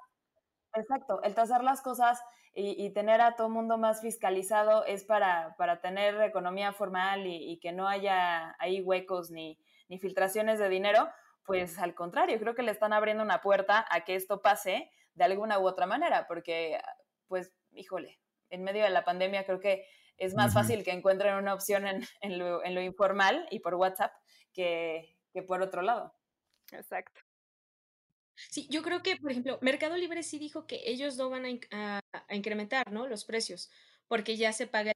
exacto, 0.73 1.21
el 1.23 1.35
tasar 1.35 1.63
las 1.63 1.81
cosas 1.81 2.19
y, 2.53 2.83
y, 2.83 2.91
tener 2.91 3.21
a 3.21 3.35
todo 3.35 3.47
el 3.47 3.53
mundo 3.53 3.77
más 3.77 4.01
fiscalizado 4.01 4.85
es 4.85 5.03
para, 5.03 5.55
para 5.57 5.81
tener 5.81 6.21
economía 6.21 6.73
formal 6.73 7.27
y, 7.27 7.51
y, 7.51 7.59
que 7.59 7.71
no 7.71 7.87
haya 7.87 8.55
ahí 8.59 8.81
huecos 8.81 9.29
ni, 9.29 9.59
ni 9.89 9.99
filtraciones 9.99 10.59
de 10.59 10.69
dinero, 10.69 11.07
pues 11.45 11.77
al 11.79 11.93
contrario, 11.93 12.39
creo 12.39 12.55
que 12.55 12.63
le 12.63 12.71
están 12.71 12.93
abriendo 12.93 13.23
una 13.23 13.41
puerta 13.41 13.85
a 13.89 14.03
que 14.03 14.15
esto 14.15 14.41
pase 14.41 14.91
de 15.13 15.23
alguna 15.23 15.59
u 15.59 15.67
otra 15.67 15.85
manera, 15.85 16.27
porque, 16.27 16.79
pues, 17.27 17.53
híjole, 17.71 18.19
en 18.49 18.63
medio 18.63 18.83
de 18.83 18.89
la 18.89 19.03
pandemia 19.03 19.45
creo 19.45 19.59
que 19.59 19.85
es 20.17 20.33
más 20.33 20.47
uh 20.47 20.49
-huh. 20.49 20.61
fácil 20.61 20.83
que 20.83 20.91
encuentren 20.91 21.35
una 21.35 21.53
opción 21.53 21.87
en, 21.87 22.03
en, 22.21 22.39
lo, 22.39 22.63
en, 22.63 22.75
lo, 22.75 22.81
informal 22.81 23.47
y 23.51 23.59
por 23.59 23.75
WhatsApp 23.75 24.13
que, 24.53 25.17
que 25.31 25.43
por 25.43 25.61
otro 25.61 25.81
lado. 25.81 26.13
Exacto. 26.71 27.21
Sí, 28.35 28.67
yo 28.69 28.81
creo 28.81 29.01
que, 29.01 29.15
por 29.17 29.31
ejemplo, 29.31 29.59
Mercado 29.61 29.95
Libre 29.95 30.23
sí 30.23 30.39
dijo 30.39 30.67
que 30.67 30.81
ellos 30.85 31.15
no 31.17 31.29
van 31.29 31.45
a, 31.45 31.49
a, 31.71 32.01
a 32.27 32.35
incrementar 32.35 32.91
¿no? 32.91 33.07
los 33.07 33.23
precios, 33.23 33.69
porque 34.07 34.35
ya 34.35 34.51
se 34.51 34.67
paga 34.67 34.91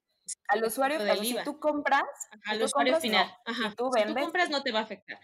al 0.48 0.64
usuario 0.64 0.98
del 0.98 1.24
IVA. 1.24 1.40
Si 1.40 1.44
tú 1.44 1.58
compras, 1.58 2.02
al 2.44 2.58
si 2.58 2.64
usuario 2.64 2.94
compras, 2.94 3.02
final. 3.02 3.26
No. 3.26 3.52
Ajá. 3.52 3.70
Si 3.70 3.76
tú, 3.76 3.90
vendes, 3.90 4.08
si 4.08 4.14
tú 4.14 4.20
compras 4.20 4.50
no 4.50 4.62
te 4.62 4.72
va 4.72 4.80
a 4.80 4.82
afectar. 4.82 5.20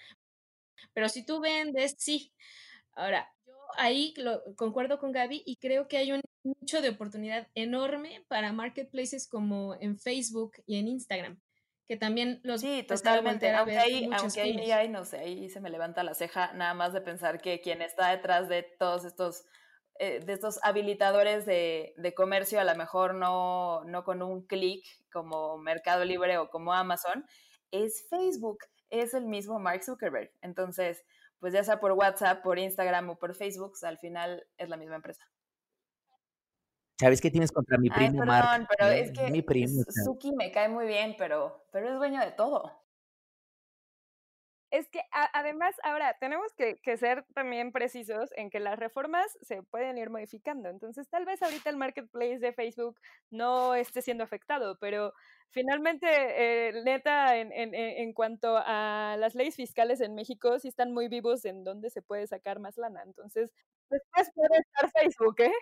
Pero 0.92 1.08
si 1.08 1.24
tú 1.24 1.40
vendes, 1.40 1.96
sí. 1.98 2.32
Ahora, 2.94 3.28
yo 3.46 3.54
ahí 3.76 4.14
lo, 4.16 4.42
concuerdo 4.56 4.98
con 4.98 5.12
Gaby 5.12 5.42
y 5.44 5.56
creo 5.56 5.88
que 5.88 5.98
hay 5.98 6.12
un 6.12 6.20
nicho 6.44 6.80
de 6.80 6.90
oportunidad 6.90 7.48
enorme 7.54 8.24
para 8.28 8.52
marketplaces 8.52 9.28
como 9.28 9.76
en 9.80 9.98
Facebook 9.98 10.52
y 10.66 10.78
en 10.78 10.88
Instagram, 10.88 11.40
que 11.88 11.96
también 11.96 12.40
los 12.42 12.60
sí, 12.60 12.82
totalmente. 12.82 13.50
Aunque 13.50 13.78
ahí, 13.78 14.08
aunque 14.12 14.40
ahí, 14.40 14.70
ahí, 14.70 14.88
no 14.88 15.04
sé, 15.04 15.18
ahí 15.18 15.50
se 15.50 15.60
me 15.60 15.70
levanta 15.70 16.02
la 16.02 16.14
ceja 16.14 16.52
nada 16.54 16.74
más 16.74 16.92
de 16.92 17.00
pensar 17.00 17.40
que 17.40 17.60
quien 17.60 17.82
está 17.82 18.10
detrás 18.10 18.48
de 18.48 18.62
todos 18.62 19.04
estos 19.04 19.44
eh, 19.98 20.20
de 20.20 20.34
estos 20.34 20.58
habilitadores 20.62 21.46
de, 21.46 21.94
de, 21.96 22.12
comercio, 22.12 22.60
a 22.60 22.64
lo 22.64 22.74
mejor 22.74 23.14
no, 23.14 23.82
no 23.84 24.04
con 24.04 24.20
un 24.20 24.46
clic 24.46 24.84
como 25.10 25.56
Mercado 25.56 26.04
Libre 26.04 26.36
o 26.36 26.50
como 26.50 26.74
Amazon, 26.74 27.24
es 27.70 28.06
Facebook 28.10 28.58
es 28.90 29.14
el 29.14 29.26
mismo 29.26 29.58
Mark 29.58 29.82
Zuckerberg. 29.84 30.30
Entonces, 30.42 31.04
pues 31.38 31.52
ya 31.52 31.64
sea 31.64 31.80
por 31.80 31.92
WhatsApp, 31.92 32.42
por 32.42 32.58
Instagram 32.58 33.10
o 33.10 33.18
por 33.18 33.34
Facebook, 33.34 33.74
al 33.82 33.98
final 33.98 34.46
es 34.58 34.68
la 34.68 34.76
misma 34.76 34.96
empresa. 34.96 35.28
¿Sabes 36.98 37.20
qué 37.20 37.30
tienes 37.30 37.52
contra 37.52 37.76
mi 37.76 37.90
primo 37.90 38.22
Ay, 38.22 38.26
perdón, 38.26 38.26
Mark? 38.26 38.68
pero 38.76 38.90
es 38.90 39.12
que 39.12 39.30
mi 39.30 39.42
primo, 39.42 39.82
Suki 40.04 40.32
me 40.32 40.50
cae 40.50 40.68
muy 40.68 40.86
bien, 40.86 41.14
pero, 41.18 41.66
pero 41.70 41.90
es 41.90 41.96
dueño 41.96 42.20
de 42.20 42.32
todo. 42.32 42.85
Es 44.70 44.88
que 44.88 45.00
además 45.32 45.76
ahora 45.84 46.16
tenemos 46.18 46.52
que, 46.54 46.96
ser 46.96 47.24
también 47.34 47.70
precisos 47.70 48.30
en 48.36 48.50
que 48.50 48.58
las 48.58 48.78
reformas 48.78 49.26
se 49.40 49.62
pueden 49.62 49.96
ir 49.96 50.10
modificando. 50.10 50.68
Entonces 50.68 51.08
tal 51.08 51.24
vez 51.24 51.40
ahorita 51.42 51.70
el 51.70 51.76
marketplace 51.76 52.40
de 52.40 52.52
Facebook 52.52 52.98
no 53.30 53.74
esté 53.74 54.02
siendo 54.02 54.24
afectado, 54.24 54.76
pero 54.80 55.12
finalmente, 55.50 56.06
eh, 56.10 56.82
neta, 56.84 57.36
en, 57.36 57.52
en, 57.52 57.74
en, 57.74 58.12
cuanto 58.12 58.56
a 58.58 59.16
las 59.18 59.34
leyes 59.36 59.54
fiscales 59.54 60.00
en 60.00 60.14
México, 60.14 60.58
sí 60.58 60.68
están 60.68 60.92
muy 60.92 61.08
vivos 61.08 61.44
en 61.44 61.62
dónde 61.64 61.90
se 61.90 62.02
puede 62.02 62.26
sacar 62.26 62.58
más 62.58 62.76
lana. 62.76 63.02
Entonces, 63.04 63.52
después 63.88 64.30
puede 64.34 64.58
estar 64.60 64.90
Facebook, 65.00 65.40
¿eh? 65.42 65.52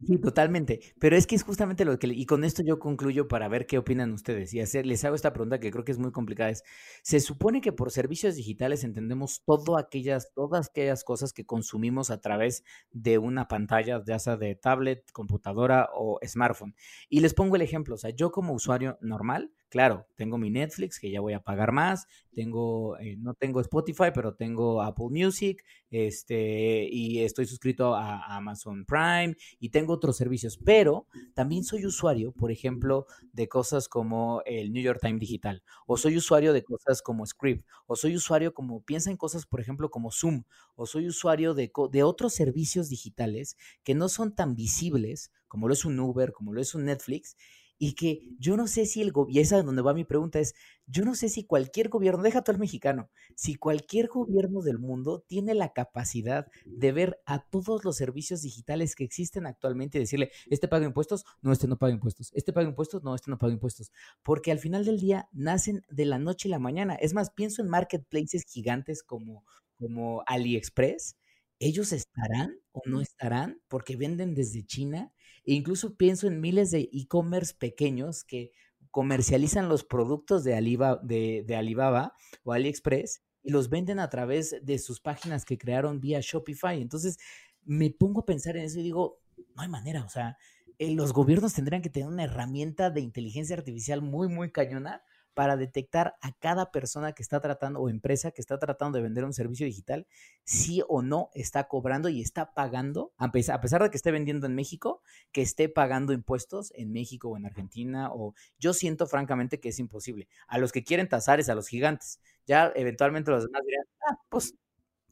Sí, 0.00 0.18
totalmente. 0.18 0.80
Pero 0.98 1.16
es 1.16 1.26
que 1.26 1.34
es 1.36 1.44
justamente 1.44 1.84
lo 1.84 1.98
que, 1.98 2.08
y 2.08 2.26
con 2.26 2.44
esto 2.44 2.62
yo 2.66 2.78
concluyo 2.78 3.26
para 3.28 3.48
ver 3.48 3.64
qué 3.66 3.78
opinan 3.78 4.12
ustedes 4.12 4.52
y 4.52 4.60
hacer, 4.60 4.84
les 4.84 5.02
hago 5.04 5.14
esta 5.14 5.32
pregunta 5.32 5.60
que 5.60 5.70
creo 5.70 5.84
que 5.84 5.92
es 5.92 5.98
muy 5.98 6.10
complicada. 6.12 6.50
Es, 6.50 6.62
se 7.02 7.20
supone 7.20 7.60
que 7.62 7.72
por 7.72 7.90
servicios 7.90 8.34
digitales 8.34 8.84
entendemos 8.84 9.42
todo 9.46 9.78
aquellas, 9.78 10.32
todas 10.34 10.68
aquellas 10.68 11.04
cosas 11.04 11.32
que 11.32 11.46
consumimos 11.46 12.10
a 12.10 12.20
través 12.20 12.64
de 12.90 13.18
una 13.18 13.48
pantalla, 13.48 14.02
ya 14.06 14.18
sea 14.18 14.36
de 14.36 14.56
tablet, 14.56 15.10
computadora 15.12 15.88
o 15.94 16.18
smartphone. 16.26 16.74
Y 17.08 17.20
les 17.20 17.32
pongo 17.32 17.56
el 17.56 17.62
ejemplo, 17.62 17.94
o 17.94 17.98
sea, 17.98 18.10
yo 18.10 18.30
como 18.30 18.52
usuario 18.52 18.98
normal, 19.00 19.52
Claro, 19.74 20.06
tengo 20.14 20.38
mi 20.38 20.50
Netflix 20.50 21.00
que 21.00 21.10
ya 21.10 21.20
voy 21.20 21.32
a 21.32 21.40
pagar 21.40 21.72
más, 21.72 22.06
tengo, 22.32 22.96
eh, 22.98 23.16
no 23.18 23.34
tengo 23.34 23.60
Spotify, 23.60 24.12
pero 24.14 24.36
tengo 24.36 24.80
Apple 24.80 25.08
Music, 25.10 25.64
este, 25.90 26.88
y 26.88 27.24
estoy 27.24 27.46
suscrito 27.46 27.92
a, 27.92 28.36
Amazon 28.36 28.84
Prime 28.84 29.34
y 29.58 29.70
tengo 29.70 29.94
otros 29.94 30.16
servicios, 30.16 30.60
pero 30.64 31.08
también 31.34 31.64
soy 31.64 31.86
usuario, 31.86 32.30
por 32.30 32.52
ejemplo, 32.52 33.06
de 33.32 33.48
cosas 33.48 33.88
como 33.88 34.42
el 34.46 34.72
New 34.72 34.80
York 34.80 35.00
Times 35.02 35.18
Digital, 35.18 35.64
o 35.88 35.96
soy 35.96 36.18
usuario 36.18 36.52
de 36.52 36.62
cosas 36.62 37.02
como 37.02 37.26
Script, 37.26 37.66
o 37.88 37.96
soy 37.96 38.14
usuario 38.14 38.54
como, 38.54 38.80
piensa 38.80 39.10
en 39.10 39.16
cosas, 39.16 39.44
por 39.44 39.60
ejemplo, 39.60 39.90
como 39.90 40.12
Zoom, 40.12 40.44
o 40.76 40.86
soy 40.86 41.08
usuario 41.08 41.52
de, 41.52 41.72
de 41.90 42.02
otros 42.04 42.32
servicios 42.32 42.88
digitales 42.90 43.56
que 43.82 43.96
no 43.96 44.08
son 44.08 44.36
tan 44.36 44.54
visibles 44.54 45.32
como 45.54 45.68
lo 45.68 45.74
es 45.74 45.84
un 45.84 46.00
Uber, 46.00 46.32
como 46.32 46.52
lo 46.52 46.60
es 46.60 46.74
un 46.74 46.84
Netflix, 46.86 47.36
y 47.84 47.92
que 47.92 48.22
yo 48.38 48.56
no 48.56 48.66
sé 48.66 48.86
si 48.86 49.02
el 49.02 49.12
gobierno, 49.12 49.38
y 49.38 49.42
esa 49.42 49.58
es 49.58 49.64
donde 49.66 49.82
va 49.82 49.92
mi 49.92 50.04
pregunta, 50.04 50.38
es, 50.38 50.54
yo 50.86 51.04
no 51.04 51.14
sé 51.14 51.28
si 51.28 51.44
cualquier 51.44 51.90
gobierno, 51.90 52.22
deja 52.22 52.40
todo 52.40 52.54
el 52.54 52.58
mexicano, 52.58 53.10
si 53.36 53.56
cualquier 53.56 54.08
gobierno 54.08 54.62
del 54.62 54.78
mundo 54.78 55.22
tiene 55.28 55.52
la 55.52 55.74
capacidad 55.74 56.46
de 56.64 56.92
ver 56.92 57.20
a 57.26 57.46
todos 57.46 57.84
los 57.84 57.98
servicios 57.98 58.40
digitales 58.40 58.94
que 58.94 59.04
existen 59.04 59.44
actualmente 59.46 59.98
y 59.98 60.00
decirle, 60.00 60.30
este 60.48 60.66
paga 60.66 60.86
impuestos, 60.86 61.26
no, 61.42 61.52
este 61.52 61.68
no 61.68 61.76
paga 61.76 61.92
impuestos, 61.92 62.32
este 62.32 62.54
paga 62.54 62.70
impuestos, 62.70 63.02
no, 63.02 63.14
este 63.14 63.30
no 63.30 63.36
paga 63.36 63.52
impuestos, 63.52 63.92
porque 64.22 64.50
al 64.50 64.60
final 64.60 64.86
del 64.86 64.98
día 64.98 65.28
nacen 65.32 65.82
de 65.90 66.06
la 66.06 66.18
noche 66.18 66.48
y 66.48 66.52
la 66.52 66.58
mañana. 66.58 66.94
Es 66.94 67.12
más, 67.12 67.32
pienso 67.32 67.60
en 67.60 67.68
marketplaces 67.68 68.44
gigantes 68.48 69.02
como, 69.02 69.44
como 69.76 70.22
AliExpress, 70.26 71.18
ellos 71.58 71.92
estarán 71.92 72.58
o 72.72 72.80
no 72.86 73.02
estarán 73.02 73.60
porque 73.68 73.96
venden 73.96 74.34
desde 74.34 74.64
China 74.64 75.12
e 75.44 75.54
incluso 75.54 75.96
pienso 75.96 76.26
en 76.26 76.40
miles 76.40 76.70
de 76.70 76.88
e-commerce 76.92 77.54
pequeños 77.54 78.24
que 78.24 78.52
comercializan 78.90 79.68
los 79.68 79.84
productos 79.84 80.44
de 80.44 80.54
Alibaba, 80.54 81.00
de, 81.02 81.44
Alibaba 81.56 82.14
o 82.44 82.52
AliExpress 82.52 83.22
y 83.42 83.50
los 83.50 83.68
venden 83.68 83.98
a 83.98 84.08
través 84.08 84.56
de 84.62 84.78
sus 84.78 85.00
páginas 85.00 85.44
que 85.44 85.58
crearon 85.58 86.00
vía 86.00 86.20
Shopify. 86.22 86.80
Entonces 86.80 87.18
me 87.64 87.90
pongo 87.90 88.20
a 88.20 88.26
pensar 88.26 88.56
en 88.56 88.64
eso 88.64 88.78
y 88.78 88.84
digo, 88.84 89.20
no 89.56 89.62
hay 89.62 89.68
manera, 89.68 90.04
o 90.04 90.08
sea, 90.08 90.36
eh, 90.78 90.92
los 90.92 91.12
gobiernos 91.12 91.54
tendrían 91.54 91.82
que 91.82 91.90
tener 91.90 92.08
una 92.08 92.24
herramienta 92.24 92.90
de 92.90 93.00
inteligencia 93.00 93.56
artificial 93.56 94.00
muy, 94.00 94.28
muy 94.28 94.50
cañona 94.50 95.02
para 95.34 95.56
detectar 95.56 96.16
a 96.20 96.32
cada 96.32 96.70
persona 96.70 97.12
que 97.12 97.22
está 97.22 97.40
tratando 97.40 97.80
o 97.80 97.88
empresa 97.88 98.30
que 98.30 98.40
está 98.40 98.58
tratando 98.58 98.96
de 98.96 99.02
vender 99.02 99.24
un 99.24 99.32
servicio 99.32 99.66
digital, 99.66 100.06
si 100.44 100.82
o 100.88 101.02
no 101.02 101.30
está 101.34 101.64
cobrando 101.64 102.08
y 102.08 102.20
está 102.20 102.54
pagando, 102.54 103.12
a 103.18 103.30
pesar 103.30 103.82
de 103.82 103.90
que 103.90 103.96
esté 103.96 104.10
vendiendo 104.12 104.46
en 104.46 104.54
México, 104.54 105.02
que 105.32 105.42
esté 105.42 105.68
pagando 105.68 106.12
impuestos 106.12 106.72
en 106.76 106.92
México 106.92 107.28
o 107.28 107.36
en 107.36 107.46
Argentina, 107.46 108.10
o 108.12 108.34
yo 108.58 108.72
siento 108.72 109.06
francamente 109.06 109.60
que 109.60 109.70
es 109.70 109.78
imposible. 109.78 110.28
A 110.46 110.58
los 110.58 110.72
que 110.72 110.84
quieren 110.84 111.08
tasar 111.08 111.40
es 111.40 111.48
a 111.48 111.54
los 111.54 111.68
gigantes. 111.68 112.20
Ya 112.46 112.72
eventualmente 112.74 113.30
los 113.30 113.44
demás 113.44 113.62
dirán, 113.66 113.84
ah, 114.08 114.18
pues 114.28 114.54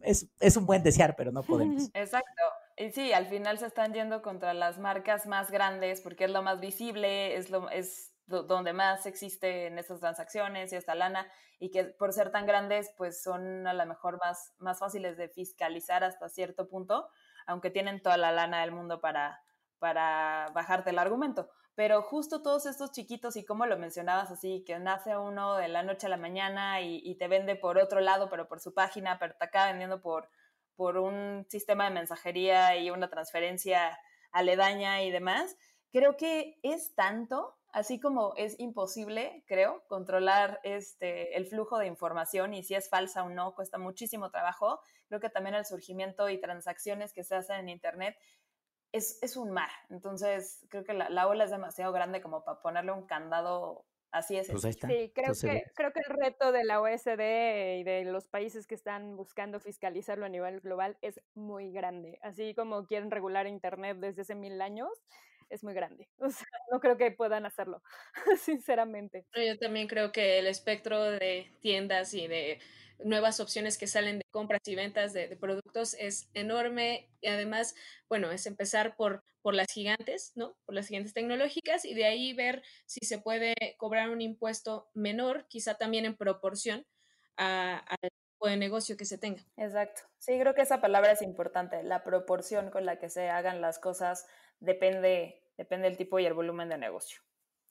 es, 0.01 0.29
es 0.41 0.57
un 0.57 0.67
buen 0.67 0.83
desear, 0.83 1.15
pero 1.17 1.33
no 1.33 1.43
podemos. 1.43 1.91
Exacto. 1.95 2.43
Y 2.77 2.91
sí, 2.91 3.13
al 3.13 3.27
final 3.27 3.59
se 3.59 3.67
están 3.67 3.93
yendo 3.93 4.23
contra 4.23 4.55
las 4.55 4.79
marcas 4.79 5.27
más 5.27 5.51
grandes 5.51 6.01
porque 6.01 6.25
es 6.25 6.31
lo 6.31 6.43
más 6.43 6.61
visible, 6.61 7.37
es 7.37 7.51
lo 7.51 7.69
es 7.71 8.12
donde 8.27 8.73
más 8.73 9.07
existe 9.07 9.67
en 9.67 9.79
esas 9.79 10.01
transacciones 10.01 10.73
y 10.73 10.77
esta 10.77 10.95
lana, 10.95 11.31
y 11.59 11.71
que 11.71 11.85
por 11.85 12.13
ser 12.13 12.31
tan 12.31 12.47
grandes, 12.47 12.93
pues 12.97 13.23
son 13.23 13.67
a 13.67 13.75
lo 13.75 13.87
mejor 13.87 14.19
más, 14.19 14.55
más 14.59 14.79
fáciles 14.79 15.17
de 15.17 15.29
fiscalizar 15.29 16.05
hasta 16.05 16.29
cierto 16.29 16.69
punto, 16.69 17.09
aunque 17.47 17.71
tienen 17.71 18.03
toda 18.03 18.17
la 18.17 18.33
lana 18.33 18.61
del 18.63 18.73
mundo 18.73 19.01
para, 19.01 19.43
para 19.79 20.51
bajarte 20.55 20.91
el 20.91 20.99
argumento. 20.99 21.49
Pero 21.75 22.03
justo 22.03 22.43
todos 22.43 22.67
estos 22.67 22.93
chiquitos, 22.93 23.37
y 23.37 23.45
como 23.45 23.65
lo 23.67 23.79
mencionabas 23.79 24.31
así, 24.31 24.63
que 24.67 24.79
nace 24.79 25.17
uno 25.17 25.57
de 25.57 25.69
la 25.69 25.83
noche 25.83 26.07
a 26.07 26.11
la 26.11 26.19
mañana 26.19 26.83
y, 26.83 27.15
te 27.17 27.29
vende 27.29 27.57
por 27.57 27.79
otro 27.79 28.01
lado, 28.01 28.29
pero 28.29 28.47
por 28.47 28.61
su 28.61 28.75
página, 28.75 29.19
pero 29.19 29.35
te 29.39 29.45
acaba 29.45 29.69
vendiendo 29.69 30.03
por, 30.03 30.29
por 30.77 30.99
un 30.99 31.47
sistema 31.49 31.85
de 31.85 31.95
mensajería 31.95 32.77
y 32.77 32.91
una 32.91 33.09
transferencia 33.09 33.99
aledaña 34.33 35.03
y 35.03 35.11
demás, 35.11 35.57
creo 35.91 36.17
que 36.17 36.59
es 36.63 36.95
tanto 36.95 37.57
así 37.73 37.99
como 37.99 38.35
es 38.37 38.59
imposible, 38.61 39.45
creo, 39.47 39.83
controlar 39.89 40.61
este, 40.63 41.37
el 41.37 41.47
flujo 41.47 41.79
de 41.79 41.87
información 41.87 42.55
y 42.55 42.63
si 42.63 42.75
es 42.75 42.89
falsa 42.89 43.25
o 43.25 43.31
no, 43.31 43.55
cuesta 43.55 43.79
muchísimo 43.79 44.31
trabajo, 44.31 44.81
creo 45.09 45.21
que 45.21 45.31
también 45.31 45.55
el 45.55 45.65
surgimiento 45.65 46.29
y 46.29 46.41
transacciones 46.41 47.13
que 47.13 47.25
se 47.25 47.35
hacen 47.35 47.57
en 47.57 47.69
Internet 47.71 48.17
es, 48.93 49.19
es 49.23 49.37
un 49.37 49.51
mar. 49.51 49.71
Entonces, 49.89 50.67
creo 50.69 50.85
que 50.85 50.93
la, 50.93 51.09
la, 51.09 51.27
ola 51.27 51.45
es 51.45 51.51
demasiado 51.51 51.93
grande 51.93 52.21
como 52.21 52.45
para 52.45 52.61
ponerle 52.61 52.93
un 52.93 53.07
candado 53.07 53.87
así 54.11 54.37
es. 54.37 54.51
Pues 54.51 54.63
sí, 54.63 55.11
creo 55.15 55.33
que, 55.33 55.65
creo 55.75 55.93
que 55.93 56.01
el 56.07 56.15
reto 56.15 56.53
de 56.53 56.65
la 56.65 56.81
OSD 56.81 57.79
y 57.81 57.85
de 57.85 58.05
los 58.05 58.29
países 58.29 58.67
que 58.67 58.75
están 58.75 59.17
buscando 59.17 59.59
fiscalizarlo 59.59 60.27
a 60.27 60.29
nivel 60.29 60.61
global 60.61 60.99
es 61.01 61.21
muy 61.35 61.73
grande. 61.73 62.19
Así 62.23 62.55
como 62.55 62.87
quieren 62.87 63.11
regular 63.11 63.47
Internet 63.47 63.97
desde 63.99 64.23
hace 64.23 64.35
mil 64.35 64.61
años, 64.61 64.91
es 65.53 65.63
muy 65.63 65.75
grande. 65.75 66.09
O 66.19 66.31
sea, 66.31 66.47
no 66.73 66.81
creo 66.81 66.97
que 66.97 67.11
puedan 67.11 67.47
hacerlo, 67.47 67.83
sinceramente. 68.41 69.27
Yo 69.35 69.59
también 69.59 69.87
creo 69.87 70.11
que 70.11 70.39
el 70.39 70.47
espectro 70.47 71.03
de 71.03 71.53
tiendas 71.61 72.15
y 72.15 72.27
de 72.27 72.59
nuevas 73.05 73.41
opciones 73.41 73.79
que 73.79 73.87
salen 73.87 74.19
de 74.19 74.25
compras 74.31 74.61
y 74.67 74.75
ventas 74.75 75.13
de, 75.13 75.37
productos 75.37 75.95
es 75.95 76.29
enorme 76.35 77.11
y 77.21 77.29
además, 77.29 77.75
bueno, 78.09 78.31
es 78.31 78.47
empezar 78.47 78.97
por, 78.97 79.25
por 79.43 79.55
las 79.55 79.67
gigantes, 79.73 80.33
¿no? 80.37 80.57
Por 80.65 80.75
las 80.75 80.87
gigantes 80.87 81.13
tecnológicas 81.13 81.85
y 81.85 81.95
de 81.95 82.05
ahí 82.05 82.33
ver 82.33 82.63
si 82.87 83.05
se 83.05 83.19
puede 83.19 83.55
cobrar 83.77 84.11
un 84.11 84.21
impuesto 84.21 84.89
menor, 84.95 85.47
quizá 85.49 85.75
también 85.75 86.05
en 86.05 86.17
proporción 86.17 86.87
al 87.37 87.81
tipo 88.01 88.47
de 88.49 88.57
negocio 88.57 88.97
que 88.97 89.05
se 89.05 89.19
tenga. 89.19 89.43
Exacto. 89.57 90.03
Sí, 90.19 90.39
creo 90.39 90.55
que 90.55 90.63
esa 90.63 90.81
palabra 90.81 91.13
es 91.13 91.23
importante, 91.23 91.83
la 91.83 92.05
proporción 92.05 92.71
con 92.71 92.87
la 92.87 92.99
que 92.99 93.09
se 93.09 93.29
hagan 93.29 93.61
las 93.61 93.79
cosas 93.79 94.27
depende 94.61 95.42
depende 95.57 95.89
del 95.89 95.97
tipo 95.97 96.19
y 96.19 96.27
el 96.27 96.35
volumen 96.35 96.69
de 96.69 96.79
negocio. 96.79 97.23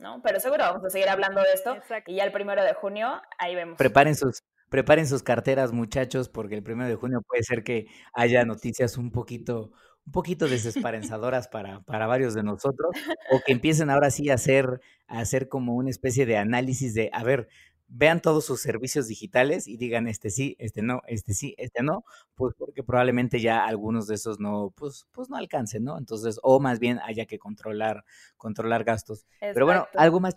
¿no? 0.01 0.21
Pero 0.23 0.39
seguro 0.39 0.63
vamos 0.63 0.83
a 0.83 0.89
seguir 0.89 1.07
hablando 1.07 1.41
de 1.41 1.53
esto. 1.53 1.77
Y 2.07 2.15
ya 2.15 2.23
el 2.25 2.31
primero 2.31 2.63
de 2.63 2.73
junio, 2.73 3.21
ahí 3.37 3.55
vemos. 3.55 3.77
Preparen 3.77 4.15
sus, 4.15 4.43
preparen 4.69 5.07
sus 5.07 5.23
carteras, 5.23 5.71
muchachos, 5.71 6.27
porque 6.27 6.55
el 6.55 6.63
primero 6.63 6.89
de 6.89 6.95
junio 6.95 7.21
puede 7.21 7.43
ser 7.43 7.63
que 7.63 7.85
haya 8.13 8.43
noticias 8.43 8.97
un 8.97 9.11
poquito, 9.11 9.71
un 10.05 10.11
poquito 10.11 10.47
desesperanzadoras 10.47 11.47
para, 11.47 11.81
para 11.81 12.07
varios 12.07 12.33
de 12.33 12.43
nosotros, 12.43 12.89
o 13.31 13.39
que 13.45 13.53
empiecen 13.53 13.89
ahora 13.89 14.09
sí 14.09 14.29
a 14.29 14.33
hacer, 14.33 14.81
a 15.07 15.19
hacer 15.19 15.47
como 15.47 15.75
una 15.75 15.91
especie 15.91 16.25
de 16.25 16.37
análisis 16.37 16.93
de, 16.93 17.09
a 17.13 17.23
ver, 17.23 17.47
vean 17.93 18.21
todos 18.21 18.45
sus 18.45 18.61
servicios 18.61 19.07
digitales 19.07 19.67
y 19.67 19.75
digan 19.77 20.07
este 20.07 20.29
sí, 20.29 20.55
este 20.59 20.81
no, 20.81 21.01
este 21.07 21.33
sí, 21.33 21.53
este 21.57 21.83
no, 21.83 22.05
pues 22.35 22.55
porque 22.57 22.83
probablemente 22.83 23.39
ya 23.39 23.65
algunos 23.65 24.07
de 24.07 24.15
esos 24.15 24.39
no, 24.39 24.73
pues, 24.77 25.07
pues 25.11 25.29
no 25.29 25.35
alcancen, 25.35 25.83
¿no? 25.83 25.97
Entonces, 25.97 26.39
o 26.41 26.59
más 26.59 26.79
bien 26.79 26.99
haya 27.03 27.25
que 27.25 27.37
controlar, 27.37 28.05
controlar 28.37 28.85
gastos. 28.85 29.25
Pero 29.39 29.65
bueno, 29.65 29.87
algo 29.95 30.21
más, 30.21 30.35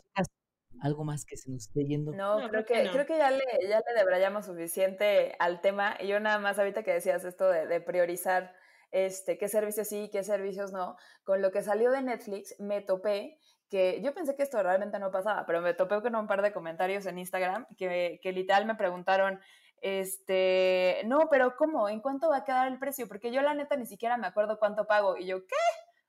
algo 0.80 1.05
más 1.05 1.24
que 1.24 1.36
se 1.36 1.50
nos 1.50 1.68
esté 1.68 1.84
yendo. 1.84 2.12
No, 2.12 2.48
creo 2.50 2.64
que, 2.64 2.90
creo 2.90 3.07
que 3.07 3.18
ya 3.18 3.30
le, 3.30 3.44
ya 3.68 3.78
le 3.78 3.94
debrayamos 3.96 4.46
suficiente 4.46 5.36
al 5.38 5.61
tema. 5.61 5.96
Y 6.00 6.09
yo 6.09 6.18
nada 6.18 6.40
más 6.40 6.59
ahorita 6.59 6.82
que 6.82 6.92
decías 6.92 7.24
esto 7.24 7.48
de, 7.48 7.66
de 7.66 7.80
priorizar 7.80 8.52
este, 8.90 9.38
qué 9.38 9.48
servicios 9.48 9.88
sí, 9.88 10.09
qué 10.12 10.22
servicios 10.22 10.72
no, 10.72 10.96
con 11.24 11.42
lo 11.42 11.50
que 11.50 11.62
salió 11.62 11.90
de 11.90 12.02
Netflix 12.02 12.55
me 12.61 12.80
topé 12.80 13.38
que 13.70 14.00
yo 14.02 14.14
pensé 14.14 14.36
que 14.36 14.42
esto 14.42 14.62
realmente 14.62 14.98
no 14.98 15.10
pasaba, 15.10 15.44
pero 15.46 15.60
me 15.60 15.74
topé 15.74 16.00
con 16.00 16.14
un 16.14 16.26
par 16.26 16.42
de 16.42 16.52
comentarios 16.52 17.06
en 17.06 17.18
Instagram 17.18 17.66
que, 17.76 18.20
que 18.22 18.32
literal 18.32 18.66
me 18.66 18.74
preguntaron, 18.74 19.40
este, 19.80 21.02
no, 21.04 21.28
pero 21.30 21.56
¿cómo? 21.56 21.88
¿En 21.88 22.00
cuánto 22.00 22.30
va 22.30 22.38
a 22.38 22.44
quedar 22.44 22.68
el 22.68 22.78
precio? 22.78 23.06
Porque 23.06 23.30
yo 23.30 23.42
la 23.42 23.52
neta 23.52 23.76
ni 23.76 23.84
siquiera 23.84 24.16
me 24.16 24.26
acuerdo 24.26 24.58
cuánto 24.58 24.86
pago. 24.86 25.18
Y 25.18 25.26
yo, 25.26 25.46
¿qué? 25.46 25.56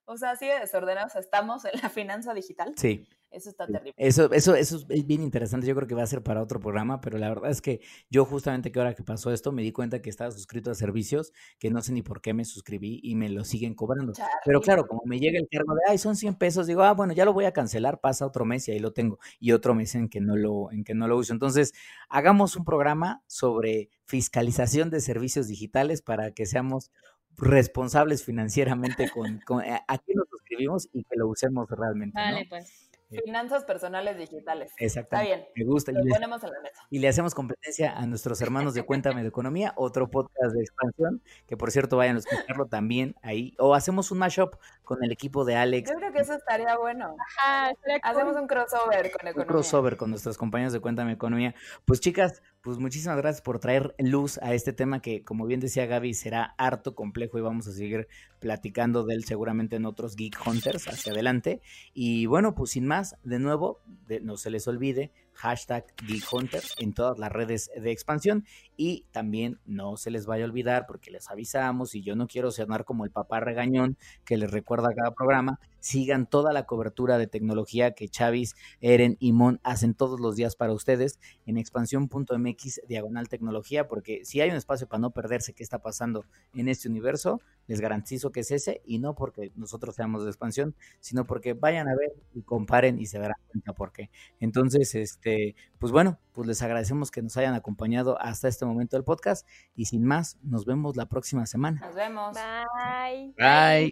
O 0.06 0.16
sea, 0.18 0.32
así 0.32 0.48
de 0.48 0.60
desordenados 0.60 1.16
estamos 1.16 1.66
en 1.66 1.82
la 1.82 1.90
finanza 1.90 2.34
digital. 2.34 2.74
Sí. 2.78 3.06
Eso 3.36 3.50
está 3.50 3.68
terrible. 3.68 3.94
Eso, 3.98 4.32
eso, 4.32 4.56
eso 4.56 4.80
es 4.88 5.06
bien 5.06 5.22
interesante. 5.22 5.68
Yo 5.68 5.76
creo 5.76 5.88
que 5.88 5.94
va 5.94 6.04
a 6.04 6.08
ser 6.08 6.24
para 6.24 6.42
otro 6.42 6.62
programa, 6.62 7.02
pero 7.02 7.18
la 7.18 7.28
verdad 7.28 7.52
es 7.52 7.62
que 7.62 7.82
yo 8.10 8.24
justamente 8.24 8.72
que 8.72 8.80
ahora 8.80 8.96
que 8.96 9.04
pasó 9.04 9.34
esto 9.34 9.52
me 9.52 9.62
di 9.62 9.74
cuenta 9.74 10.02
que 10.02 10.10
estaba 10.10 10.32
suscrito 10.32 10.72
a 10.72 10.76
servicios 10.76 11.34
que 11.60 11.70
no 11.70 11.82
sé 11.82 11.92
ni 11.92 12.02
por 12.02 12.22
qué 12.22 12.34
me 12.34 12.46
suscribí 12.46 13.02
y 13.04 13.16
me 13.16 13.28
lo 13.30 13.44
siguen 13.44 13.76
cobrando. 13.76 14.14
Pero 14.46 14.62
claro, 14.62 14.88
como 14.88 15.02
me 15.06 15.20
llega 15.20 15.38
el 15.38 15.50
cargo 15.52 15.76
de, 15.76 15.82
ay, 15.90 15.98
son 15.98 16.16
100 16.16 16.36
pesos, 16.36 16.66
digo, 16.66 16.84
ah, 16.84 16.94
bueno, 16.94 17.12
ya 17.12 17.26
lo 17.26 17.34
voy 17.34 17.44
a 17.44 17.52
cancelar, 17.52 18.00
pasa 18.00 18.26
otro 18.26 18.46
mes 18.46 18.68
y 18.70 18.72
ahí 18.72 18.80
lo 18.80 18.94
tengo. 18.94 19.20
Y 19.38 19.52
otro 19.52 19.76
mes 19.76 19.96
en 19.96 20.08
que 20.08 20.22
no 20.22 20.38
lo, 20.38 20.72
en 20.72 20.86
que 20.86 20.94
no 20.94 21.10
lo 21.10 21.18
uso. 21.18 21.34
Entonces, 21.34 21.74
hagamos 22.08 22.56
un 22.56 22.64
programa 22.64 23.22
sobre 23.28 23.90
fiscalización 24.06 24.90
de 24.90 25.02
servicios 25.02 25.50
digitales 25.50 26.02
para 26.02 26.32
que 26.32 26.46
seamos 26.46 26.90
responsables 27.38 28.24
financieramente 28.24 29.10
con, 29.10 29.40
con 29.46 29.62
a, 29.62 29.98
qué 29.98 30.14
nos 30.14 30.30
suscribimos 30.30 30.88
y 30.94 31.04
que 31.04 31.18
lo 31.18 31.28
usemos 31.28 31.70
realmente. 31.70 32.18
Vale, 32.18 32.46
pues. 32.50 32.90
Finanzas 33.10 33.64
personales 33.66 34.18
digitales. 34.18 34.72
Exacto. 34.78 35.16
Está 35.16 35.22
bien. 35.22 35.46
Me 35.56 35.66
gusta. 35.66 35.92
Lo 35.92 36.04
ponemos 36.04 36.44
en 36.44 36.52
la 36.52 36.60
mesa. 36.62 36.88
Y 36.90 37.00
le 37.00 37.08
hacemos 37.08 37.36
competencia 37.36 37.96
a 37.96 38.06
nuestros 38.08 38.42
hermanos 38.42 38.74
de 38.74 38.84
Cuéntame 38.84 39.22
de 39.22 39.28
Economía, 39.28 39.74
otro 39.78 40.10
podcast 40.10 40.54
de 40.54 40.62
expansión, 40.62 41.22
que 41.48 41.56
por 41.56 41.72
cierto 41.72 41.98
vayan 41.98 42.16
a 42.16 42.20
escucharlo 42.20 42.66
también 42.66 43.16
ahí. 43.22 43.54
O 43.60 43.76
hacemos 43.76 44.12
un 44.12 44.18
mashup 44.18 44.56
con 44.86 45.04
el 45.04 45.12
equipo 45.12 45.44
de 45.44 45.56
Alex. 45.56 45.90
Yo 45.90 45.98
creo 45.98 46.14
que 46.14 46.20
eso 46.20 46.34
estaría 46.34 46.78
bueno. 46.78 47.16
Ajá, 47.38 47.74
Hacemos 48.04 48.36
un 48.36 48.48
crossover 48.48 49.12
con 49.12 49.28
Economía. 49.28 49.42
Un 49.42 49.48
crossover 49.48 49.98
con 49.98 50.10
nuestros 50.12 50.38
compañeros 50.38 50.74
de 50.74 50.80
Cuéntame 50.80 51.12
Economía. 51.12 51.56
Pues 51.84 52.00
chicas, 52.00 52.42
pues 52.62 52.78
muchísimas 52.78 53.18
gracias 53.18 53.42
por 53.42 53.60
traer 53.60 53.94
luz 54.00 54.38
a 54.40 54.54
este 54.54 54.74
tema 54.74 55.02
que, 55.02 55.24
como 55.24 55.46
bien 55.46 55.60
decía 55.60 55.86
Gaby, 55.86 56.14
será 56.14 56.56
harto 56.58 56.96
complejo 56.96 57.38
y 57.38 57.42
vamos 57.42 57.68
a 57.68 57.72
seguir 57.72 58.08
platicando 58.40 59.04
de 59.04 59.16
él 59.16 59.24
seguramente 59.24 59.76
en 59.76 59.86
otros 59.86 60.16
Geek 60.16 60.36
Hunters 60.46 60.88
hacia 60.88 61.12
adelante. 61.12 61.62
Y 61.94 62.26
bueno, 62.28 62.56
pues 62.56 62.72
sin 62.72 62.88
más, 62.88 63.16
de 63.24 63.40
nuevo, 63.40 63.82
no 64.22 64.38
se 64.38 64.50
les 64.50 64.68
olvide, 64.68 65.12
hashtag 65.36 65.86
Geek 66.08 66.32
Hunters 66.32 66.76
en 66.80 66.94
todas 66.94 67.20
las 67.20 67.32
redes 67.32 67.70
de 67.76 67.92
expansión. 67.92 68.46
Y 68.78 69.06
también 69.12 69.60
no 69.66 69.98
se 69.98 70.12
les 70.12 70.26
vaya 70.26 70.44
a 70.44 70.48
olvidar 70.48 70.86
porque 70.88 71.12
les 71.12 71.30
avisamos 71.30 71.96
y 71.96 72.02
yo 72.02 72.16
no 72.16 72.28
quiero 72.28 72.52
sonar 72.52 72.86
como 72.86 73.06
el 73.06 73.12
papá 73.12 73.40
regañón 73.40 73.98
que 74.26 74.38
les 74.38 74.52
recuerda 74.52 74.90
cada 74.96 75.14
programa, 75.14 75.60
sigan 75.86 76.26
toda 76.26 76.52
la 76.52 76.66
cobertura 76.66 77.20
de 77.20 77.28
tecnología 77.28 77.92
que 77.92 78.10
Chavis, 78.10 78.56
Eren 78.82 79.18
y 79.20 79.34
Mon 79.34 79.60
hacen 79.62 79.94
todos 79.94 80.20
los 80.20 80.36
días 80.36 80.56
para 80.56 80.74
ustedes 80.74 81.20
en 81.46 81.60
expansión.mx 81.60 82.82
diagonal 82.88 83.30
tecnología 83.30 83.88
porque 83.88 84.26
si 84.26 84.42
hay 84.42 84.50
un 84.50 84.56
espacio 84.56 84.88
para 84.88 85.00
no 85.00 85.12
perderse 85.12 85.54
qué 85.54 85.62
está 85.62 85.84
pasando 85.84 86.26
en 86.56 86.70
este 86.70 86.90
universo, 86.90 87.40
les 87.68 87.82
garantizo 87.82 88.32
que 88.32 88.40
es 88.40 88.50
ese 88.50 88.82
y 88.84 88.98
no 88.98 89.14
porque 89.14 89.52
nosotros 89.56 89.94
seamos 89.94 90.24
de 90.24 90.32
expansión, 90.32 90.74
sino 91.02 91.26
porque 91.26 91.54
vayan 91.54 91.88
a 91.88 91.96
ver 91.96 92.16
y 92.34 92.42
comparen 92.42 93.00
y 93.00 93.06
se 93.06 93.20
darán 93.20 93.38
cuenta 93.52 93.74
por 93.74 93.92
qué. 93.92 94.10
Entonces, 94.40 94.96
este, 94.96 95.56
pues 95.78 95.92
bueno, 95.92 96.18
pues 96.34 96.48
les 96.48 96.64
agradecemos 96.64 97.12
que 97.12 97.22
nos 97.22 97.38
hayan 97.38 97.54
acompañado 97.54 98.20
hasta 98.20 98.48
este 98.48 98.66
momento 98.66 98.98
del 98.98 99.04
podcast 99.04 99.48
y 99.76 99.86
sin 99.86 100.04
más, 100.04 100.40
nos 100.42 100.66
vemos 100.66 100.96
la 100.96 101.06
próxima 101.06 101.46
semana. 101.46 101.80
Nos 101.82 101.94
vemos. 101.94 102.36
Bye. 102.36 103.36
Bye. 103.38 103.92